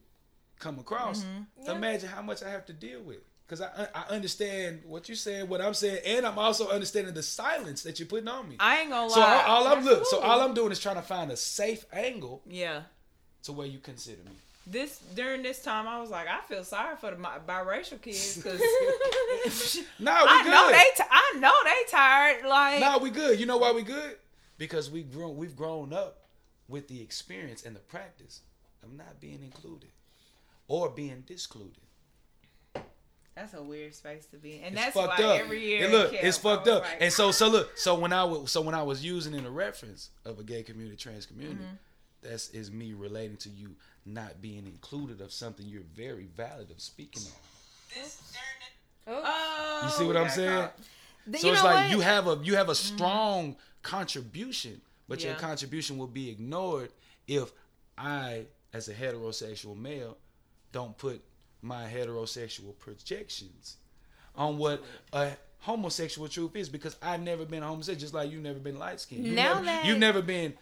[0.63, 1.63] come across, Mm-hmm.
[1.65, 1.75] Yeah.
[1.75, 3.19] imagine how much I have to deal with.
[3.45, 7.21] Because I I understand what you're saying, what I'm saying, and I'm also understanding the
[7.23, 8.55] silence that you're putting on me.
[8.59, 9.13] I ain't gonna lie.
[9.15, 11.85] so all, all I'm look, so all I'm doing is trying to find a safe
[11.91, 12.83] angle Yeah.
[13.43, 14.31] to where you consider me.
[14.65, 18.37] This during this time, I was like, I feel sorry for the mi- biracial kids
[18.37, 18.61] because
[19.99, 20.51] Nah, we I good.
[20.51, 22.45] know they, t- I know they tired.
[22.47, 23.39] Like, Nah, we good.
[23.41, 24.15] You know why we good?
[24.57, 26.21] Because we grown we've grown up
[26.69, 28.39] with the experience and the practice
[28.83, 29.89] of not being included
[30.73, 31.77] or being discluded.
[33.35, 35.39] that's a weird space to be in, and It's that's fucked why up.
[35.39, 35.83] every year.
[35.83, 36.81] and look, in it's fucked up.
[36.83, 39.45] like, and so, so look, so when I was, so when I was using in
[39.45, 41.75] a reference of a gay community, trans community, Mm-hmm.
[42.29, 46.81] that's is me relating to you not being included of something you're very valid of
[46.81, 48.03] speaking on.
[49.05, 49.21] Oh.
[49.25, 50.49] oh, You see what I'm saying?
[50.61, 50.77] caught.
[51.31, 51.91] Th- So it's like what?
[51.91, 56.89] you have a you have a strong contribution, but your contribution will be ignored
[57.27, 57.51] if
[57.97, 60.17] I, as a heterosexual male,
[60.73, 61.21] don't put
[61.61, 63.77] my heterosexual projections
[64.35, 68.59] on what a homosexual truth is because I've never been homosexual, just like you've never
[68.59, 69.25] been light skinned.
[69.25, 70.53] You've, Now never, that- you've never been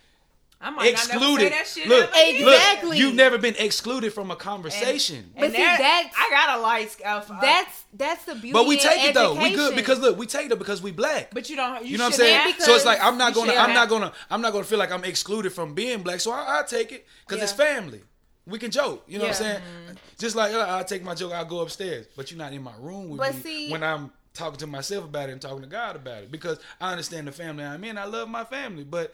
[0.64, 1.52] I might not never say excluded.
[1.54, 2.46] that shit Look, ever again.
[2.46, 2.98] look, Exactly.
[3.00, 5.32] you've never been excluded from a conversation.
[5.34, 6.92] But And see, that- that's- I got a light.
[6.92, 8.52] sc- Uh, That's that's the beauty.
[8.54, 9.34] but we take it though.
[9.34, 11.32] We good because look, we take it because we black.
[11.34, 11.84] but you don't.
[11.84, 12.40] You, You know what I'm saying?
[12.40, 14.92] have So it's like I'm not gonna, I'm not gonna, I'm not gonna feel like
[14.92, 16.20] I'm excluded from being black.
[16.20, 18.02] So I, I take it because it's family.
[18.48, 19.04] We can joke.
[19.08, 19.60] You know what I'm Yeah.
[19.88, 19.98] saying?
[20.18, 22.74] Just like uh, I take my joke, I'll go upstairs, but you're not in my
[22.80, 25.68] room with But me see- when I'm talking to myself about it and talking to
[25.68, 27.98] God about it because I understand the family I'm in.
[27.98, 29.14] I love my family, but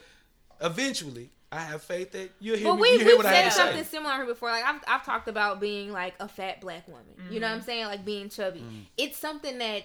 [0.62, 2.82] eventually I have faith that you'll hear But me.
[2.82, 3.90] we you hear we've what I said something say.
[3.98, 4.50] similar before.
[4.50, 7.06] Like I've I've talked about being like a fat black woman.
[7.18, 7.34] You Mm-hmm.
[7.42, 7.86] know what I'm saying?
[7.86, 8.64] Like being chubby.
[8.98, 9.84] It's something that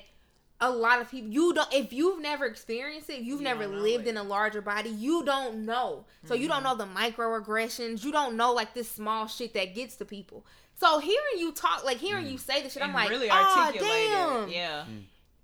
[0.62, 4.06] a lot of people you don't if you've never experienced it you've You never lived
[4.06, 4.10] it.
[4.10, 6.78] in a larger body you don't know so you don't mm-hmm.
[6.78, 11.01] know the microaggressions you don't know like this small shit that gets to people so
[11.01, 12.40] hearing you talk like hearing you mm.
[12.40, 14.48] say this shit i'm like really oh articulate damn.
[14.48, 14.84] Yeah.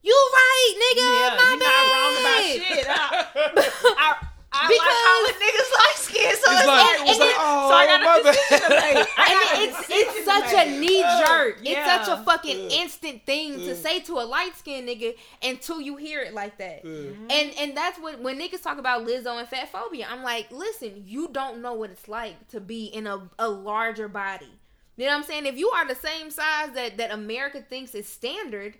[0.03, 1.74] you right nigga Yeah, my you're bad.
[1.74, 2.86] not wrong about shit.
[3.99, 7.19] I, I, I Because- like calling niggas light skin, so It's it's, like- like, it's
[7.20, 8.95] like, oh, so I got oh, my a decision to bad.
[8.95, 9.09] make.
[9.19, 10.66] I and a it's decision it's such make.
[10.66, 11.57] a knee jerk.
[11.59, 12.05] It's Yeah.
[12.05, 12.83] such a fucking Yeah.
[12.83, 13.83] instant thing to mm.
[13.83, 16.85] say to a light skinned nigga until you hear it like that.
[16.85, 17.11] Yeah.
[17.31, 21.05] And and that's what when niggas talk about Lizzo and fat phobia, I'm like, listen,
[21.07, 24.49] you don't know what it's like to be in a, a larger body.
[24.97, 25.47] You know what I'm saying?
[25.47, 28.77] If you are the same size that that America thinks is standard,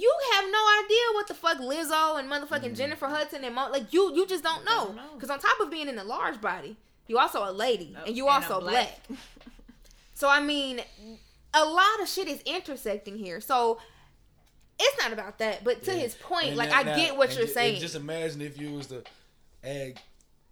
[0.00, 2.74] you have no idea what the fuck Lizzo and motherfucking mm-hmm.
[2.74, 4.94] Jennifer Hudson and Mo, like you you just don't know.
[5.14, 8.16] Because on top of being in a large body, you also a lady Nope, and
[8.16, 9.06] you and also I'm black.
[9.08, 9.18] black.
[10.14, 10.80] So I mean,
[11.52, 13.40] a lot of shit is intersecting here.
[13.40, 13.78] So
[14.78, 15.98] it's not about that, but to Yeah.
[15.98, 17.80] his point, And like now- I now- get what you're ju- saying.
[17.80, 19.02] Just imagine if you was to
[19.62, 20.00] add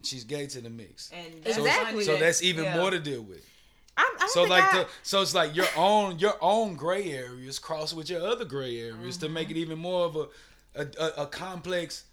[0.02, 1.10] she's gay to the mix.
[1.12, 2.04] And So, Exactly.
[2.04, 2.76] so that's even Yeah.
[2.76, 3.42] more to deal with.
[3.96, 6.74] I, I don't So think like I, the, so it's like your own your own
[6.74, 9.34] gray areas cross with your other gray areas to Mm-hmm.
[9.34, 10.26] make it even more of a
[10.76, 12.04] a, a, a complex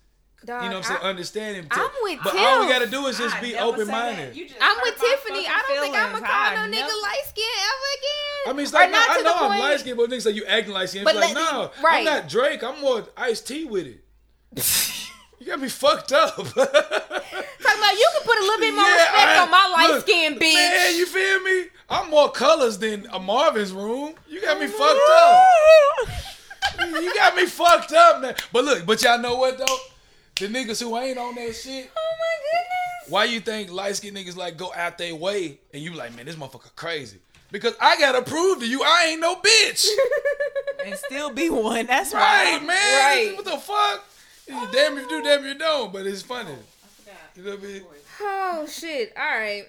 [0.46, 1.64] dog, you know what I'm saying I- understanding.
[1.70, 4.38] to- I'm with but all we gotta do is just I be open minded.
[4.62, 5.48] I'm with Tiffany.
[5.48, 8.48] I don't think I'm gonna call no nigga light skin ever again.
[8.48, 10.74] I mean, it's like not I know I'm light skinned, but niggas say you acting
[10.74, 11.06] light skinned.
[11.06, 12.00] But But like, let- no, right.
[12.00, 12.64] I'm not Drake.
[12.64, 14.04] I'm more iced tea with it.
[15.42, 16.36] you got me fucked up.
[16.36, 19.90] Talking about you can put a little bit more Yeah, respect I- on my light
[19.90, 20.54] look, skin, bitch.
[20.54, 21.66] Man, you feel me?
[21.90, 24.14] I'm more colors than a Marvin's room.
[24.30, 25.48] You got me fucked up.
[26.80, 28.36] You got me fucked up, man.
[28.52, 29.78] But look, but y'all know what though?
[30.40, 31.92] The niggas who ain't on that shit.
[31.96, 33.12] oh my goodness.
[33.12, 36.26] Why you think light skinned niggas like go out their way and you like, man,
[36.26, 37.20] this motherfucker crazy?
[37.52, 39.86] Because I gotta prove to you I ain't no bitch.
[40.86, 41.86] and still be one.
[41.86, 43.28] That's right, right, man.
[43.28, 43.34] Right.
[43.36, 44.06] What the fuck?
[44.72, 45.92] Damn if you do, damn if you don't.
[45.94, 46.52] But it's funny.
[46.54, 47.84] Oh, you know what I mean?
[48.22, 49.14] Oh shit.
[49.18, 49.64] All right.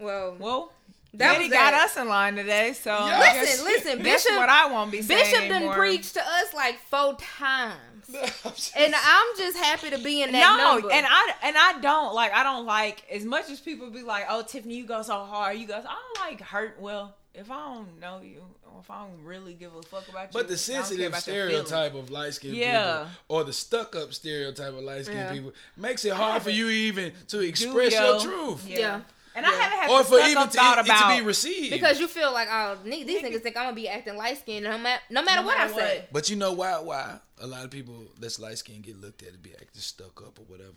[0.00, 0.72] Well, Well,
[1.14, 1.84] that Petty was got that.
[1.84, 3.18] us in line today, so Yeah.
[3.40, 4.32] Listen, listen, Bishop.
[4.32, 5.74] is what I won't be saying Bishop done anymore.
[5.74, 7.74] preached to us like four times,
[8.44, 10.92] I'm and I'm just happy to be in that no, number.
[10.92, 14.26] and I and I don't like I don't like as much as people be like,
[14.28, 15.74] oh Tiffany, you go so hard, you go.
[15.74, 16.76] I don't like hurt.
[16.78, 20.28] Well, if I don't know you, or if I don't really give a fuck about
[20.28, 21.68] you, But the I don't care sensitive about your feelings.
[21.68, 22.98] stereotype of light skinned Yeah.
[23.04, 25.32] people or the stuck up stereotype of light skinned Yeah.
[25.32, 28.12] people makes it hard for you even to express yo.
[28.12, 28.66] your truth.
[28.66, 28.78] Yeah.
[28.78, 29.00] Yeah.
[29.34, 29.52] And Yeah.
[29.52, 31.70] I haven't had Or for stuck even up to, thought it, about to be received.
[31.70, 34.78] because you feel like, oh, these niggas think I'm gonna be acting light skinned no
[34.78, 35.98] matter no matter No what matter I say.
[35.98, 36.12] what.
[36.12, 36.78] But you know why?
[36.80, 40.20] Why a lot of people that's light skinned get looked at to be acting stuck
[40.22, 40.72] up or whatever?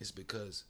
[0.00, 0.64] It's because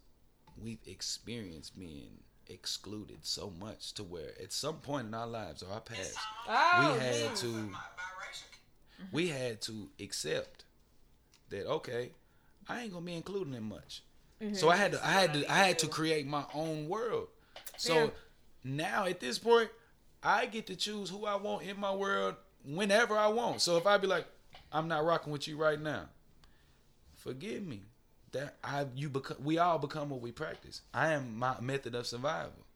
[0.62, 2.19] we've experienced being
[2.49, 6.16] excluded so much to where at some point in our lives or our past,
[6.49, 7.35] Oh, we had yeah.
[7.35, 7.71] to
[9.12, 10.65] we had to accept
[11.51, 12.11] that okay,
[12.69, 14.03] I ain't gonna be including them much.
[14.43, 14.55] Mm-hmm.
[14.55, 17.29] So I had to I had to I had to create my own world.
[17.77, 18.11] So Yeah.
[18.65, 19.71] now at this point,
[20.23, 23.61] I get to choose who I want in my world whenever I want.
[23.61, 24.27] So if I be like,
[24.73, 26.07] I'm not rocking with you right now,
[27.16, 27.83] forgive me.
[28.35, 30.82] That I you become we all become what we practice.
[30.93, 32.66] I am my method of survival.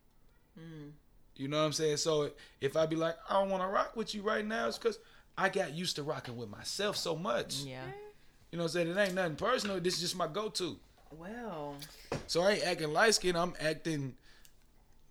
[0.59, 0.93] Mm.
[1.37, 1.99] You know what I'm saying?
[1.99, 2.31] So
[2.61, 4.99] if I be like, I don't want to rock with you right now, it's because
[5.37, 7.57] I got used to rocking with myself so much.
[7.57, 7.83] Yeah.
[8.51, 8.89] You know what I'm saying?
[8.89, 9.79] It ain't nothing personal.
[9.81, 10.77] This is just my go-to.
[11.17, 11.77] Well,
[12.27, 13.37] So I ain't acting light skin.
[13.37, 14.15] I'm acting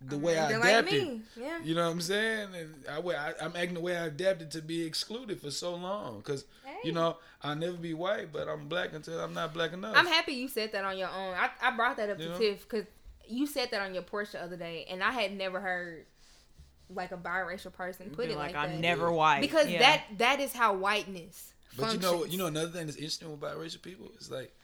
[0.00, 0.40] the way mm-hmm.
[0.40, 1.08] I Acting like adapted.
[1.08, 1.20] me.
[1.36, 1.58] Yeah.
[1.64, 2.48] You know what I'm saying?
[2.56, 6.22] And I, I, I'm acting the way I adapted to be excluded for so long.
[6.22, 6.76] Cause Hey.
[6.84, 9.94] you know I'll never be white, but I'm black until I'm not black enough.
[9.96, 11.34] I'm happy you said that on your own.
[11.34, 12.38] I, I brought that up You to know?
[12.38, 12.86] Tiff because
[13.26, 16.06] you said that on your porch the other day, and I had never heard
[16.90, 18.80] like a biracial person put be it like, like, I'm that.
[18.80, 19.80] never white because Yeah.
[19.80, 21.52] that that is how whiteness.
[21.76, 24.54] but you know, you know another thing that's interesting about racial people is like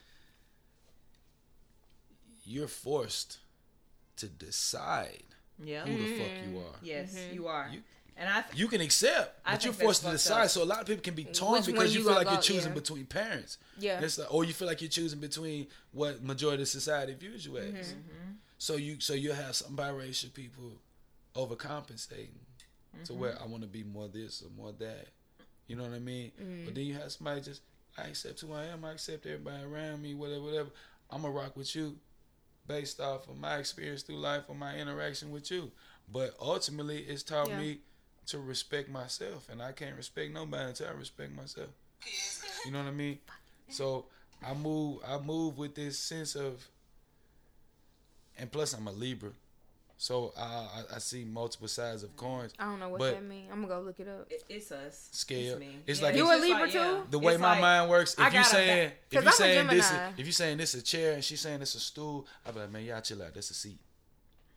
[2.45, 3.39] you're forced
[4.17, 5.23] to decide
[5.63, 5.85] Yeah.
[5.85, 6.75] who the fuck you are.
[6.81, 7.35] Yes, Mm-hmm.
[7.35, 7.69] you are.
[7.71, 7.83] You-
[8.17, 8.45] and I.
[8.55, 10.43] You can accept, I but you're forced to decide.
[10.45, 10.49] up.
[10.49, 12.39] So a lot of people can be torn Which because you, you feel like you're
[12.41, 12.79] choosing yeah.
[12.79, 13.57] between parents.
[13.77, 13.99] Yeah.
[13.99, 17.57] It's like, or you feel like you're choosing between what majority of society views you
[17.57, 17.65] as.
[17.65, 18.31] Mm-hmm.
[18.57, 20.71] So you so you'll have some biracial people
[21.35, 22.29] overcompensating
[23.03, 23.19] to Mm-hmm.
[23.19, 25.07] where I want to be more this or more that.
[25.67, 26.31] You know what I mean?
[26.41, 26.65] Mm-hmm.
[26.65, 27.61] But then you have somebody just
[27.97, 28.85] I accept who I am.
[28.85, 30.13] I accept everybody around me.
[30.13, 30.69] Whatever, whatever.
[31.09, 31.97] I'm gonna rock with you
[32.67, 35.71] based off of my experience through life or my interaction with you.
[36.11, 37.59] But ultimately, it's taught Yeah.
[37.59, 37.81] me
[38.27, 41.69] to respect myself, and I can't respect nobody until I respect myself.
[42.65, 43.19] You know what I mean?
[43.69, 44.07] So
[44.41, 46.67] I move, I move with this sense of,
[48.37, 49.31] and plus I'm a Libra,
[49.97, 50.41] So uh,
[50.91, 52.51] I, I see multiple sides of coins.
[52.59, 53.49] I don't know what But- that means.
[53.51, 54.27] I'm gonna go look it up.
[54.29, 55.09] It- it's us.
[55.13, 55.51] Scale.
[55.53, 55.75] It's, me.
[55.87, 57.07] It's Yeah, like- You it's a just Libra too?
[57.11, 59.31] The way It's my like, mind works, if you got a saying if you I'm
[59.31, 61.75] saying this, is, if you saying this is a chair and she's saying this is
[61.75, 63.33] a stool, I be like, man, y'all chill out.
[63.33, 63.79] That's a seat.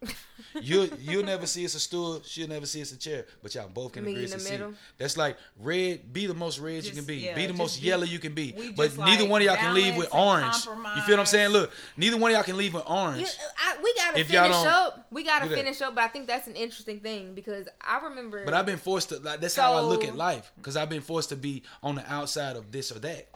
[0.62, 2.22] you you'll never see us a stool.
[2.24, 3.26] She'll never see us a chair.
[3.42, 4.74] But y'all both can Meet agree in it's a the middle.
[4.96, 6.12] That's like red.
[6.12, 7.16] Be the most red you can be.
[7.16, 8.52] yeah, be the most be- yellow you can be.
[8.76, 10.54] But just, neither one of y'all can leave with orange.
[10.66, 11.50] and You feel what I'm saying?
[11.50, 13.20] Look, neither one of y'all can leave with orange.
[13.20, 15.06] You, uh, I, we gotta If y'all finish up.
[15.10, 15.94] We gotta do finish up.
[15.94, 18.44] But I think that's an interesting thing because I remember.
[18.44, 19.18] But I've been forced to.
[19.18, 22.12] Like, that's how I look at life because I've been forced to be on the
[22.12, 23.28] outside of this or that.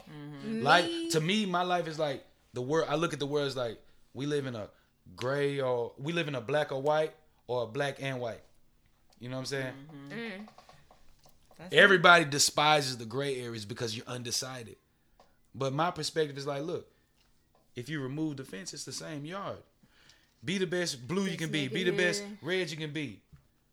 [0.45, 2.23] Me- Like to me, my life is like
[2.53, 2.87] the world.
[2.89, 3.77] I look at the world as like
[4.13, 4.67] we live in a
[5.15, 7.13] gray or we live in a black or white
[7.47, 8.41] or a black and white.
[9.19, 9.73] You know what I'm saying?
[10.09, 10.47] Mm.
[11.57, 11.77] That's it.
[11.77, 14.75] Everybody despises the gray areas because you're undecided.
[15.55, 16.87] But my perspective is like, look,
[17.75, 19.59] if you remove the fence, it's the same yard.
[20.43, 21.67] Be the best blue you can be.
[21.67, 23.21] Be the best red you can be.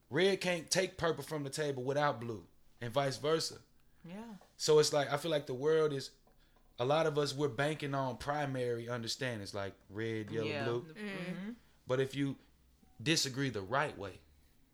[0.08, 2.44] Red can't take purple from the table without blue,
[2.80, 3.56] and vice versa.
[4.04, 4.14] Yeah.
[4.56, 6.10] So it's like I feel like the world is
[6.81, 10.65] a lot of us we're banking on primary understandings like red, yellow, yeah.
[10.65, 10.86] blue.
[10.94, 11.55] Mhm.
[11.86, 12.36] But if you
[13.02, 14.19] disagree the right way,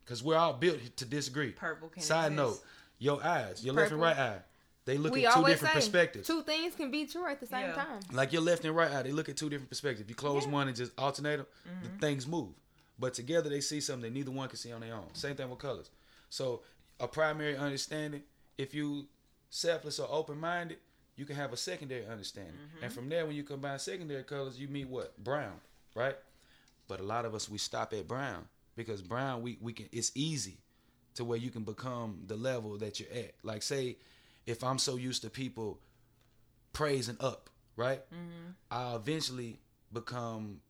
[0.03, 1.51] because we're all built to disagree.
[1.51, 2.37] Purple can Side exist.
[2.37, 2.63] note,
[2.97, 4.39] your eyes, your left and right eye,
[4.85, 6.27] they look we at two different say perspectives.
[6.27, 7.75] two things can be true at the same Yeah.
[7.75, 7.99] time.
[8.13, 10.07] Like your left and right eye, they look at two different perspectives.
[10.09, 10.51] You close Yeah.
[10.51, 11.83] one and just alternate them, Mm-hmm.
[11.83, 12.53] the things move.
[12.97, 15.13] But together they see something that neither one can see on their own.
[15.13, 15.89] Same thing with colors.
[16.29, 16.63] So
[16.99, 18.23] a primary understanding,
[18.57, 19.07] if you
[19.49, 20.79] selfless or open minded,
[21.17, 22.53] you can have a secondary understanding.
[22.53, 22.83] Mm-hmm.
[22.85, 25.21] And from there, when you combine secondary colors, you meet what?
[25.21, 25.59] Brown,
[25.95, 26.15] right?
[26.87, 28.45] But a lot of us we stop at brown
[28.77, 30.59] because brown we, we can it's easy
[31.15, 33.33] to where you can become the level that you're at.
[33.43, 33.97] Like say
[34.45, 35.79] if I'm so used to people
[36.71, 37.99] praising up, right?
[38.13, 38.51] Mm-hmm.
[38.71, 39.59] I'll eventually
[39.91, 40.61] become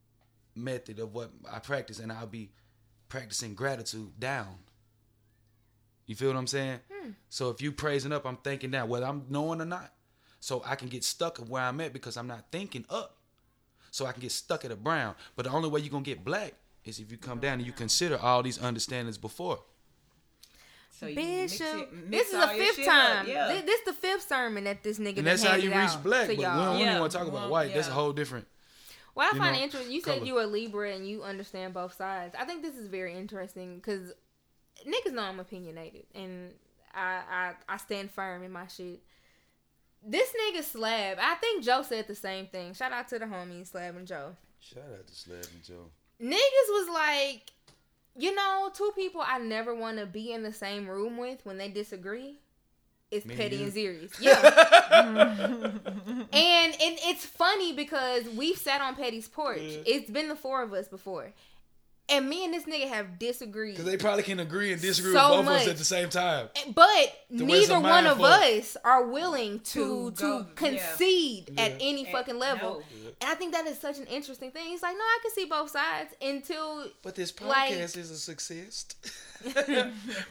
[0.56, 2.50] method of what I practice and I'll be
[3.08, 4.56] practicing gratitude down.
[6.06, 6.80] You feel what I'm saying?
[7.28, 9.92] So if you praising up, I'm thinking down, whether I'm knowing or not.
[10.40, 13.16] So I can get stuck of where I'm at because I'm not thinking up.
[13.90, 15.14] So I can get stuck at a brown.
[15.36, 16.54] But the only way you're gonna get black
[16.84, 19.60] is if you come down and you consider all these understandings before.
[20.90, 23.28] So you mix Bishop, it- mix this is all the fifth time.
[23.28, 23.48] Yeah.
[23.48, 25.18] This, this the fifth sermon that this nigga.
[25.18, 26.22] And that's how you reach out black.
[26.28, 26.56] to But we y'all.
[26.56, 27.74] don't, we don't Yeah, even want to talk about won't- white.
[27.74, 28.46] That's a whole different.
[29.14, 29.92] Well, I find know, it interesting.
[29.92, 30.18] You color.
[30.18, 32.34] said you were a Libra and you understand both sides.
[32.38, 34.12] I think this is very interesting because
[34.86, 36.52] niggas know I'm opinionated and
[36.94, 39.00] I, I I stand firm in my shit.
[40.04, 42.74] This nigga Slab, I think Joe said the same thing.
[42.74, 44.36] Shout out to the homies Slab and Joe.
[44.60, 45.90] Shout out to Slab and Joe.
[46.22, 47.52] Niggas was like,
[48.16, 51.58] you know, two people I never want to be in the same room with when
[51.58, 52.36] they disagree.
[53.10, 53.90] It's Me Petty and and you.
[53.90, 54.20] Zeries.
[54.20, 54.32] Yeah.
[56.32, 59.60] and and it's funny because we've sat on Petty's porch.
[59.60, 59.78] Yeah.
[59.86, 61.32] It's been the four of us before.
[62.10, 63.74] And me and this nigga have disagreed.
[63.76, 66.08] Because they probably can agree and disagree So with both of us at the same
[66.08, 66.48] time.
[66.74, 70.44] But To neither one of us are willing to To to, go- yeah.
[70.54, 71.86] concede at Yeah.
[71.88, 72.82] any Eh, fucking level.
[73.02, 73.08] no.
[73.20, 74.68] And I think that is such an interesting thing.
[74.68, 78.18] He's like, no, I can see both sides until But this podcast Like- is a
[78.18, 78.86] success.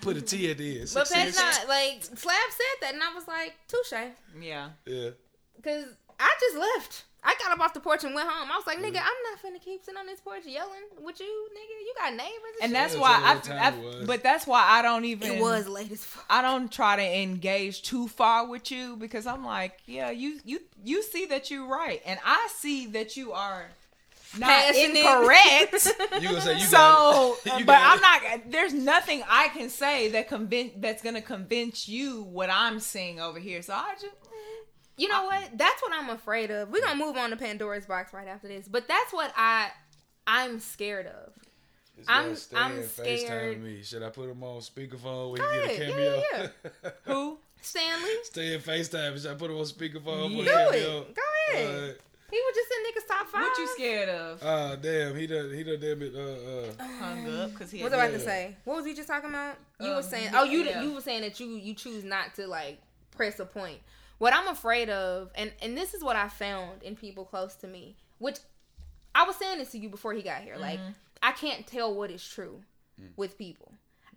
[0.01, 0.91] Put a T at the end.
[0.93, 1.39] But Success.
[1.39, 2.17] Pat's not like Slab
[2.51, 3.93] said that, and I was like, touche,
[4.41, 4.69] Yeah.
[4.85, 5.09] Yeah.
[5.55, 5.85] because
[6.19, 7.03] I just left.
[7.23, 8.49] I got up off the porch and went home.
[8.51, 10.71] I was like, nigga, I'm not finna keep sitting on this porch yelling
[11.01, 11.85] with you, nigga.
[11.85, 12.31] You got neighbors,
[12.61, 15.67] and, And that's why tell I, I- but that's why I don't even it was
[15.67, 16.25] late as fuck.
[16.29, 20.59] I don't try to engage too far with you because I'm like, yeah, you you
[20.85, 23.65] you see that you're right, and I see that you are
[24.37, 24.97] not Passionate.
[24.97, 25.87] incorrect.
[26.21, 27.59] You gonna say you so, got it.
[27.59, 28.37] You but got I'm it.
[28.45, 28.51] not.
[28.51, 33.39] There's nothing I can say that convince that's gonna convince you what I'm seeing over
[33.39, 33.61] here.
[33.61, 34.13] So I just
[34.97, 35.49] You know what?
[35.57, 36.69] That's what I'm afraid of.
[36.69, 38.67] We're gonna move on to Pandora's box right after this.
[38.67, 39.69] But that's what I
[40.25, 41.33] I'm scared of.
[42.07, 43.57] I'm- stay I'm scared.
[43.57, 43.83] FaceTime me.
[43.83, 46.23] Should I put him on speakerphone when Go he get a cameo?
[46.33, 49.19] Yeah, who Stanley, stay in FaceTime.
[49.21, 50.67] Should I put him on speakerphone Yeah.
[50.67, 51.15] for do a it.
[51.15, 51.21] Go
[51.53, 51.75] ahead.
[51.75, 51.97] Alright.
[52.31, 53.41] he was just in niggas top five.
[53.43, 54.43] what you scared of?
[54.43, 55.15] Ah, damn.
[55.15, 55.51] He done.
[55.53, 56.13] He done damn it.
[56.15, 56.87] Uh, uh.
[56.99, 57.81] Hung up because he.
[57.81, 58.55] What was I had about to say?
[58.65, 59.55] What was we just talking about?
[59.79, 60.81] You were Um, saying, yeah, oh, you yeah.
[60.83, 62.79] you were saying that you you choose not to like
[63.11, 63.79] press a point.
[64.17, 67.67] What I'm afraid of, and and this is what I found in people close to
[67.67, 68.39] me, which
[69.13, 70.57] I was saying this to you before he got here.
[70.57, 70.91] Like Mm-hmm.
[71.21, 72.61] I can't tell what is true
[73.15, 73.73] with people.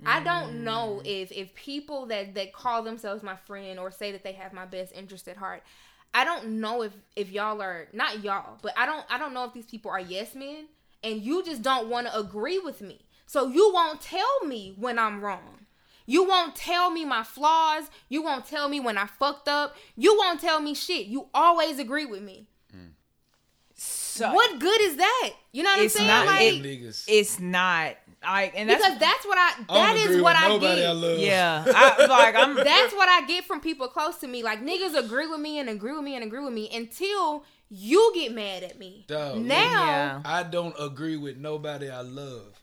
[0.07, 4.23] I don't know if if people that that call themselves my friend or say that
[4.25, 5.63] they have my best interest at heart.
[6.15, 9.45] I don't know if if y'all are not y'all, but I don't I don't know
[9.45, 10.67] if these people are yes men
[11.03, 13.01] and you just don't want to agree with me.
[13.27, 15.60] So you won't tell me when I'm wrong.
[16.11, 17.85] You won't tell me my flaws.
[18.09, 19.77] You won't tell me when I fucked up.
[19.97, 21.07] You won't tell me shit.
[21.07, 22.47] You always agree with me.
[23.75, 25.31] So What good is that?
[25.53, 26.09] You know what I'm It's saying?
[26.09, 27.05] not- like, it- niggas.
[27.09, 29.49] it's not Like, and that's because that's what I.
[29.69, 30.79] I That don't is what I get.
[30.87, 31.19] I love.
[31.21, 31.65] yeah.
[31.67, 32.55] I like I'm.
[32.73, 34.43] That's what I get from people close to me.
[34.43, 38.13] Like niggas agree with me and agree with me and agree with me until you
[38.15, 39.07] get mad at me.
[39.09, 39.55] Dog, now,
[39.87, 40.21] Yeah.
[40.27, 42.60] I don't agree with nobody I love.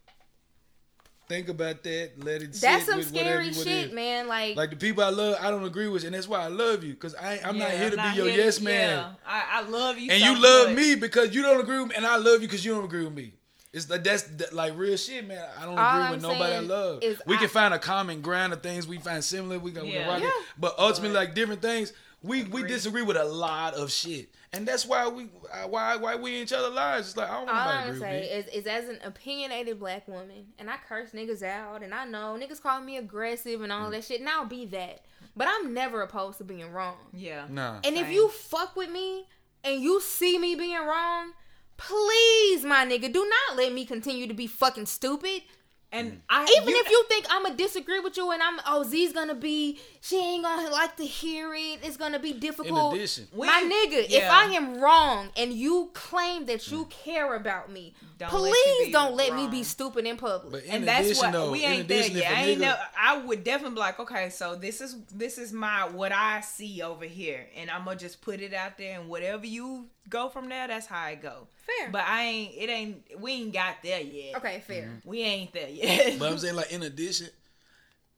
[1.27, 2.11] Think about that.
[2.23, 2.53] Let it.
[2.53, 4.27] that's sit some scary shit, man.
[4.29, 6.85] Like, Like the people I love, I don't agree with, and that's why I love
[6.85, 6.95] you.
[6.95, 8.97] Cause I, I'm not here to I'm be your to- yes man.
[8.97, 9.09] yeah.
[9.25, 10.77] I, I love you, and so you love much.
[10.77, 13.03] me because you don't agree with me, and I love you because you don't agree
[13.03, 13.33] with me.
[13.73, 15.45] It's like that's that, like real shit, man.
[15.59, 17.03] I don't All agree I'm with nobody I love.
[17.25, 19.59] We I- can find a common ground of things we find similar.
[19.59, 20.07] We can, we can Yeah.
[20.13, 20.31] rock it.
[20.57, 21.91] But ultimately, like different things,
[22.27, 25.23] we we disagree with a lot of shit, and that's why we
[25.67, 27.09] why why we in each other lives.
[27.09, 28.59] It's like I don't want all nobody I'm to agree gonna with say me.
[28.59, 32.37] is, is as an opinionated black woman, and I curse niggas out, and I know
[32.39, 33.81] niggas call me aggressive and Mm.
[33.81, 35.05] all that shit, and I'll be that.
[35.35, 36.97] But I'm never opposed to being wrong.
[37.13, 37.45] Yeah.
[37.49, 39.27] Nah, And if you fuck with me
[39.63, 41.33] and you see me being wrong,
[41.77, 45.43] please, my nigga, do not let me continue to be fucking stupid.
[45.91, 46.17] And mm.
[46.29, 49.79] I Even if you think I'ma disagree with you and I'm oh Z's gonna be
[50.01, 52.93] she ain't gonna like to hear it, it's gonna be in difficult.
[52.93, 54.27] addition, We- my nigga, if.
[54.29, 56.89] I am wrong and you claim that you mm.
[56.89, 60.51] care about me, Don't please be don't let me be stupid in public.
[60.51, 62.31] but in and that's what though, we in ain't there addition, yet.
[62.31, 62.75] if I a ain't nigga, know.
[62.99, 66.81] I would definitely be like, okay, so this is this is my what I see
[66.81, 70.49] over here, and I'm gonna just put it out there, and whatever you go from
[70.49, 71.47] there, that's how I go.
[71.65, 71.89] Fair.
[71.91, 72.53] But I ain't.
[72.55, 73.21] It ain't.
[73.21, 74.37] We ain't got there yet.
[74.37, 74.83] okay, fair.
[74.83, 75.09] Mm-hmm.
[75.09, 76.19] We ain't there yet.
[76.19, 77.27] But I'm saying like in addition,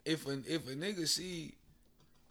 [0.05, 1.55] if a if a nigga see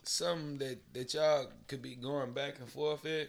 [0.03, 3.29] something that that y'all could be going back and forth at,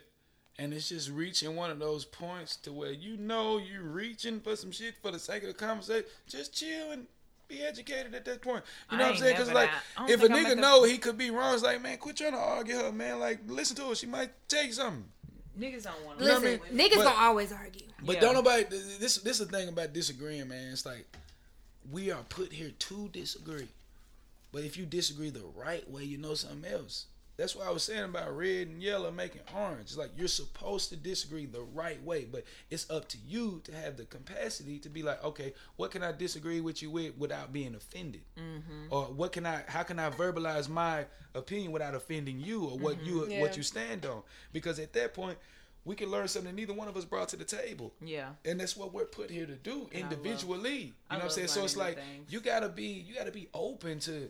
[0.58, 4.56] and it's just reaching one of those points to where you know you're reaching for
[4.56, 7.08] some shit for the sake of the conversation, just chill and
[7.48, 8.64] be educated at that point.
[8.92, 9.36] You know I what I'm saying?
[9.36, 9.84] Because like that.
[9.98, 11.64] I don't if a think I'm nigga at the- know he could be wrong, it's
[11.64, 13.20] like man, quit trying to argue her, man.
[13.20, 15.06] Like listen to her, she might take something.
[15.58, 16.78] Niggas don't want You know Listen, I mean?
[16.90, 17.88] niggas But- gonna always argue.
[18.02, 18.22] But Yeah.
[18.22, 18.64] don't nobody.
[18.64, 20.72] This this is the thing about disagreeing, man.
[20.72, 21.06] It's like
[21.92, 23.68] we are put here to disagree.
[24.52, 27.06] But if you disagree the right way, you know something else.
[27.40, 29.80] That's why I was saying about red and yellow making orange.
[29.84, 33.72] It's like you're supposed to disagree the right way, but it's up to you to
[33.72, 37.54] have the capacity to be like, okay, what can I disagree with you with without
[37.54, 38.92] being offended, mm-hmm.
[38.94, 43.02] or what can I, how can I verbalize my opinion without offending you, or what
[43.06, 43.40] you, Yeah.
[43.40, 44.22] what you stand on?
[44.52, 45.38] Because at that point,
[45.86, 47.94] we can learn something neither one of us brought to the table.
[48.02, 48.32] Yeah.
[48.44, 50.78] And that's what we're put here to do And I love- individually.
[50.78, 51.48] you know what I'm saying?
[51.48, 52.32] So it's like things.
[52.32, 54.30] you gotta be you gotta be open to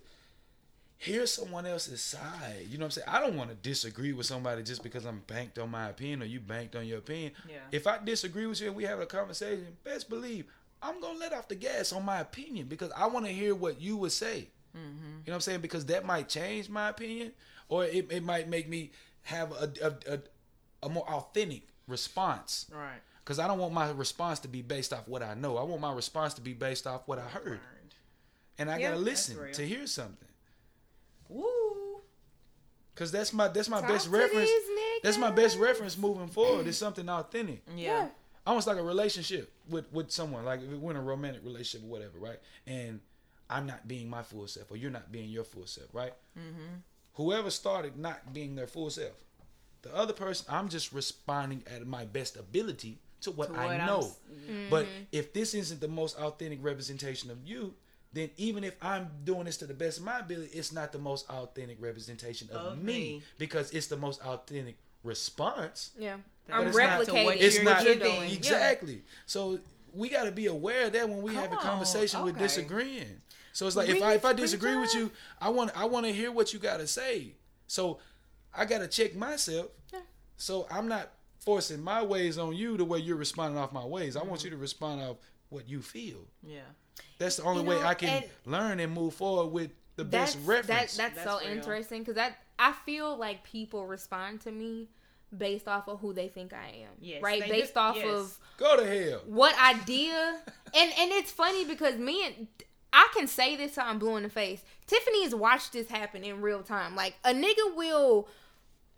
[0.99, 2.67] hear someone else's side.
[2.69, 3.07] You know what I'm saying?
[3.09, 6.25] I don't want to disagree with somebody just because I'm banked on my opinion or
[6.25, 7.31] you banked on your opinion.
[7.47, 7.55] Yeah.
[7.71, 10.45] If I disagree with you and we have a conversation, best believe
[10.81, 13.81] I'm gonna let off the gas on my opinion because I want to hear what
[13.81, 14.49] you would say.
[14.75, 14.81] Mm-hmm.
[14.81, 15.61] You know what I'm saying?
[15.61, 17.31] Because that might change my opinion,
[17.69, 18.91] or it, it might make me
[19.23, 20.19] have a, a, a,
[20.83, 22.65] a more authentic response.
[22.73, 23.01] Right.
[23.23, 25.57] Because I don't want my response to be based off what I know.
[25.57, 27.59] I want my response to be based off what I heard.
[28.57, 30.27] And I Yeah, gotta listen to hear something.
[31.29, 32.01] Woo.
[32.95, 34.49] Cause that's my that's my Talk best reference.
[35.03, 36.67] That's my best reference moving forward.
[36.67, 37.61] It's something authentic.
[37.75, 38.09] Yeah.
[38.45, 40.43] Almost like a relationship with with someone.
[40.43, 42.39] Like if we're in a romantic relationship or whatever, right?
[42.67, 42.99] And
[43.49, 46.13] I'm not being my full self, or you're not being your full self, right?
[46.37, 46.75] Mm-hmm.
[47.13, 49.13] Whoever started not being their full self,
[49.81, 53.79] the other person, I'm just responding at my best ability to what, To I what
[53.79, 53.99] I'm know.
[53.99, 54.17] s-
[54.69, 57.73] But if this isn't the most authentic representation of you,
[58.13, 60.99] then even if I'm doing this to the best of my ability, it's not the
[60.99, 63.21] most authentic representation of, Of me, me.
[63.37, 65.91] because it's the most authentic response.
[65.97, 66.17] Yeah.
[66.47, 68.31] But I'm it's not to replicating what It's you're not you're doing.
[68.31, 69.03] exactly.
[69.25, 69.59] So
[69.93, 72.37] we got to be aware of that when we have a Come on, conversation with
[72.37, 73.21] disagreeing.
[73.53, 75.11] So it's like if I if I disagree with you,
[75.41, 77.33] I want I want to hear what you got to say.
[77.67, 77.99] So
[78.55, 79.67] I got to check myself.
[79.93, 79.99] Yeah.
[80.37, 81.09] So I'm not
[81.39, 84.15] forcing my ways on you the way you're responding off my ways.
[84.15, 84.29] I Mm-hmm.
[84.29, 85.17] want you to respond off
[85.49, 86.19] what you feel.
[86.43, 86.59] Yeah.
[87.17, 90.35] That's the only You way I can and learn and move forward with the That's
[90.35, 90.97] best that, reference.
[90.97, 91.49] that's, That's so real.
[91.49, 94.87] interesting because that I feel like people respond to me
[95.37, 96.89] based off of who they think I am.
[96.99, 97.41] Yes, right?
[97.47, 98.05] Based do- off yes.
[98.07, 99.21] of Go to hell.
[99.25, 100.39] what idea
[100.73, 102.47] and and it's funny because me and
[102.91, 104.63] I can say this till I'm blue in the face.
[104.87, 106.95] Tiffany has watched this happen in real time.
[106.95, 108.27] Like a nigga will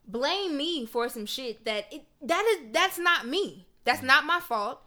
[0.08, 3.66] blame me for some shit that it that is that's not me.
[3.84, 4.82] That's not my fault.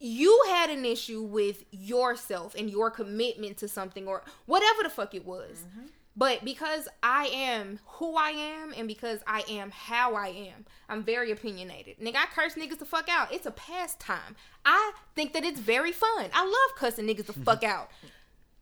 [0.00, 5.14] You had an issue with yourself and your commitment to something or whatever the fuck
[5.14, 5.64] it was.
[5.66, 5.86] Mm-hmm.
[6.18, 11.04] But because I am who I am and because I am how I am, I'm
[11.04, 12.00] very opinionated.
[12.00, 13.32] Nigga, I curse niggas the fuck out.
[13.32, 14.34] It's a pastime.
[14.64, 16.26] I think that it's very fun.
[16.34, 17.90] I love cussing niggas the fuck out.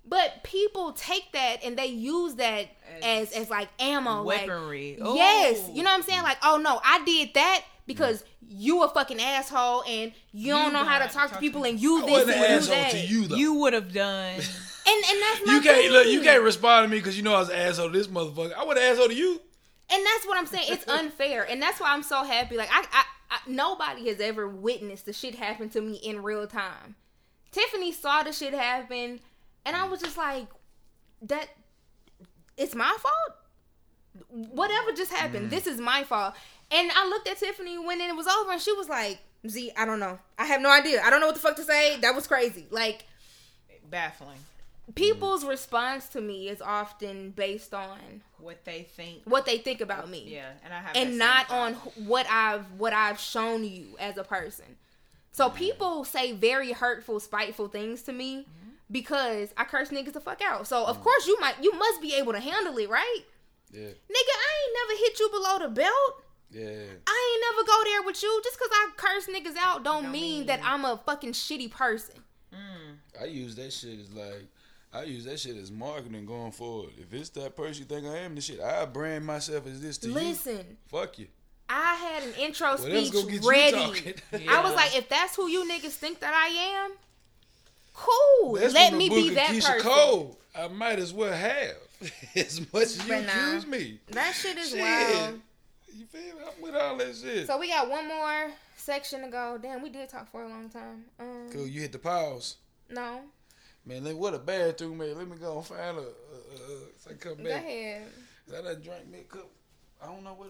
[0.09, 2.69] But people take that and they use that
[3.03, 4.99] as As as, like ammo, like, Weaponry.
[5.01, 6.23] Yes, you know what I'm saying?
[6.23, 10.85] Like, oh no, I did that because you a fucking asshole and you don't know
[10.85, 12.75] how to talk to people to- and you I this wasn't and an you asshole
[12.77, 12.91] that.
[12.91, 13.37] to you though.
[13.37, 14.41] You would have done.
[14.89, 16.07] And and that's my You can't look.
[16.07, 18.55] You can't respond to me because you know I was an asshole to this motherfucker.
[18.55, 19.41] I would an asshole to you.
[19.91, 20.67] And that's what I'm saying.
[20.69, 22.57] It's unfair, and that's why I'm so happy.
[22.57, 26.47] Like I, I, I, nobody has ever witnessed the shit happen to me in real
[26.47, 26.95] time.
[27.51, 29.19] Tiffany saw the shit happen,
[29.65, 30.47] and I was just like,
[31.23, 31.49] "That,
[32.57, 33.39] it's my fault.
[34.29, 35.51] Whatever just happened, mm.
[35.51, 36.35] this is my fault."
[36.71, 39.19] And I looked at Tiffany when it was over, and she was like,
[39.49, 40.19] "Z, I don't know.
[40.39, 41.01] I have no idea.
[41.03, 41.99] I don't know what the fuck to say.
[42.01, 43.05] That was crazy." Like
[43.89, 44.39] Baffling.
[44.95, 49.23] people's response to me is often based on What they think.
[49.25, 50.25] what they think about me.
[50.27, 50.97] Yeah, and I have.
[50.97, 51.75] and not on
[52.05, 54.77] what I've what I've shown you as a person.
[55.33, 58.71] So people say very hurtful, spiteful things to me mm-hmm.
[58.91, 60.67] because I curse niggas the fuck out.
[60.67, 61.03] So of mm.
[61.03, 63.21] course you might you must be able to handle it, right?
[63.71, 66.23] Yeah, Nigga, I ain't never hit you below the belt.
[66.51, 66.65] Yeah.
[66.65, 68.41] I ain't never go there with you.
[68.45, 71.71] Just cause I curse niggas out don't, Don't mean, mean- that I'm a fucking shitty
[71.71, 72.15] person.
[72.55, 72.97] Mm.
[73.21, 74.47] I use that shit as like.
[74.95, 76.91] I use that shit as marketing going forward.
[76.97, 79.99] If it's that person you think I am, the shit I brand myself as this
[79.99, 80.15] to you.
[80.15, 81.27] Listen, Fuck you.
[81.69, 83.73] I had an intro What else speech gonna get you ready.
[83.77, 84.49] talking?
[84.49, 86.47] I was like, if that's who you niggas think that I
[86.87, 86.93] am,
[87.93, 88.55] cool.
[88.55, 89.91] That's Let me be that Keyshia person.
[89.91, 90.39] Cole.
[90.55, 91.77] I might as well have
[92.37, 93.99] as much as you But accuse me.
[94.13, 94.81] That shit is Shit.
[94.81, 95.41] wild.
[95.97, 96.43] You feel me?
[96.47, 97.47] I'm with all that shit.
[97.47, 99.59] So we got one more section to go.
[99.61, 101.05] Damn, we did talk for a long time.
[101.19, 101.67] Um, cool.
[101.67, 102.57] You hit the pause.
[102.91, 103.21] No,
[103.87, 105.17] Man, let, what a bathroom, man.
[105.17, 106.01] Let me go and find a.
[106.01, 106.69] Uh, uh,
[106.99, 107.63] so I come go back.
[107.63, 108.03] ahead.
[108.47, 109.49] Is that a drink me a cup?
[110.03, 110.49] I don't know what.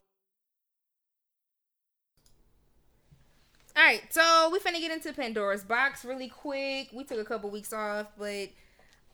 [3.77, 6.89] All right, so we finna get into Pandora's box really quick.
[6.95, 8.49] We took a couple weeks off, but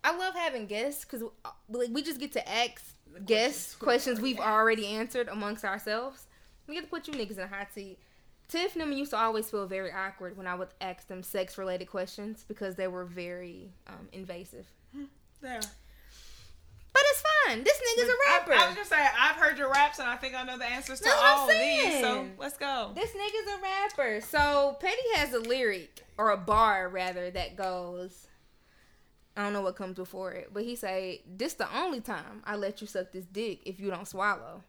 [0.05, 1.29] I love having guests because
[1.69, 2.92] like we just get to ask
[3.25, 6.27] guests questions we've already answered amongst ourselves.
[6.67, 7.99] We get to put you niggas in a hot seat.
[8.49, 11.57] Tiff and them used to always feel very awkward when I would ask them sex
[11.57, 14.67] related questions because they were very um, invasive.
[15.41, 15.61] There.
[16.93, 17.65] But it's fine.
[17.65, 18.53] This nigga's a rapper.
[18.53, 20.67] I, I was just saying, I've heard your raps, and I think I know the
[20.67, 22.01] answers to That's all of these.
[22.01, 22.93] So let's go.
[22.95, 24.21] This nigga's a rapper.
[24.21, 28.29] So Petty has a lyric or a bar rather that goes.
[29.37, 32.57] I don't know what comes before it, but he say, "This the only time I
[32.57, 34.63] let you suck this dick if you don't swallow."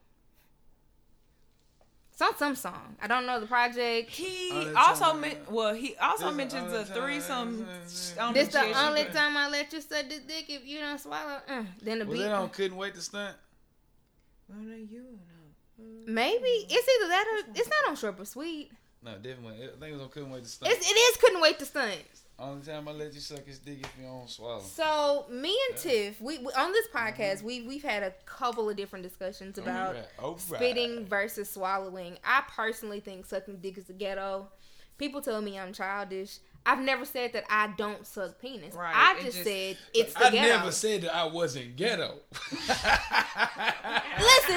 [2.12, 2.96] It's on some song.
[3.02, 4.12] I don't know the project.
[4.12, 7.66] He Only also time- men- well, he also This the mentions only a threesome.
[7.66, 11.00] time- This the only Br- time I let you suck this dick if you don't
[11.00, 11.42] swallow.
[11.48, 12.24] Uh, then the Was beat.
[12.26, 13.36] that on Couldn't Wait to Stunt?
[14.48, 15.84] Well, no, you know.
[16.06, 18.72] Maybe it's either that or it's not on short but sweet.
[19.02, 19.64] No, definitely.
[19.64, 20.72] I think it was on Couldn't Wait to Stunt.
[20.72, 21.98] It's, it is couldn't wait to stunt.
[22.44, 24.62] Only time I let you suck his dick if you don't swallow.
[24.62, 25.92] So me and Yeah.
[25.92, 27.22] Tiff, we, we on this mm-hmm.
[27.22, 30.42] podcast, we we've had a couple of different discussions oh, about Alright, oh, alright.
[30.42, 32.18] spitting versus swallowing.
[32.24, 34.50] I personally think sucking dick is the ghetto.
[34.98, 36.40] People tell me I'm childish.
[36.66, 38.74] I've never said that I don't suck penis.
[38.74, 40.48] Right, I just, just- said it's the I ghetto.
[40.58, 42.16] never said that I wasn't ghetto.
[42.52, 42.76] listen,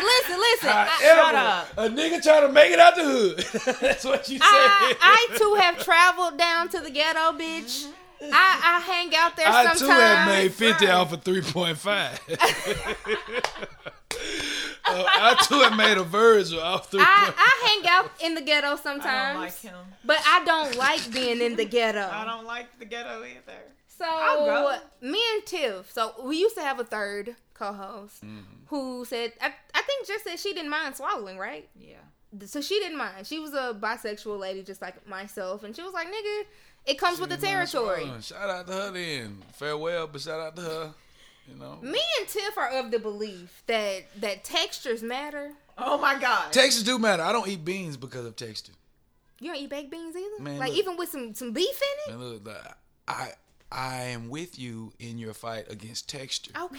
[0.03, 0.69] listen, listen.
[0.69, 1.69] I, However, up.
[1.79, 3.39] a nigga trying to make it out the hood.
[3.81, 4.45] That's what you said.
[4.45, 7.87] I, I too have traveled down to the ghetto, bitch.
[7.87, 8.31] Mm-hmm.
[8.33, 9.81] I, I hang out there I sometimes.
[9.81, 10.95] too have made 50 Right.
[10.95, 13.87] off of 3.5.
[14.89, 17.01] Uh, I too have made a Virgil off 3.5.
[17.01, 19.75] I, I hang out in the ghetto I don't sometimes, like him.
[20.05, 22.09] but I don't like being in the ghetto.
[22.13, 23.53] I don't like the ghetto either.
[23.99, 28.67] So me and Tiff, so we used to have a third co-host Mm-hmm.
[28.67, 31.69] who said I, I think just said she didn't mind swallowing, right?
[31.75, 31.97] Yeah.
[32.45, 33.27] So she didn't mind.
[33.27, 36.43] She was a bisexual lady just like myself, and she was like, "Nigga,
[36.85, 39.43] it comes with the territory." Shout out to her then.
[39.55, 40.95] Farewell, but shout out to her.
[41.49, 41.79] You know.
[41.83, 45.53] Me and Tiff are of the belief that that textures matter.
[45.79, 46.53] Oh my god.
[46.53, 47.23] Textures do matter.
[47.23, 48.73] I don't eat beans because of texture.
[49.39, 50.79] You don't eat baked beans either, Man, like look.
[50.79, 52.19] even with some some beef in it.
[52.19, 52.57] Man, look, like,
[53.07, 53.33] I
[53.71, 56.53] I am with you in your fight against texture.
[56.57, 56.77] Okay,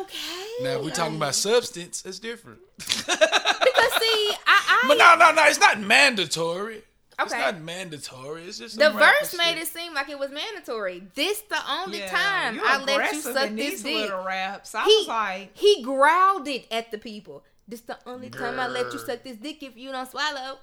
[0.00, 0.46] okay.
[0.62, 2.60] Now, if we're talking about substance, it's different.
[2.78, 6.82] because see, I, But I no, no, no, it's not mandatory.
[7.20, 8.44] It's not mandatory.
[8.44, 9.62] It's just the verse made shit.
[9.62, 11.02] it seem like it was mandatory.
[11.14, 13.94] This the only Yeah, time I let you suck this these dick.
[13.94, 14.74] little raps.
[14.74, 17.42] I He was like, he growled it at the people.
[17.66, 20.58] This the only time I let you suck this dick if you don't swallow.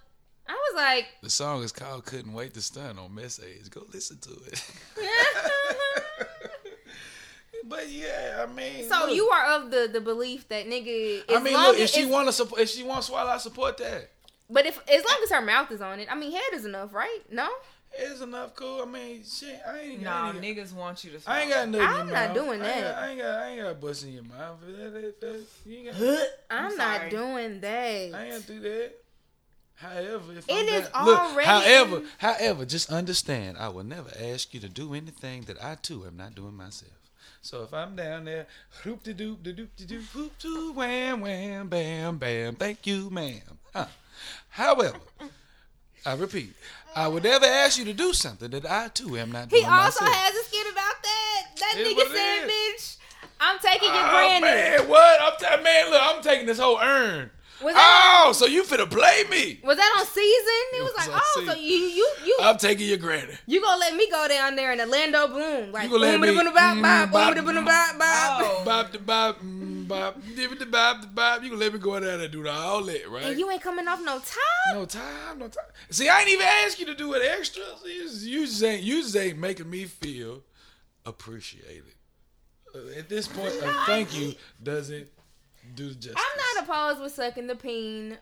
[0.48, 3.69] I was like, The song is called "Couldn't Wait to Stunt" on Message.
[3.72, 4.64] Go listen to it.
[7.68, 9.15] but yeah, I mean, so look.
[9.15, 11.23] you are of the the belief that nigga.
[11.30, 13.77] I mean, look, if she want to support, if she want to swallow, I support
[13.77, 14.11] that.
[14.50, 16.94] But if as long as her mouth is on it, I mean, head is enough,
[16.94, 17.20] right?
[17.32, 17.48] No.
[17.98, 18.82] It's enough cool.
[18.82, 19.58] I mean, shit.
[19.66, 20.02] I ain't.
[20.02, 21.20] No, I ain't, niggas want you to.
[21.30, 21.88] I ain't got nothing.
[21.88, 22.36] I'm your not mouth.
[22.36, 22.94] doing I ain't that.
[22.96, 23.30] got, I ain't got.
[23.40, 24.58] I ain't got bust in your mouth.
[24.68, 28.12] That, that, that, you ain't got, I'm, I'm not doing that.
[28.14, 28.92] I ain't got to do that.
[29.76, 34.10] However, if It I'm is down- look, already however, however, just understand, I will never
[34.22, 36.92] ask you to do anything that I too am not doing myself.
[37.42, 38.48] So if I'm down there,
[38.84, 43.10] hoop de doop de doop de doop hoop doo wham wham bam bam, thank you,
[43.10, 43.42] ma'am.
[43.74, 43.86] Huh.
[44.56, 44.98] However,
[46.06, 46.53] I repeat,
[46.95, 49.64] I would never ask you to do something that I too am not He doing
[49.64, 50.15] He also myself.
[50.15, 51.41] has a skit about that.
[51.60, 52.98] That It's nigga said, "Bitch,
[53.41, 55.22] I'm taking your Oh, granny." man, what?
[55.22, 57.32] I'm ta- man, look, I'm taking this whole urn.
[57.61, 59.60] Was that Oh, so you finna play me?
[59.64, 60.61] Was that on season?
[60.73, 63.34] He was was like, on "Oh, so you you you I'm taking your granny.
[63.45, 66.22] you gonna let me go down there in Orlando Bloom like You gonna let boom
[66.36, 68.61] me- boom bop mm, bop bop, boom boom bop bop." Oh.
[68.65, 71.41] Bop the bop, mm, bop, dip the bop the bop.
[71.44, 73.24] You gonna let me go in there and do the all that, right?
[73.26, 74.74] And you ain't coming off no time.
[74.76, 75.64] no time, no time.
[75.90, 77.64] See, I ain't even ask you to do it extra.
[77.86, 80.41] You just, you just ain't, you just ain't making me feel
[81.06, 81.84] appreciated.
[82.74, 85.07] Uh, at this point, a thank you doesn't
[85.76, 86.16] do the justice.
[86.18, 88.18] I'm not opposed with sucking the peen.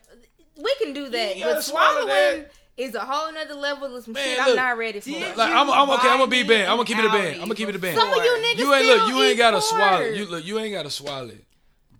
[0.56, 2.50] We can do that, You but swallowing that.
[2.76, 5.10] is a whole nother level of some Man, shit look, I'm not ready for.
[5.10, 6.08] did Like I'm, I'm okay.
[6.08, 6.68] I'm gonna be me bad.
[6.68, 7.34] I'm gonna an keep it a band.
[7.36, 7.98] I'm gonna keep it a band.
[7.98, 8.40] Some of you Pork.
[8.44, 9.08] niggas You ain't look.
[9.08, 10.00] You ain't gotta swallow.
[10.04, 10.44] You look.
[10.44, 11.44] You ain't gotta swallow it.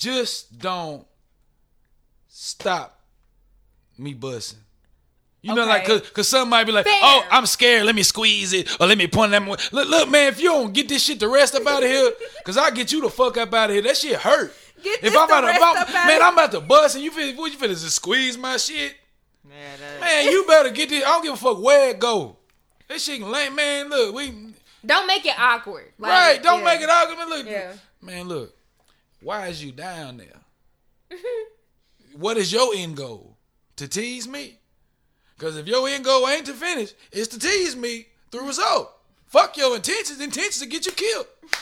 [0.04, 1.06] Just don't
[2.28, 3.00] stop
[3.96, 4.58] me busting.
[5.40, 6.98] You know, like, cause, cause some might be like, Fair.
[7.02, 7.84] oh, I'm scared.
[7.86, 9.42] Let me squeeze it, or let me point that.
[9.46, 10.28] Look, look, man.
[10.28, 12.12] If you don't get this shit the rest up out of here,
[12.44, 13.82] cause I get you the fuck up out of here.
[13.82, 14.54] That shit hurt.
[14.82, 16.96] Get if this I'm about to, rest if I'm- up man, I'm about to bust,
[16.96, 18.94] and you feel, what you finna just squeeze my shit?
[19.46, 21.02] That, Man, you better get this.
[21.02, 22.36] I don't give a fuck where it go.
[22.88, 23.88] That shit can lame, man.
[23.88, 24.52] Look, we
[24.84, 25.92] Don't make it awkward.
[25.98, 26.42] Like, right.
[26.42, 26.64] Don't yeah.
[26.64, 27.28] make it argument.
[27.30, 27.72] Look, Yeah.
[28.02, 28.54] man, look.
[29.24, 31.18] Why is you down there?
[32.16, 33.38] what is your end goal?
[33.76, 34.58] To tease me?
[35.36, 38.92] Because if your end goal ain't to finish, it's to tease me through result.
[39.26, 40.20] Fuck your intentions.
[40.20, 41.26] Intentions to get you killed.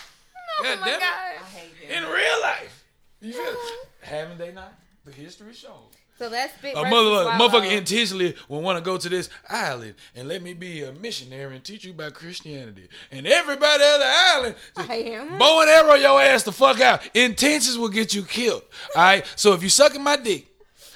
[0.60, 1.00] Oh God my damn it.
[1.00, 1.08] god.
[1.08, 2.84] I hate In real life.
[3.22, 3.86] You feel uh-huh.
[4.02, 4.74] Haven't they not?
[5.06, 5.94] The history shows.
[6.22, 6.76] So that's big.
[6.76, 10.54] A versus mother, motherfucker intentionally will want to go to this island and let me
[10.54, 12.88] be a missionary and teach you about Christianity.
[13.10, 15.36] And everybody on the island, just I am.
[15.36, 17.00] bow and arrow your ass the fuck out.
[17.12, 18.62] Intentions will get you killed.
[18.94, 19.26] All right.
[19.34, 20.46] So if you sucking my dick,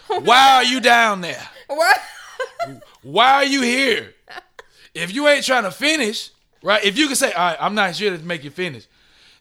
[0.07, 1.43] why are you down there?
[1.66, 1.98] What?
[3.03, 4.15] Why are you here?
[4.94, 6.31] If you ain't trying to finish,
[6.62, 6.85] right?
[6.85, 8.86] If you can say, all right, I'm not here to make you finish,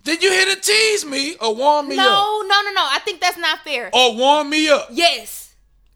[0.03, 2.05] then you here to tease me or warm me up.
[2.05, 2.87] no, no, no, no.
[2.91, 3.91] I think that's not fair.
[3.93, 4.87] Or warm me up.
[4.91, 5.44] Yes.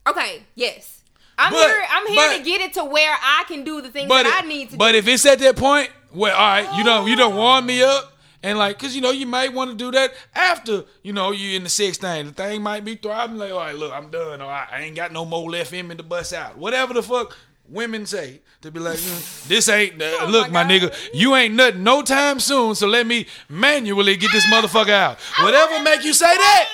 [0.06, 0.42] Okay.
[0.54, 1.02] Yes.
[1.38, 1.82] I'm But- here.
[1.90, 4.40] I'm here but- to get it to where I can do the things but that
[4.40, 4.76] it- I need to.
[4.76, 4.98] But do.
[4.98, 8.12] if it's at that point where all right, you don't you don't warm me up
[8.42, 11.56] and like, cause you know you might want to do that after you know you're
[11.56, 12.26] in the sex thing.
[12.26, 14.40] The thing might be throbbing like, all right, look, I'm done.
[14.42, 16.58] All right, I ain't got no more left in me to bust out.
[16.58, 17.36] Whatever the fuck
[17.70, 20.00] women say to be like, mm, this ain't.
[20.00, 22.74] Uh, look, Oh my my, nigga, you ain't nothing no time soon.
[22.74, 25.18] So let me manually get this motherfucker out.
[25.42, 26.68] Whatever make you say that,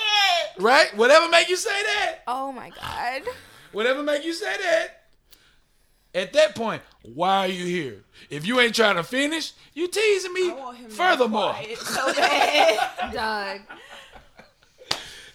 [0.59, 0.97] right?
[0.97, 2.19] Whatever make you say that.
[2.27, 3.23] Oh my god.
[3.73, 5.03] Whatever make you say that.
[6.15, 8.05] At that point, why are you here?
[8.31, 10.51] If you ain't trying to finish, you teasing me.
[10.51, 13.61] I want him to be Furthermore, so bad.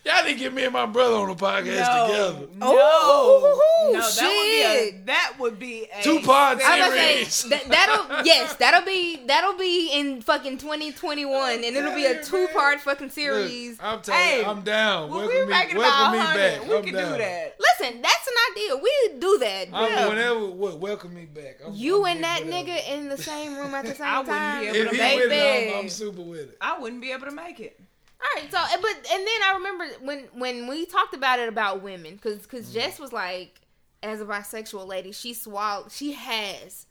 [0.03, 0.15] Dog.
[0.15, 2.47] y'all didn't get me and my brother on the podcast together.
[2.55, 4.19] No, Oh, no, that would
[4.49, 5.05] be a shit.
[5.05, 7.33] that would be a Two part I was gonna series.
[7.33, 12.23] say that, that'll yes, that'll be that'll be in fucking 2021, and it'll be a
[12.23, 13.77] two part fucking Look, series.
[13.79, 15.09] I'm telling Hey, you, I'm down.
[15.09, 16.67] When welcome we were me, welcome about me back.
[16.67, 17.11] we I'm could down.
[17.13, 17.55] do that.
[17.59, 18.75] Listen, that's an idea.
[18.77, 19.67] We do that.
[19.73, 20.07] I'm Yeah.
[20.07, 21.59] whenever what, welcome me back.
[21.65, 22.67] I'm, You I'm and that whatever.
[22.69, 24.27] nigga in the same room at the same time.
[24.27, 26.57] I wouldn't be able If to make with it, I'm, I'm super with it.
[26.61, 27.79] I wouldn't be able to make it.
[28.23, 31.81] All right, so but and then I remember when when we talked about it about
[31.81, 32.73] women because because Mm.
[32.73, 33.61] Jess was like,
[34.03, 36.85] as a bisexual lady, she swallowed, she has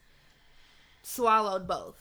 [1.02, 1.96] swallowed both.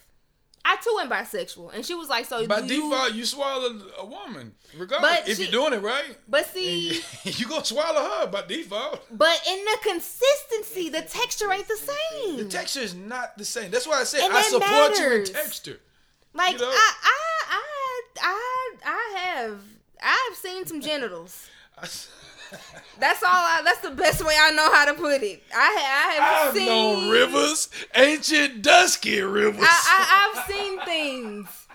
[0.62, 3.82] I too am bisexual, and she was like, so By do you- default, you swallowed
[3.98, 5.26] a woman, regardless.
[5.26, 9.00] If she- you're doing it right, but see, you gonna swallow her by default.
[9.16, 12.36] but in the consistency, the texture ain't the same.
[12.36, 13.70] The texture is not the same.
[13.70, 15.80] That's why I said And I support you in texture.
[16.34, 16.68] like you know?
[16.68, 17.16] I, I,
[18.22, 19.60] I, I have,
[20.02, 21.48] I've seen some genitals.
[22.98, 23.30] That's all.
[23.30, 25.42] I, that's the best way I know how to put it.
[25.54, 29.62] I, I have I've seen known rivers, ancient dusky rivers.
[29.62, 31.66] I, I, I've seen things,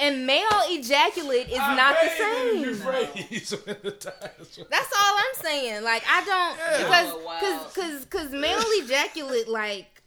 [0.00, 2.68] and male ejaculate is I not the bathed in same.
[2.70, 5.84] Euphrates when the tides were- That's all I'm saying.
[5.84, 6.78] Like I don't Yeah.
[6.78, 10.02] because Oh, cause, cause, cause male ejaculate like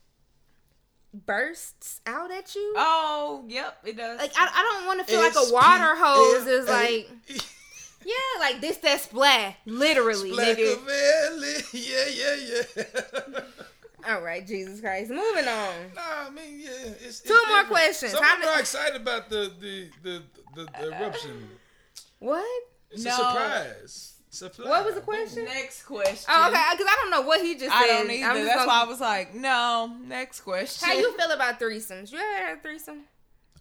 [1.25, 2.73] bursts out at you.
[2.77, 4.19] Oh, yep, it does.
[4.19, 7.09] Like I, I don't want to feel like a water hose L is like
[8.05, 10.75] yeah, like this that splat, literally, nigga.
[10.75, 11.73] Splackavelli.
[11.73, 12.85] Yeah, yeah,
[13.35, 13.41] yeah.
[14.15, 15.09] All right, Jesus Christ.
[15.09, 15.73] Moving on.
[15.95, 16.69] Nah, I mean, yeah.
[17.01, 17.67] It's, Two it's more different.
[17.67, 18.11] questions.
[18.13, 20.23] Some How people did- are excited about the the the
[20.55, 21.49] the, the eruption.
[22.19, 22.45] What?
[22.91, 23.11] It's No.
[23.11, 24.13] a surprise.
[24.37, 24.67] Surprise.
[24.67, 25.45] What was the question?
[25.45, 26.25] Next question.
[26.29, 26.63] Oh, okay.
[26.71, 27.97] Because I don't know what he just I said.
[28.03, 28.43] don't either.
[28.45, 29.97] That's gonna- why I was like, no.
[30.05, 30.87] Next question.
[30.87, 32.11] How you feel about threesomes?
[32.11, 33.03] You ever had a threesome?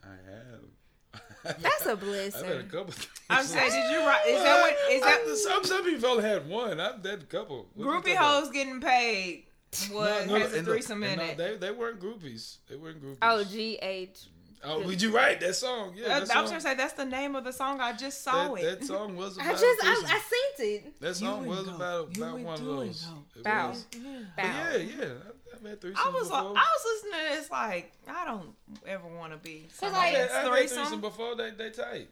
[0.04, 1.56] I have.
[1.62, 2.68] That's a I've had a blessing.
[2.68, 2.94] couple.
[3.30, 4.26] I'm saying, did you write?
[4.26, 4.76] Is that what?
[4.92, 6.80] Is that I- some some people only had one.
[6.80, 7.68] I've had a couple.
[7.74, 9.44] What you groupie hoes getting paid?
[9.90, 11.36] What No, no, has a threesome and in no, it?
[11.38, 12.58] They they weren't groupies.
[12.68, 13.18] They weren't groupies.
[13.22, 14.26] Oh, G H.
[14.66, 15.92] Oh, would you write that song?
[15.96, 17.80] Yeah, that I was song, gonna say that's the name of the song.
[17.80, 18.80] I just saw that, it.
[18.80, 20.06] that song was about I just, a I, threesome.
[20.16, 20.20] I
[20.58, 21.00] seen it.
[21.00, 22.18] That song You was and about go.
[22.18, 23.02] You about and one of do and those.
[23.02, 23.24] go.
[23.36, 23.68] It Bow.
[23.70, 23.86] was.
[23.94, 24.00] Yeah.
[24.36, 24.48] But Bow.
[24.48, 25.04] yeah, yeah.
[25.04, 26.42] I've, I've had threesomes I was like.
[26.42, 28.54] I was listening to this like I don't
[28.86, 30.76] ever want to be like, I've had, somebody's I've had threesome.
[30.78, 31.34] threesome before.
[31.36, 32.08] They they tight.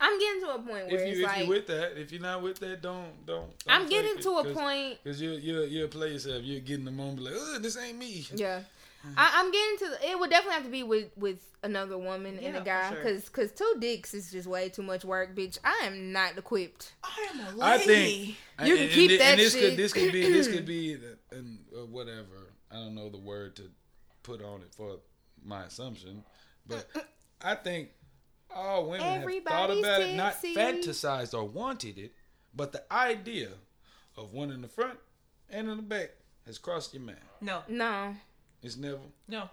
[0.00, 2.12] I'm getting to a point where If it's you if like you with that, if
[2.12, 3.58] you're not with that, don't don't.
[3.58, 4.98] don't I'm getting it, to a 'cause- point.
[5.04, 6.42] Cause you you you play yourself.
[6.44, 8.26] You're getting the moment like, oh, this ain't me.
[8.34, 8.60] Yeah,
[9.16, 9.88] I, I'm getting to.
[10.00, 12.90] The, it would definitely have to be with with another woman and a for guy,
[12.90, 13.02] sure.
[13.02, 15.58] cause cause two dicks is just way too much work, bitch.
[15.64, 16.92] I am not equipped.
[17.02, 17.62] I am a lady.
[17.62, 18.28] I think
[18.68, 19.70] You can and, keep and, that and this shit.
[19.70, 20.98] could this could be this could be
[21.30, 22.52] and uh, whatever.
[22.70, 23.70] I don't know the word to
[24.22, 24.98] put on it for
[25.44, 26.24] my assumption,
[26.66, 26.86] but
[27.40, 27.90] I think
[28.54, 32.12] all women have thought Everybody's about it, not fantasized or wanted it,
[32.54, 33.50] but the idea
[34.16, 34.98] of one in the front
[35.48, 36.10] and in the back
[36.46, 37.18] has crossed your mind.
[37.40, 38.14] no, No.
[38.62, 38.98] It's never
[39.28, 39.48] no.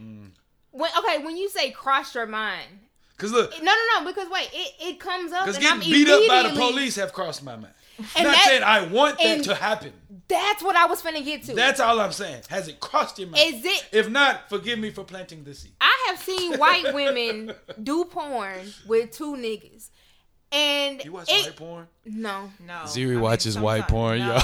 [0.00, 0.30] Mm.
[0.72, 2.68] When okay, when you say cross your mind,
[3.16, 5.92] because look, no, no, no, because wait, it, it comes up because and I'm getting
[5.92, 7.74] beat up by the police have crossed my mind.
[8.16, 9.92] And not that- saying I want that to happen.
[10.26, 11.54] That's what I was finna get to.
[11.54, 12.44] That's all I'm saying.
[12.48, 13.42] Has it crossed your mind?
[13.54, 13.88] Is it?
[13.92, 15.72] If not, forgive me for planting the seed.
[15.80, 17.52] I have seen white women
[17.82, 19.90] do porn with two niggas,
[20.52, 21.86] and You watch it, white porn?
[22.04, 22.72] No, No.
[22.84, 24.34] Ziri I mean, watches white porn, no, y'all.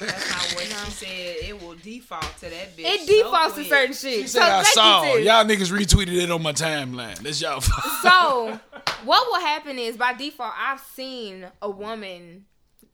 [0.00, 1.36] That's not what she said.
[1.42, 2.84] It will default to that bitch.
[2.84, 4.22] it so defaults to certain shit.
[4.22, 5.14] She so said I saw.
[5.16, 7.18] Y'all niggas retweeted it on my timeline.
[7.18, 7.60] That's y'all.
[8.02, 8.60] So,
[9.04, 12.44] what will happen is by default, I've seen a woman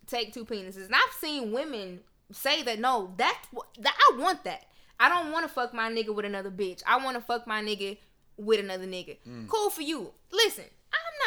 [0.07, 2.01] take two penises, and I've seen women
[2.33, 4.65] say that no, that's what that I want that.
[4.99, 6.83] I don't want to fuck my nigga with another bitch.
[6.87, 7.99] I want to fuck my nigga
[8.37, 9.19] with another nigga.
[9.29, 9.49] Mm.
[9.49, 10.13] Cool for you.
[10.31, 10.65] Listen,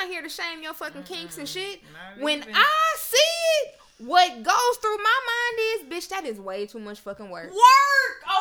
[0.02, 1.82] I'm not here to shame your fucking kinks and shit.
[1.94, 2.54] Not When even.
[2.56, 7.00] I see it, what goes through my mind is, bitch, that is way too much
[7.00, 7.46] fucking work.
[7.46, 7.54] Work.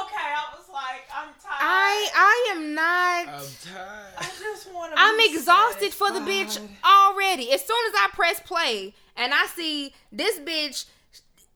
[0.03, 1.61] Okay, I was like, I'm tired.
[1.61, 3.29] I I am not.
[3.29, 4.15] I'm tired.
[4.19, 4.99] I just want to.
[4.99, 7.53] I'm exhausted for the bitch already.
[7.53, 10.87] As soon as I press play and I see this bitch,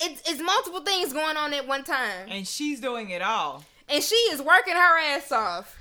[0.01, 3.65] it's, it's multiple things going on at one time, and she's doing it all.
[3.89, 5.75] and she is working her ass off.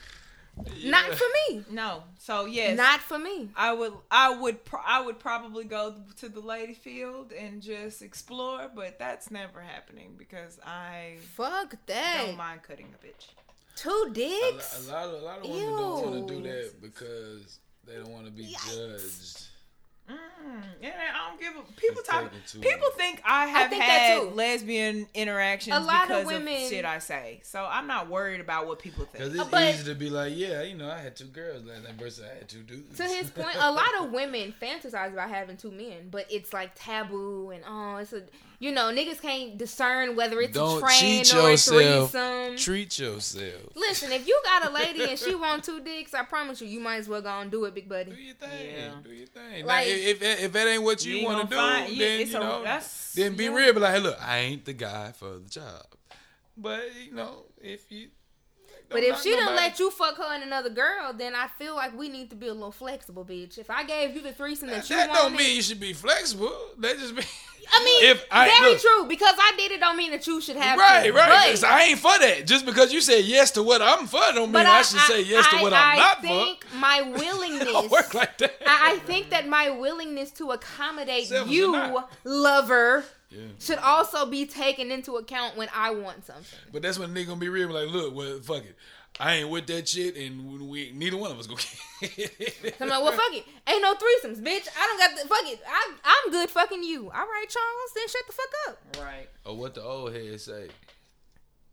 [0.83, 1.63] Not for me.
[1.69, 3.49] No, so yes, Not for me.
[3.55, 8.01] I would, I would, pro- I would probably go to the lady field and just
[8.01, 12.23] explore, but that's never happening because I Fuck that.
[12.25, 13.27] don't mind cutting a bitch.
[13.75, 14.87] Two A, lo- dicks.
[14.87, 18.09] a lot of a lot of women don't want to do that because they don't
[18.09, 18.75] want to be Yikes.
[18.75, 19.47] judged.
[20.09, 21.71] Mm, yeah, I don't give a.
[21.79, 22.31] People It's talk.
[22.61, 22.91] People long.
[22.97, 23.87] think I have I think that
[24.23, 27.41] had lesbian interactions A lot of because women- shit I say.
[27.43, 29.23] So I'm not worried about what people think.
[29.23, 31.83] Because it's But- easy to be like, yeah, you know, I had two girls last
[31.83, 32.95] night versus I had two dudes.
[32.97, 36.71] To his point, a lot of women fantasize about having two men, but it's like
[36.75, 38.23] taboo and oh, it's a
[38.59, 42.11] you know niggas can't discern whether it's Don't a train cheat or a yourself.
[42.11, 42.55] threesome.
[42.57, 43.75] Treat yourself.
[43.75, 46.79] Listen, if you got a lady and she want two dicks, I promise you, you
[46.79, 48.11] might as well go and do it, big buddy.
[48.11, 48.49] Do your thing.
[48.75, 48.91] Yeah.
[49.03, 49.65] Do your thing.
[49.65, 52.07] Like- now, if, if if that ain't what You you, want to do, find- yeah,
[52.07, 53.53] then it's you a- know, that's- then be yeah.
[53.55, 53.73] real.
[53.73, 55.85] Be like, hey, look, I ain't the guy for the job.
[56.57, 58.07] But you know, if you.
[58.89, 61.75] But if she done nobody- let you fuck her and another girl, then I feel
[61.75, 63.57] like we need to be a little flexible, bitch.
[63.57, 65.79] If I gave you the threesome that, that, you that wanted, don't mean you should
[65.79, 66.55] be flexible.
[66.79, 67.25] That just mean.
[67.69, 69.05] I mean, if I very look, true.
[69.09, 71.11] Because I did it, don't mean that you should have Right, to.
[71.11, 71.27] right.
[71.29, 72.47] But- 'cause I ain't for that.
[72.47, 75.21] Just because you said yes to what I'm for, don't mean But I, should say
[75.23, 76.27] yes to what I'm not for.
[76.27, 76.75] I not think for.
[76.77, 77.65] my willingness.
[77.65, 78.55] don't work like that.
[78.65, 83.47] I, I think that my willingness to accommodate Selfish you, lover, Yeah.
[83.59, 86.59] should also be taken into account when I want something.
[86.71, 87.69] But that's when they gonna be real.
[87.69, 88.75] Like, look, well, fuck it.
[89.19, 91.59] I ain't with that shit, and we neither one of us gonna.
[91.59, 91.73] So
[92.81, 93.45] I'm like, well, fuck it.
[93.67, 94.67] Ain't no threesomes, bitch.
[94.77, 95.59] I don't got the fuck it.
[95.67, 97.05] I, I'm good fucking you.
[97.05, 99.03] All right, Charles, then shut the fuck up.
[99.03, 99.29] right.
[99.45, 100.67] Or what the old head say?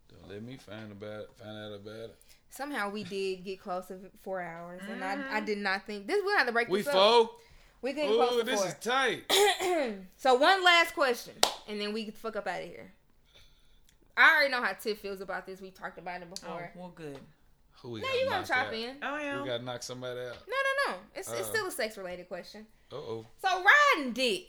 [0.09, 2.17] Don't let me find about find out about it.
[2.49, 5.45] Somehow we did get close to four hours, and I, I mm-hmm.
[5.45, 6.23] did not think this.
[6.25, 7.31] We had to break We this up.
[7.85, 7.93] Four.
[7.93, 8.69] We getting close Ooh, to this four.
[8.69, 9.99] is tight.
[10.17, 11.35] so one last question,
[11.69, 12.93] and then we get the fuck up out of here.
[14.17, 15.61] I already know how Tiff feels about this.
[15.61, 16.51] We talked about it before.
[16.51, 16.71] Oh, before.
[16.77, 17.19] well, good.
[17.83, 18.75] Who we no, you gonna knock chop out?
[18.75, 18.97] in?
[19.03, 19.41] Oh yeah.
[19.43, 20.37] We gotta knock somebody out.
[20.49, 20.57] No,
[20.87, 20.99] no, no.
[21.15, 21.45] It's, it's Uh.
[21.45, 22.67] still a sex related question.
[22.93, 23.27] Uh oh.
[23.43, 23.63] So
[23.97, 24.49] riding dick.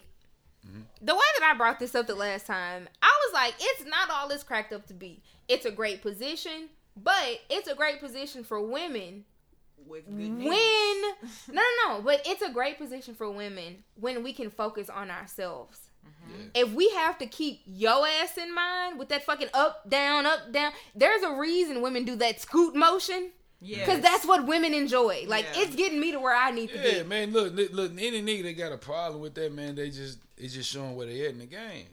[0.65, 0.81] Mm-hmm.
[1.01, 4.09] The way that I brought this up the last time, I was like, it's not
[4.09, 5.21] all it's cracked up to be.
[5.47, 9.25] It's a great position, but it's a great position for women
[9.87, 10.47] With good when knees.
[11.51, 15.11] no no no but it's a great position for women when we can focus on
[15.11, 16.41] ourselves mm-hmm.
[16.55, 16.63] Yeah.
[16.63, 20.51] if we have to keep yo ass in mind with that fucking up down up
[20.51, 23.31] down there's a reason women do that scoot motion
[23.61, 25.61] yeah, because that's what women enjoy like Yeah.
[25.63, 27.31] it's getting me to where i need to Yeah, be man.
[27.31, 30.53] Look, look, look, any nigga that got a problem with that, man, they just it's
[30.53, 31.87] just showing where they at in the game.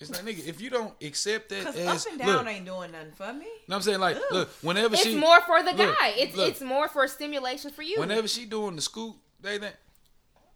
[0.00, 2.92] It's like nigga, if you don't accept that as up and down look, ain't doing
[2.92, 3.40] nothing for me.
[3.40, 4.22] know what I'm saying like, Ugh.
[4.30, 6.48] look, whenever it's she more for the look, guy it's look.
[6.48, 9.74] it's more for stimulation for you whenever she doing the scoop, they think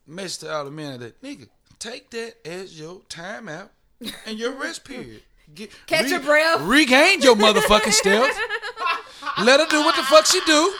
[0.06, 1.48] message to all the men of that nigga,
[1.80, 3.70] take that as your timeout
[4.26, 5.22] and your rest period.
[5.54, 6.60] Get, Catch your breath.
[6.62, 8.30] Regain your motherfucking stealth.
[9.42, 10.72] Let her do what the fuck she do.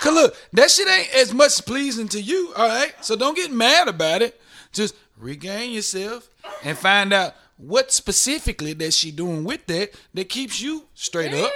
[0.00, 2.94] Cause look, that shit ain't as much pleasing to you, all right?
[3.04, 4.40] So don't get mad about it.
[4.72, 6.30] Just regain yourself
[6.62, 11.52] and find out what specifically that she doing with that that keeps you straight up.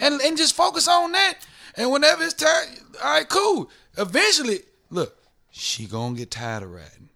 [0.00, 1.34] And and just focus on that.
[1.76, 2.68] And whenever it's time,
[3.02, 3.70] all right, cool.
[3.98, 4.60] Eventually,
[4.90, 5.16] look,
[5.50, 7.08] she gonna get tired of riding.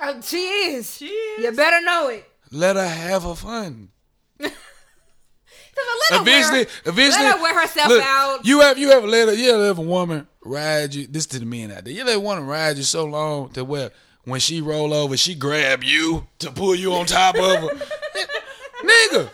[0.00, 1.44] Oh, she is She is.
[1.44, 3.88] you better know it Let her have her fun.
[4.40, 4.50] Cause
[6.10, 9.06] let her Eventually, wear, eventually, let her wear herself look, out You have you ever
[9.06, 11.06] let a you ever let a woman ride you?
[11.06, 11.92] This to the men out there.
[11.92, 13.90] You let one ride you so long to where
[14.24, 17.68] when she roll over, she grab you to pull you on top of her.
[18.84, 19.30] Nigga,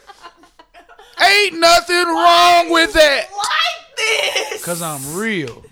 [1.22, 3.26] ain't nothing wrong with that.
[3.30, 4.64] Like this.
[4.64, 5.64] Cause I'm real.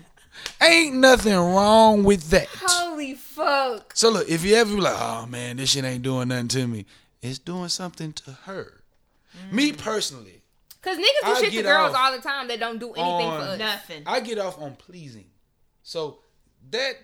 [0.61, 2.47] Ain't nothing wrong with that.
[2.51, 6.27] holy fuck So look, if you ever be like, oh man, this shit ain't doing
[6.27, 6.85] nothing to me,
[7.21, 8.81] it's doing something to her.
[9.51, 9.77] Me mm.
[9.77, 10.39] personally,
[10.81, 13.41] Cause niggas do I shit to girls all the time that don't do anything on-
[13.41, 13.59] for us.
[13.59, 14.03] Nothing.
[14.05, 15.25] I get off on pleasing.
[15.83, 16.19] So
[16.71, 16.95] that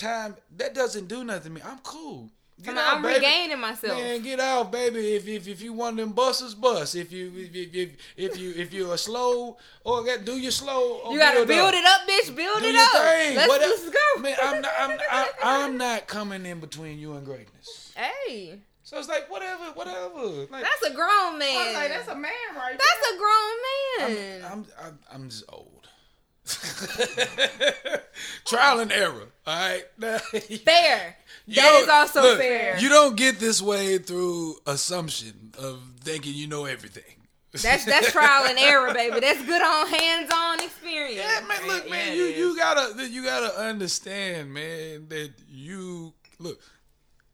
[0.00, 1.60] time that doesn't do nothing to me.
[1.64, 2.30] I'm cool.
[2.62, 3.14] Get I'm, out, I'm baby.
[3.14, 3.98] regaining myself.
[3.98, 5.14] Man, get out, baby.
[5.14, 6.94] If if, if you want them buses, bus.
[6.94, 10.50] If you if if if, if you if you're a slow or got do your
[10.50, 10.98] slow.
[11.04, 11.74] Or you gotta build up.
[11.74, 12.36] it up, bitch.
[12.36, 12.90] Build Do it your up.
[12.92, 13.36] thing.
[13.36, 14.20] Let's Whatever- just go.
[14.20, 17.94] Man, I'm not, I'm, I'm, I'm not coming in between you and greatness.
[17.96, 20.46] hey, So it's like whatever, whatever.
[20.50, 21.56] Like, that's a grown man.
[21.56, 24.52] I was like, that's a man right That's a grown man.
[24.52, 25.79] I'm, I'm, I'm just old.
[28.46, 29.28] Trial and error.
[29.46, 29.84] All right.
[30.64, 31.16] fair.
[31.46, 32.78] You That don't- also look, fair.
[32.78, 37.04] You don't get this way through assumption of thinking you know everything.
[37.52, 39.18] That's that's trial and error, baby.
[39.18, 41.16] That's good on hands-on experience.
[41.26, 41.66] Yeah, man.
[41.66, 42.12] Look, Yeah, man.
[42.12, 42.38] it you is.
[42.38, 46.60] you gotta you gotta understand, man, that you look.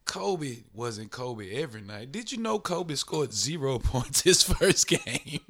[0.05, 2.11] Kobe wasn't Kobe every night.
[2.13, 5.41] Did you know Kobe scored zero points his first game?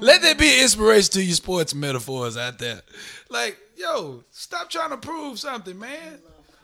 [0.00, 2.82] Let that be inspiration to your sports metaphors out there.
[3.30, 6.18] Like, yo, stop trying to prove something, man.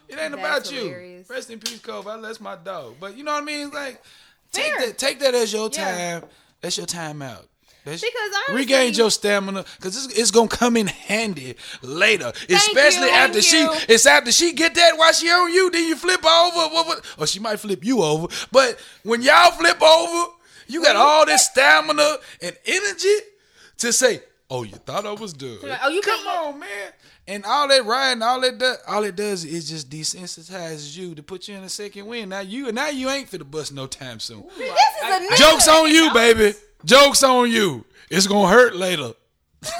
[0.09, 0.81] It ain't about That's you.
[0.81, 1.31] hilarious.
[1.31, 2.11] Rest in peace, Kobe.
[2.11, 2.97] I that's my dog.
[3.01, 3.71] But you know what I mean?
[3.71, 4.03] Like,
[4.53, 4.87] take Fair.
[4.89, 6.19] that, take that as your Yeah.
[6.21, 6.29] time.
[6.61, 7.47] That's your time out.
[7.85, 12.31] That's, Because honestly- regain your stamina because it's, it's gonna come in handy later.
[12.49, 13.71] Especially you, after she, you.
[13.89, 15.71] it's after she get that while she on you.
[15.71, 18.27] Then you flip over, what, what, or she might flip you over.
[18.53, 20.33] But when y'all flip over,
[20.71, 23.17] you got all this stamina and energy
[23.79, 26.93] to say, "Oh, you thought I was done." Like, oh, you come on, man.
[27.27, 31.23] And all that riding, all that does, all it does is just desensitizes you to
[31.23, 32.31] put you in a second wind.
[32.31, 34.45] Now you, now you ain't for the bust no time soon.
[34.59, 34.71] This
[35.05, 35.37] is a.
[35.37, 36.55] Jokes on you, baby.
[36.85, 37.85] Jokes on you.
[38.11, 39.13] It's gonna hurt later.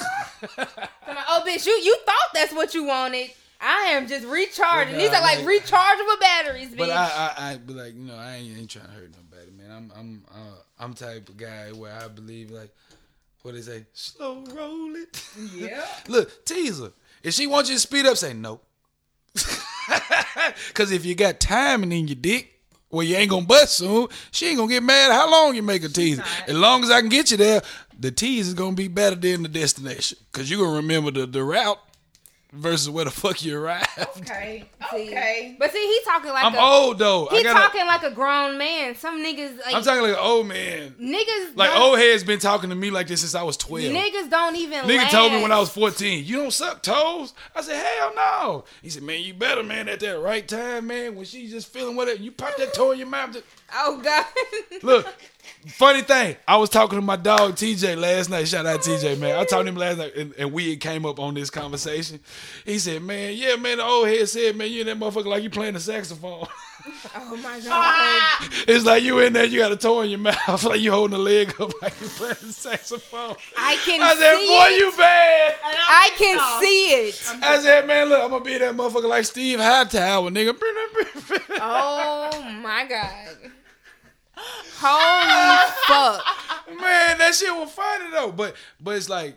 [1.33, 3.31] Oh, bitch, you you thought that's what you wanted.
[3.61, 4.97] I am just recharging.
[4.97, 5.61] Well, These are uh, like man.
[5.61, 6.79] rechargeable batteries, bitch.
[6.79, 9.30] But I, I, I, but like you know, I ain't, ain't trying to hurt nobody,
[9.71, 9.91] man.
[9.97, 12.71] I'm, I'm, uh, I'm type of guy where I believe like,
[13.43, 15.25] what they say, slow roll it.
[15.55, 15.85] Yeah.
[16.09, 16.93] Look, teaser.
[17.23, 18.61] If she wants you to speed up, say no.
[20.75, 22.61] Cause if you got timing in your dick,
[22.91, 24.09] well, you ain't gonna bust soon.
[24.31, 26.25] She ain't gonna get mad how long you make a teaser.
[26.47, 27.63] As long as I can get you there,
[27.99, 30.19] the tease is gonna be better than the destination.
[30.33, 31.79] Cause you gonna remember the, the route
[32.53, 33.89] versus where the fuck you arrived.
[34.19, 34.65] Okay.
[34.93, 35.55] Okay.
[35.57, 37.29] But see, he talking like I'm a, old though.
[37.31, 38.97] He I gotta, talking like a grown man.
[38.97, 40.97] Some niggas like I'm talking like an old man.
[41.01, 43.93] niggas Like don't, old head's been talking to me like this since I was 12.
[43.93, 44.81] niggas don't even.
[44.87, 47.35] Nigga told me when I was 14, you don't suck toes?
[47.55, 48.65] I said, hell no.
[48.83, 51.95] He said, man, you better, man, at that right time, man, when she's just feeling
[51.95, 52.21] whatever.
[52.21, 53.33] You pop that toe in your mouth.
[53.33, 53.45] Just...
[53.73, 54.27] Oh god.
[54.83, 55.07] Look,
[55.69, 58.49] funny thing, I was talking to my dog TJ last night.
[58.49, 59.37] Shout out TJ, man.
[59.37, 62.21] I talked to him last night, and, and we came up on this conversation.
[62.65, 65.43] He said, man, yeah, man, the old head said, man, you in that motherfucker like
[65.43, 66.47] you playing the saxophone.
[67.15, 68.51] oh my god.
[68.67, 71.17] it's like you in there, you got a toe in your mouth, like you holding
[71.17, 73.37] a leg up like you playing the saxophone.
[73.59, 74.79] I can I said, see boy, it.
[74.79, 75.55] you bad.
[75.63, 77.43] I can see it.
[77.43, 80.57] I said, man, look, I'm gonna be that motherfucker like Steve Hightower, nigga.
[81.61, 83.51] Oh my god.
[84.81, 86.81] Holy fuck.
[86.81, 88.33] Man, that shit was funny though.
[88.33, 89.37] But but it's like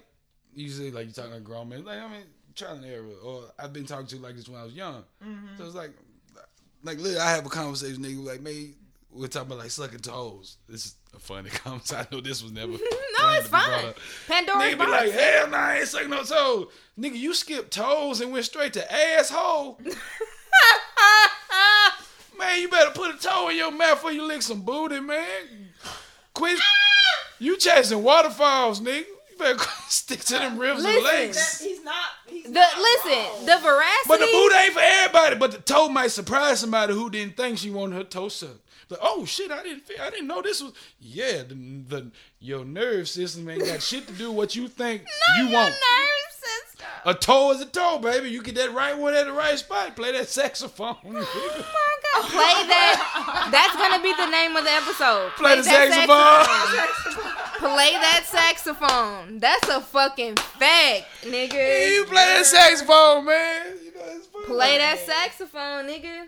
[0.55, 1.85] usually like you're talking to a grown man.
[1.85, 2.23] Like I mean,
[2.55, 3.05] trial and error.
[3.23, 5.03] Or I've been talking to like this when I was young.
[5.23, 5.57] Mm-hmm.
[5.57, 5.91] So it's like
[6.83, 8.73] like literally I have a conversation nigga like man
[9.15, 10.57] we're talking about like sucking toes.
[10.67, 11.91] This is a funny comment.
[11.93, 12.71] I know this was never.
[12.71, 13.93] no, it's fine.
[14.27, 14.59] Pandora.
[14.59, 16.67] Nigga be like, hell no, nah, I ain't sucking no toes.
[16.99, 19.79] Nigga, you skipped toes and went straight to asshole.
[22.37, 25.69] Man, you better put a toe in your mouth before you lick some booty, man.
[26.33, 26.59] Quit.
[27.39, 29.05] You chasing waterfalls, nigga.
[29.31, 31.03] You better stick to them rivers and Listen.
[31.03, 31.59] That, lakes.
[31.61, 31.95] he's not.
[32.27, 33.45] He's the not listen, wrong.
[33.45, 34.07] the veracity.
[34.07, 35.35] But the booty ain't for everybody.
[35.35, 38.59] But the toe might surprise somebody who didn't think she wanted her toe sucked.
[38.89, 40.73] Like, oh shit, I didn't, fe- I didn't know this was.
[40.99, 41.55] Yeah, the,
[41.87, 45.01] the your nerve system ain't got shit to do what you think
[45.37, 45.69] you Your want.
[45.69, 46.72] nerve system.
[47.05, 48.29] A toe is a toe, baby.
[48.29, 49.95] You get that right one at the right spot.
[49.95, 50.95] Play that saxophone.
[51.05, 52.29] Oh my god!
[52.29, 53.49] Play that.
[53.51, 55.31] That's gonna be the name of the episode.
[55.37, 57.69] Play the that saxophone.
[57.69, 59.39] Play that saxophone.
[59.39, 61.89] That's a fucking fact, nigga.
[61.89, 63.65] you play that saxophone, man.
[63.83, 64.43] You know, it's fun.
[64.45, 66.27] Play that saxophone, nigga.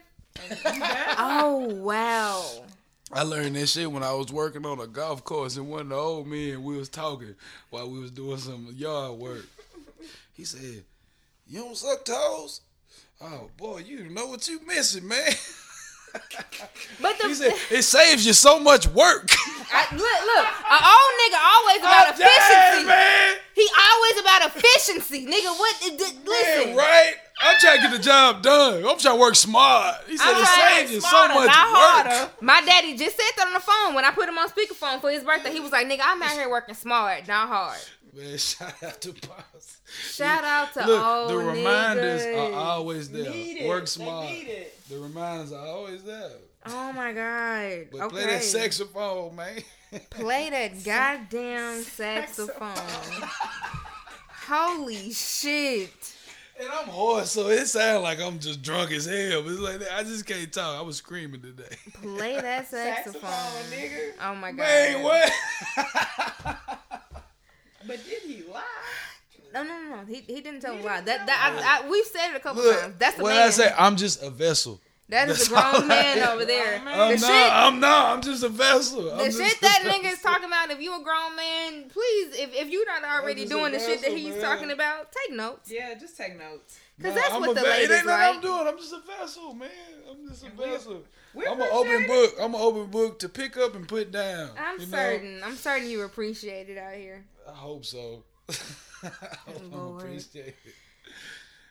[1.17, 2.63] Oh wow.
[3.11, 5.89] I learned that shit when I was working on a golf course and one of
[5.89, 7.35] the old men we was talking
[7.69, 9.45] while we was doing some yard work.
[10.35, 10.83] He said,
[11.47, 12.61] "You don't suck toes."
[13.21, 15.23] Oh boy, you know what you missing, man.
[17.01, 19.27] But the He said it saves you so much work.
[19.73, 22.87] I, look, look, an old nigga always oh, about Oh, damn, efficiency.
[22.87, 23.35] man.
[23.53, 25.59] He always about efficiency, nigga.
[25.59, 25.75] What?
[25.81, 27.13] d- Listen, Man, right?
[27.41, 28.85] I'm trying to get the job done.
[28.85, 29.95] I'm trying to work smart.
[30.07, 31.49] He said I'm it saves you so much work.
[31.51, 32.31] harder.
[32.39, 35.11] My daddy just said that on the phone when I put him on speakerphone for
[35.11, 35.51] his birthday.
[35.51, 37.77] He was like, "Nigga, I'm out here working smart, not hard."
[38.15, 39.77] Man, shout out to Pops.
[40.11, 42.51] Shout out to Look, old the reminders niggas.
[42.51, 43.29] are always there.
[43.29, 43.67] Need it.
[43.67, 44.27] Work They smart.
[44.27, 44.79] need it.
[44.89, 46.31] The reminders are always there.
[46.67, 47.87] Oh my god!
[47.91, 49.61] But okay, play that saxophone, man.
[50.09, 53.29] Play that goddamn saxophone.
[54.47, 56.13] Holy shit!
[56.57, 59.43] and I'm hoarse, so it sounds like I'm just drunk as hell.
[59.43, 60.79] But it's like I just can't talk.
[60.79, 61.75] I was screaming today.
[62.01, 63.21] Play that saxophone.
[63.21, 64.11] Saxophone, nigga.
[64.23, 64.57] Oh my god!
[64.59, 65.31] Man, what?
[67.87, 68.61] But did he lie?
[69.53, 70.05] No, no, no, no.
[70.05, 70.95] He, he didn't tell He me why.
[70.97, 72.95] didn't That that I, I, we've said it a couple Look, times.
[72.99, 73.47] That's a what man.
[73.47, 74.81] I say, I'm just a vessel.
[75.07, 76.29] that is that's a grown all I man am.
[76.29, 76.79] over there.
[76.79, 76.87] Grown.
[76.93, 77.27] I'm The not.
[77.27, 78.05] shit, I'm not.
[78.15, 79.03] I'm just a vessel.
[79.03, 80.71] the I'm shit that a nigga is talking about.
[80.71, 83.79] If you a grown man, please, if, if you're not already just a doing the
[83.79, 84.41] shit that he's man.
[84.41, 85.71] talking about, take notes.
[85.71, 86.77] Yeah, just take notes.
[87.01, 88.35] Cause Nah, that's I'm what the ve- ladies It ain't nothing like.
[88.35, 88.67] I'm doing.
[88.67, 89.69] I'm just a vessel, man.
[90.09, 91.03] I'm just a we- vessel.
[91.33, 92.33] we I'm an open book.
[92.41, 94.49] I'm an open book to pick up and put down.
[94.57, 94.97] I'm you know?
[94.97, 95.41] certain.
[95.45, 97.23] I'm certain you appreciate it out here.
[97.47, 98.23] I hope so.
[98.49, 99.07] I
[99.47, 100.01] hope I'm Lord.
[100.01, 100.55] appreciate it.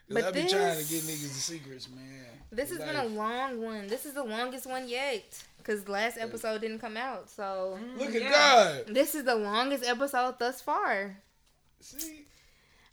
[0.09, 2.25] But Cause I be trying to this- get niggas the secrets, man.
[2.51, 3.87] This has been a long one.
[3.87, 5.23] This is the longest one yet.
[5.63, 8.29] Cause last episode didn't come out, so Look at Yeah.
[8.29, 8.93] God.
[8.93, 11.17] this is the longest episode thus far.
[11.79, 12.25] See,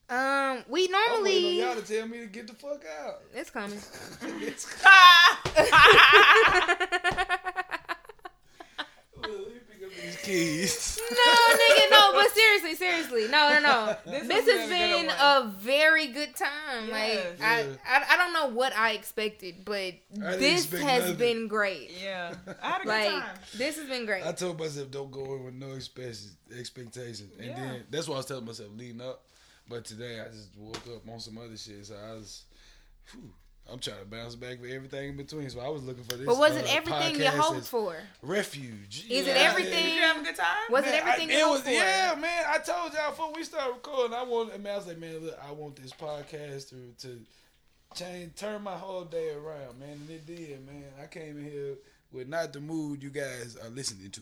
[0.09, 3.21] Um, we I'm on normally y'all to tell me to get the fuck out.
[3.35, 3.79] it's coming.
[4.43, 4.67] It's-
[9.17, 11.01] Look, let me pick up these keys.
[11.11, 12.13] no, nigga, no.
[12.15, 13.97] But seriously, seriously, no, no, no.
[14.07, 16.89] This This, has has been a been good a very good time.
[16.89, 16.93] Yes.
[16.93, 17.65] Like Yeah.
[17.87, 21.17] I, I, I don't know what I expected, but didn't this has nothing.
[21.17, 21.91] been great.
[22.03, 23.37] yeah, I had a good Like time.
[23.57, 24.25] this has been great.
[24.27, 27.55] I told myself don't go in with no expectations, expectations, and Yeah.
[27.57, 29.25] then that's what I was telling myself leading up.
[29.69, 32.43] But today I just woke up on some other shit, so I was,
[33.13, 33.31] whew,
[33.71, 35.49] I'm trying to bounce back for everything in between.
[35.49, 36.27] So I was looking for this.
[36.27, 37.97] But was uh, it everything you podcast hoped for?
[38.21, 39.07] Refuge.
[39.09, 39.85] Is it everything?
[39.85, 40.47] Did you have a good time?
[40.71, 41.71] Was it everything I, you it hoped was, for?
[41.71, 42.45] Yeah, man.
[42.49, 44.53] I told y'all before we started recording, I want.
[44.53, 47.19] I, mean, I was like, man, look, I want this podcast to to
[47.95, 49.93] change, turn my whole day around, man.
[49.93, 50.85] And it did, man.
[51.03, 51.75] I came in here
[52.13, 54.21] with not the mood you guys are listening to.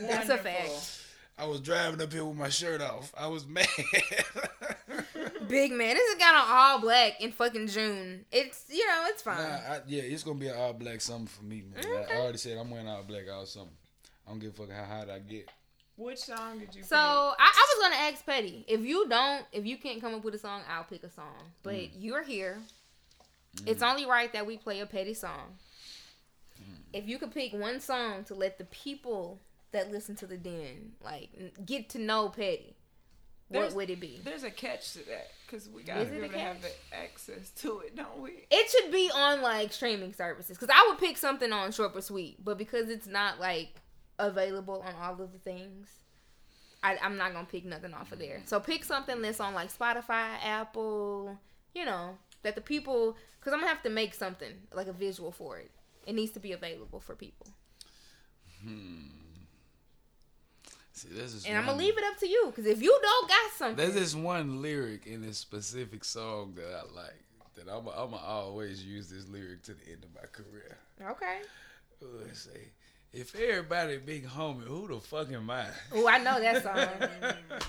[0.00, 1.00] That's a fact.
[1.38, 3.12] I was driving up here with my shirt off.
[3.18, 3.66] I was mad.
[5.52, 8.24] Big man, this is got on all black in fucking June.
[8.32, 9.36] It's you know it's fine.
[9.38, 11.84] Nah, I, yeah, it's gonna be an all black summer for me, man.
[11.86, 13.70] I- I already said I'm wearing all black all summer.
[14.26, 15.48] I don't give a fuck how hot I get.
[15.96, 16.82] Which song did you?
[16.82, 20.24] So I, I was gonna ask Petty if you don't, if you can't come up
[20.24, 21.52] with a song, I'll pick a song.
[21.62, 21.90] But Mm.
[21.98, 22.58] you're here.
[23.66, 25.58] It's only right that we play a Petty song.
[26.58, 26.76] Mm.
[26.94, 29.38] If you could pick one song to let the people
[29.72, 31.28] that listen to the Den like
[31.66, 32.74] get to know Petty,
[33.52, 34.20] There's- what would it be?
[34.24, 37.50] There's a catch to that because we gotta it be able to have the access
[37.56, 38.46] to it, don't we?
[38.50, 42.04] It should be on like streaming services because I would pick something on Short but
[42.04, 43.74] Sweet, but because it's not like
[44.18, 45.88] available on all of the things,
[46.82, 48.42] I, I'm not gonna pick nothing off of there.
[48.46, 51.38] So pick something that's on like Spotify, Apple,
[51.74, 55.30] you know, that the people because I'm gonna have to make something like a visual
[55.32, 55.70] for it.
[56.06, 57.46] It needs to be available for people.
[58.64, 59.06] Hmm.
[61.02, 63.28] See, that's just And I'm gonna leave it up to you, because if you don't
[63.28, 67.24] got something, There's this one lyric in this specific song that I like.
[67.56, 70.78] That I'm gonna always use this lyric to the end of my career.
[71.10, 71.40] okay.
[72.00, 72.68] It say,
[73.12, 75.66] if everybody big homie, who the fuck am I?
[75.92, 77.08] Oh, I know that song.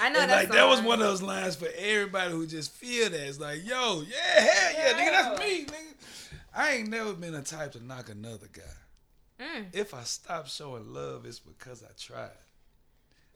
[0.00, 0.56] I know And that like song.
[0.56, 3.20] that was one of those lines for everybody who just feel that.
[3.28, 6.32] It's like, yo, yeah, hell yeah, nigga, that's me, nigga.
[6.54, 9.44] I ain't never been the type to knock another guy.
[9.44, 9.66] Mm.
[9.72, 12.30] If I stop showing love, it's because I tried.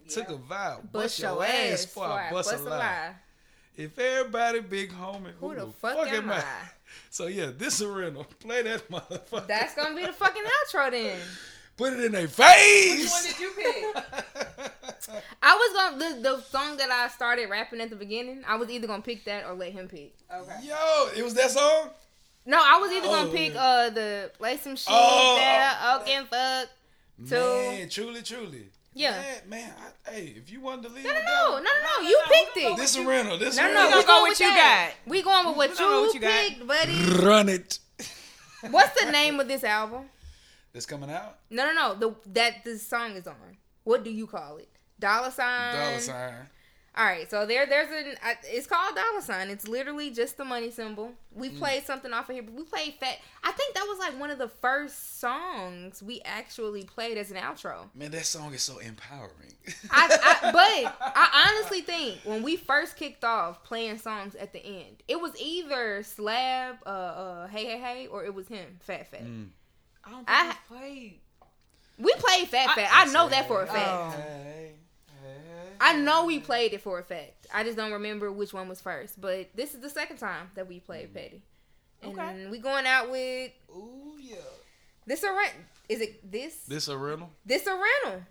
[0.09, 3.15] Took a vow, bust, Bust your ass before I bust, a lie.
[3.77, 6.43] If everybody big homie, who, Who the, the fuck am I?
[7.11, 8.24] So yeah, this a rental.
[8.41, 9.47] Play that motherfucker.
[9.49, 11.19] That's gonna be the fucking outro then.
[11.77, 13.03] Put it in their face.
[13.03, 14.05] Which one did you pick?
[15.43, 18.43] I was gonna the, the song that I started rapping at the beginning.
[18.47, 20.15] I was either gonna pick that or let him pick.
[20.33, 20.57] Okay.
[20.62, 21.91] Yo, it was that song.
[22.47, 23.62] No, I was either gonna Oh, pick yeah.
[23.65, 26.69] uh the play some shit Oh, that I can fuck.
[27.28, 28.69] So- Man, truly, truly.
[28.97, 29.10] Yeah.
[29.10, 29.73] Man, man
[30.06, 32.02] I, hey, if you wanted to leave No, no, with no, no, no, No, no.
[32.02, 32.77] no, You no, picked it.
[32.78, 33.36] This a rental.
[33.39, 33.86] This No, a no, rental.
[33.86, 34.90] we gonna go going with with you got.
[35.06, 36.48] We going with what We gonna you with you got.
[36.48, 37.27] picked, buddy.
[37.27, 37.78] Run it.
[38.70, 40.09] What's the name of this album?
[40.73, 41.39] That's coming out.
[41.51, 41.94] No, no, no.
[41.94, 43.36] The that this song is on.
[43.85, 44.68] What do you call it?
[44.98, 45.74] Dollar sign.
[45.77, 46.35] Dollar sign.
[46.98, 48.14] All right, so there, there's an.
[48.24, 49.51] Uh, it's called dollar sign.
[49.51, 51.12] It's literally just the money symbol.
[51.35, 51.59] We Mm.
[51.59, 52.43] played something off of here.
[52.43, 53.18] But we played fat.
[53.44, 57.36] I think that was like one of the first songs we actually played as an
[57.36, 57.90] outro.
[57.94, 59.52] Man, that song is so empowering.
[59.90, 64.64] I, I but I honestly think when we first kicked off playing songs at the
[64.64, 69.10] end, it was either Slab, uh, uh, Hey Hey Hey, or it was him, Fat
[69.10, 69.23] Fat.
[69.24, 69.48] Mm.
[70.02, 71.20] I don't think I- we played.
[71.98, 72.89] We played Fat Fat.
[72.90, 73.89] I, know that for a fact.
[73.90, 74.10] Oh.
[74.16, 74.73] Hey, hey,
[75.81, 77.47] I know we played it for a fact.
[77.53, 79.20] I just don't remember which one was first.
[79.20, 81.43] But this is the second time that we played Petty.
[82.03, 82.47] And Okay.
[82.51, 84.36] we going out with Ooh yeah.
[85.07, 85.53] this a rent.
[85.89, 86.57] Is it this?
[86.65, 87.31] This a rental.
[87.44, 88.23] This a rental.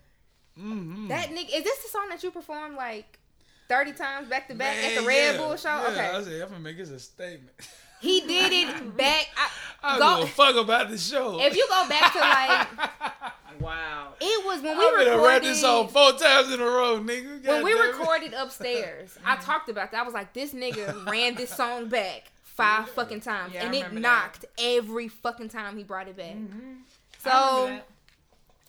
[0.59, 1.07] Mm-hmm.
[1.09, 1.49] That nigga.
[1.55, 3.19] Is this the song that you performed like
[3.67, 5.69] thirty times back to back at the Red yeah, Bull show?
[5.69, 6.09] Yeah, okay.
[6.09, 7.51] I said I'm gonna make this a statement.
[8.05, 9.27] He did it back.
[9.37, 9.49] I,
[9.83, 11.39] I Go- don't give a fuck about the show.
[11.41, 14.13] if you go back to like, Wow.
[14.19, 15.27] it was when we I'm gonna recorded.
[15.27, 17.45] rap this song four times in a row, nigga.
[17.47, 17.97] when we Goddamn it.
[17.99, 19.45] recorded upstairs, I mm-hmm.
[19.45, 20.01] talked about that.
[20.01, 23.77] I was like, this nigga ran this song back five fucking times, Yeah, and it
[23.79, 24.01] remember that.
[24.01, 26.35] knocked every fucking time he brought it back.
[26.35, 26.73] Mm-hmm.
[27.23, 27.87] So I remember that.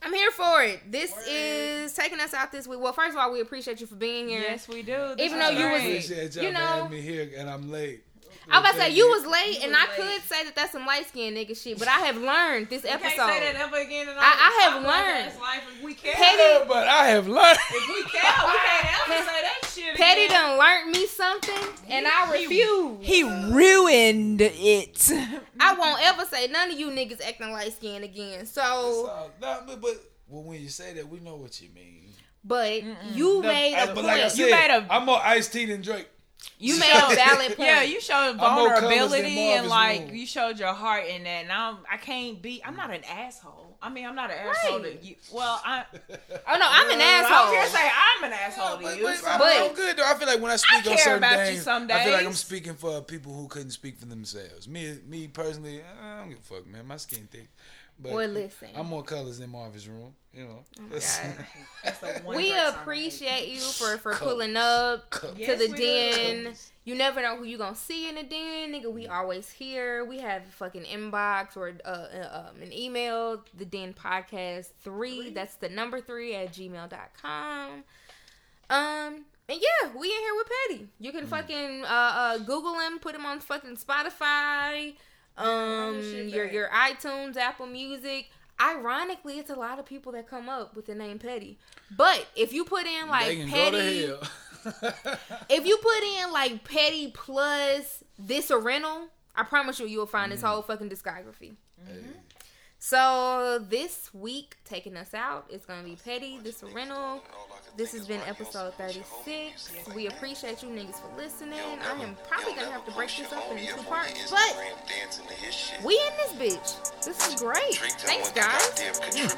[0.02, 0.92] I'm here for it.
[0.92, 2.78] This is taking us out this week.
[2.80, 4.40] Well, first of all, we appreciate you for being here.
[4.42, 5.14] Yes, we do.
[5.16, 6.08] This Even though you was- great.
[6.36, 8.04] Y'all you for know- me here, and I'm late.
[8.48, 10.12] I was about to say you was late, You and was I late.
[10.14, 12.90] could say that that's some light skinned nigga shit, but I have learned this You
[12.90, 13.26] can't episode.
[13.28, 14.08] say that ever again.
[14.08, 15.32] In I- I have learned.
[15.32, 16.12] podcast Life if we can.
[16.14, 17.58] Petty- But I have learned.
[17.70, 19.96] If we can, we can't ever say that shit.
[19.96, 20.48] Petty again.
[20.48, 22.98] done learned me something, and I refuse.
[23.00, 25.10] He ruined it.
[25.60, 28.46] I won't ever say none of you niggas acting light skinned again.
[28.46, 29.96] So, So, nah, but, but
[30.28, 32.04] well, when you say that, we know what you mean.
[32.44, 32.82] but
[33.12, 34.06] you The- made a but point.
[34.06, 36.08] like I said, You made a- I'm more Ice T than Drake.
[36.58, 37.68] You made a valid point.
[37.68, 41.24] Yeah, you showed I'm more colors than vulnerability and like you showed your heart in
[41.24, 41.44] that.
[41.44, 42.62] And I'm, I can't be.
[42.64, 43.76] I'm not an asshole.
[43.82, 45.00] I mean, I'm not an asshole Right.
[45.02, 45.16] to you.
[45.32, 45.84] Well, I.
[46.48, 47.32] Oh no, I'm an asshole.
[47.32, 49.02] I don't Say I'm an asshole to but, you.
[49.02, 50.04] but, so- I'm, But- I'm good though.
[50.06, 52.04] I feel like when I speak I on care certain about you things, some I
[52.04, 54.66] feel like I'm speaking for people who couldn't speak for themselves.
[54.68, 56.86] Me, me personally, I don't give a fuck, man.
[56.86, 57.48] My skin thick.
[57.98, 58.68] But Well, listen.
[58.76, 60.14] I'm more colors than Marvin's room.
[60.34, 60.64] You know.
[60.90, 61.18] That's-
[61.84, 62.74] That's We great song I hate.
[62.74, 64.32] appreciate you for for Colors.
[64.34, 65.34] pulling up Colors.
[65.36, 66.42] to Yes, the den.
[66.42, 66.72] Colors.
[66.84, 68.92] You never know who you gonna see in the den, nigga.
[68.92, 70.04] We always here.
[70.04, 73.42] We have a fucking inbox or uh, uh, um, an email.
[73.56, 75.30] The den podcast three.
[75.30, 77.84] That's the number three at gmail.com.
[78.68, 79.24] Um.
[79.48, 80.88] And yeah, we in here with Petty.
[80.98, 81.14] You Mm.
[81.18, 84.96] can fucking uh, uh, Google him, put him on fucking Spotify,
[85.38, 88.30] um, your your iTunes, Apple Music.
[88.60, 91.58] Ironically, it's a lot of people that come up with the name Petty.
[91.94, 94.20] But if you put in like Petty, go
[95.50, 100.06] if you put in like Petty plus this a rental, I promise you, you will
[100.06, 100.48] find his Mm.
[100.48, 101.54] whole fucking discography.
[101.86, 102.00] Hey.
[102.78, 107.22] So this week, taking us out, it's gonna be Petty, this a rental.
[107.76, 109.70] This has been episode 36.
[109.94, 111.60] We appreciate you niggas for listening.
[111.60, 114.56] I am probably gonna have to break this up into two parts, but
[115.84, 117.04] we in this bitch.
[117.04, 117.76] This is great.
[118.00, 118.80] Thanks, guys.
[119.12, 119.28] Pew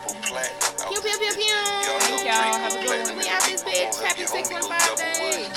[1.02, 1.50] pew pew pew.
[1.98, 2.54] Thank y'all.
[2.62, 3.18] Have a good one.
[3.18, 4.00] We out this bitch.
[4.00, 5.48] Happy 615 days.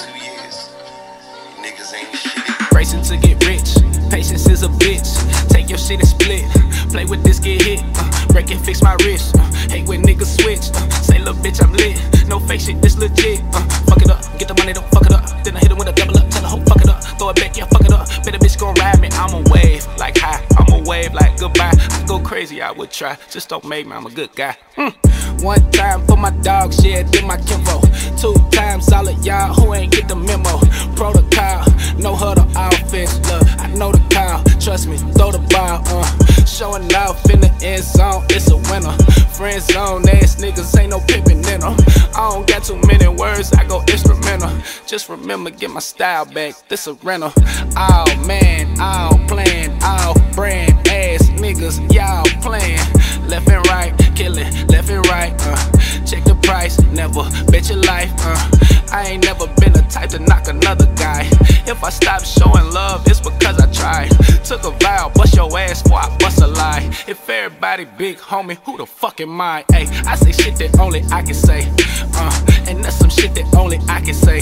[1.61, 2.73] Niggas.
[2.73, 3.75] Racing to get rich,
[4.09, 5.49] patience is a bitch.
[5.49, 6.70] Take your shit and split.
[6.91, 7.79] Play with this, get hit.
[7.95, 9.35] Uh, break and fix my wrist.
[9.37, 10.69] Uh, hate when niggas switch.
[10.75, 11.97] Uh, say, look, bitch, I'm lit.
[12.27, 13.41] No fake shit, this legit.
[13.53, 15.25] Uh, fuck it up, get the money, don't fuck it up.
[15.43, 17.03] Then I hit him with a double up, tell the hoe, fuck it up.
[17.17, 18.07] Throw it back, yeah, fuck it up.
[18.23, 19.87] Bet a bitch gon' ride me, I'm a wave.
[19.97, 20.87] Like hi, I'm a wave.
[20.87, 21.71] wave like goodbye.
[21.71, 23.17] I go crazy, I would try.
[23.29, 24.57] Just don't make me, I'm a good guy.
[24.75, 25.43] Mm.
[25.43, 27.79] One time for my dog shit, then my kinfo.
[28.19, 30.59] Two times solid, y'all who ain't get the memo.
[30.95, 31.65] Protocol,
[31.97, 33.17] no huddle offense.
[33.29, 34.43] Look, I know the call.
[34.59, 35.81] Trust me, throw the ball.
[35.85, 38.95] Uh, showing off in the end zone, it's a winner.
[39.33, 41.75] Friend zone, ass niggas ain't no pimpin' in them.
[42.15, 44.51] I don't got too many words, I go instrumental.
[44.85, 46.55] Just remember, get my style back.
[46.67, 47.33] This a rental.
[47.75, 52.79] Oh man, all plan, all brand ass niggas, y'all playing.
[53.27, 55.33] Left and right, killing, left and right.
[55.39, 55.80] Uh,
[56.11, 58.11] check the price, never bet your life.
[58.19, 58.49] Uh,
[58.91, 61.21] I ain't never been the type to knock another guy.
[61.65, 64.09] If I stop showing love, it's because I tried.
[64.43, 66.89] Took a vow, bust your ass before I bust a lie.
[67.07, 69.63] If everybody big homie, who the fuck am I?
[69.71, 71.71] Ay, I say shit that only I can say.
[72.13, 74.41] Uh, and that's some shit that only I can say.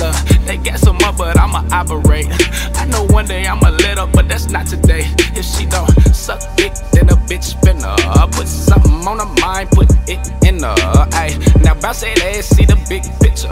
[0.00, 0.16] Look,
[0.46, 2.26] they got some up, but I'ma operate.
[2.74, 5.04] I know one day I'ma let up, but that's not today.
[5.38, 7.94] If she don't suck dick, then a bitch spinner.
[8.32, 11.03] Put something on her mind, put it in her.
[11.12, 13.48] Ay, now bounce that ass, see the big picture.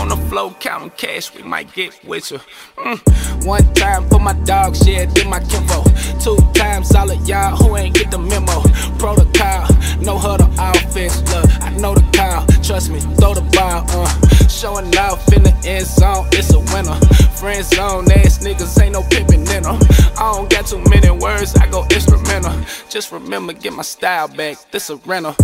[0.00, 2.40] On the floor, counting cash, we might get you.
[2.76, 3.46] Mm.
[3.46, 5.84] One time for my dog shit, then my kinfo.
[6.22, 8.62] Two times solid, y'all who ain't get the memo.
[8.98, 9.68] Protocol,
[10.00, 11.20] no huddle offense.
[11.32, 12.46] Look, I know the call.
[12.62, 13.84] Trust me, throw the ball.
[13.88, 16.98] Uh, showing off in the end zone, it's a winner.
[17.36, 19.78] Friend zone, ass niggas ain't no pimpin' in them.
[20.16, 22.54] I don't got too many words, I go instrumental.
[22.88, 24.56] Just remember, get my style back.
[24.70, 25.36] This a rental.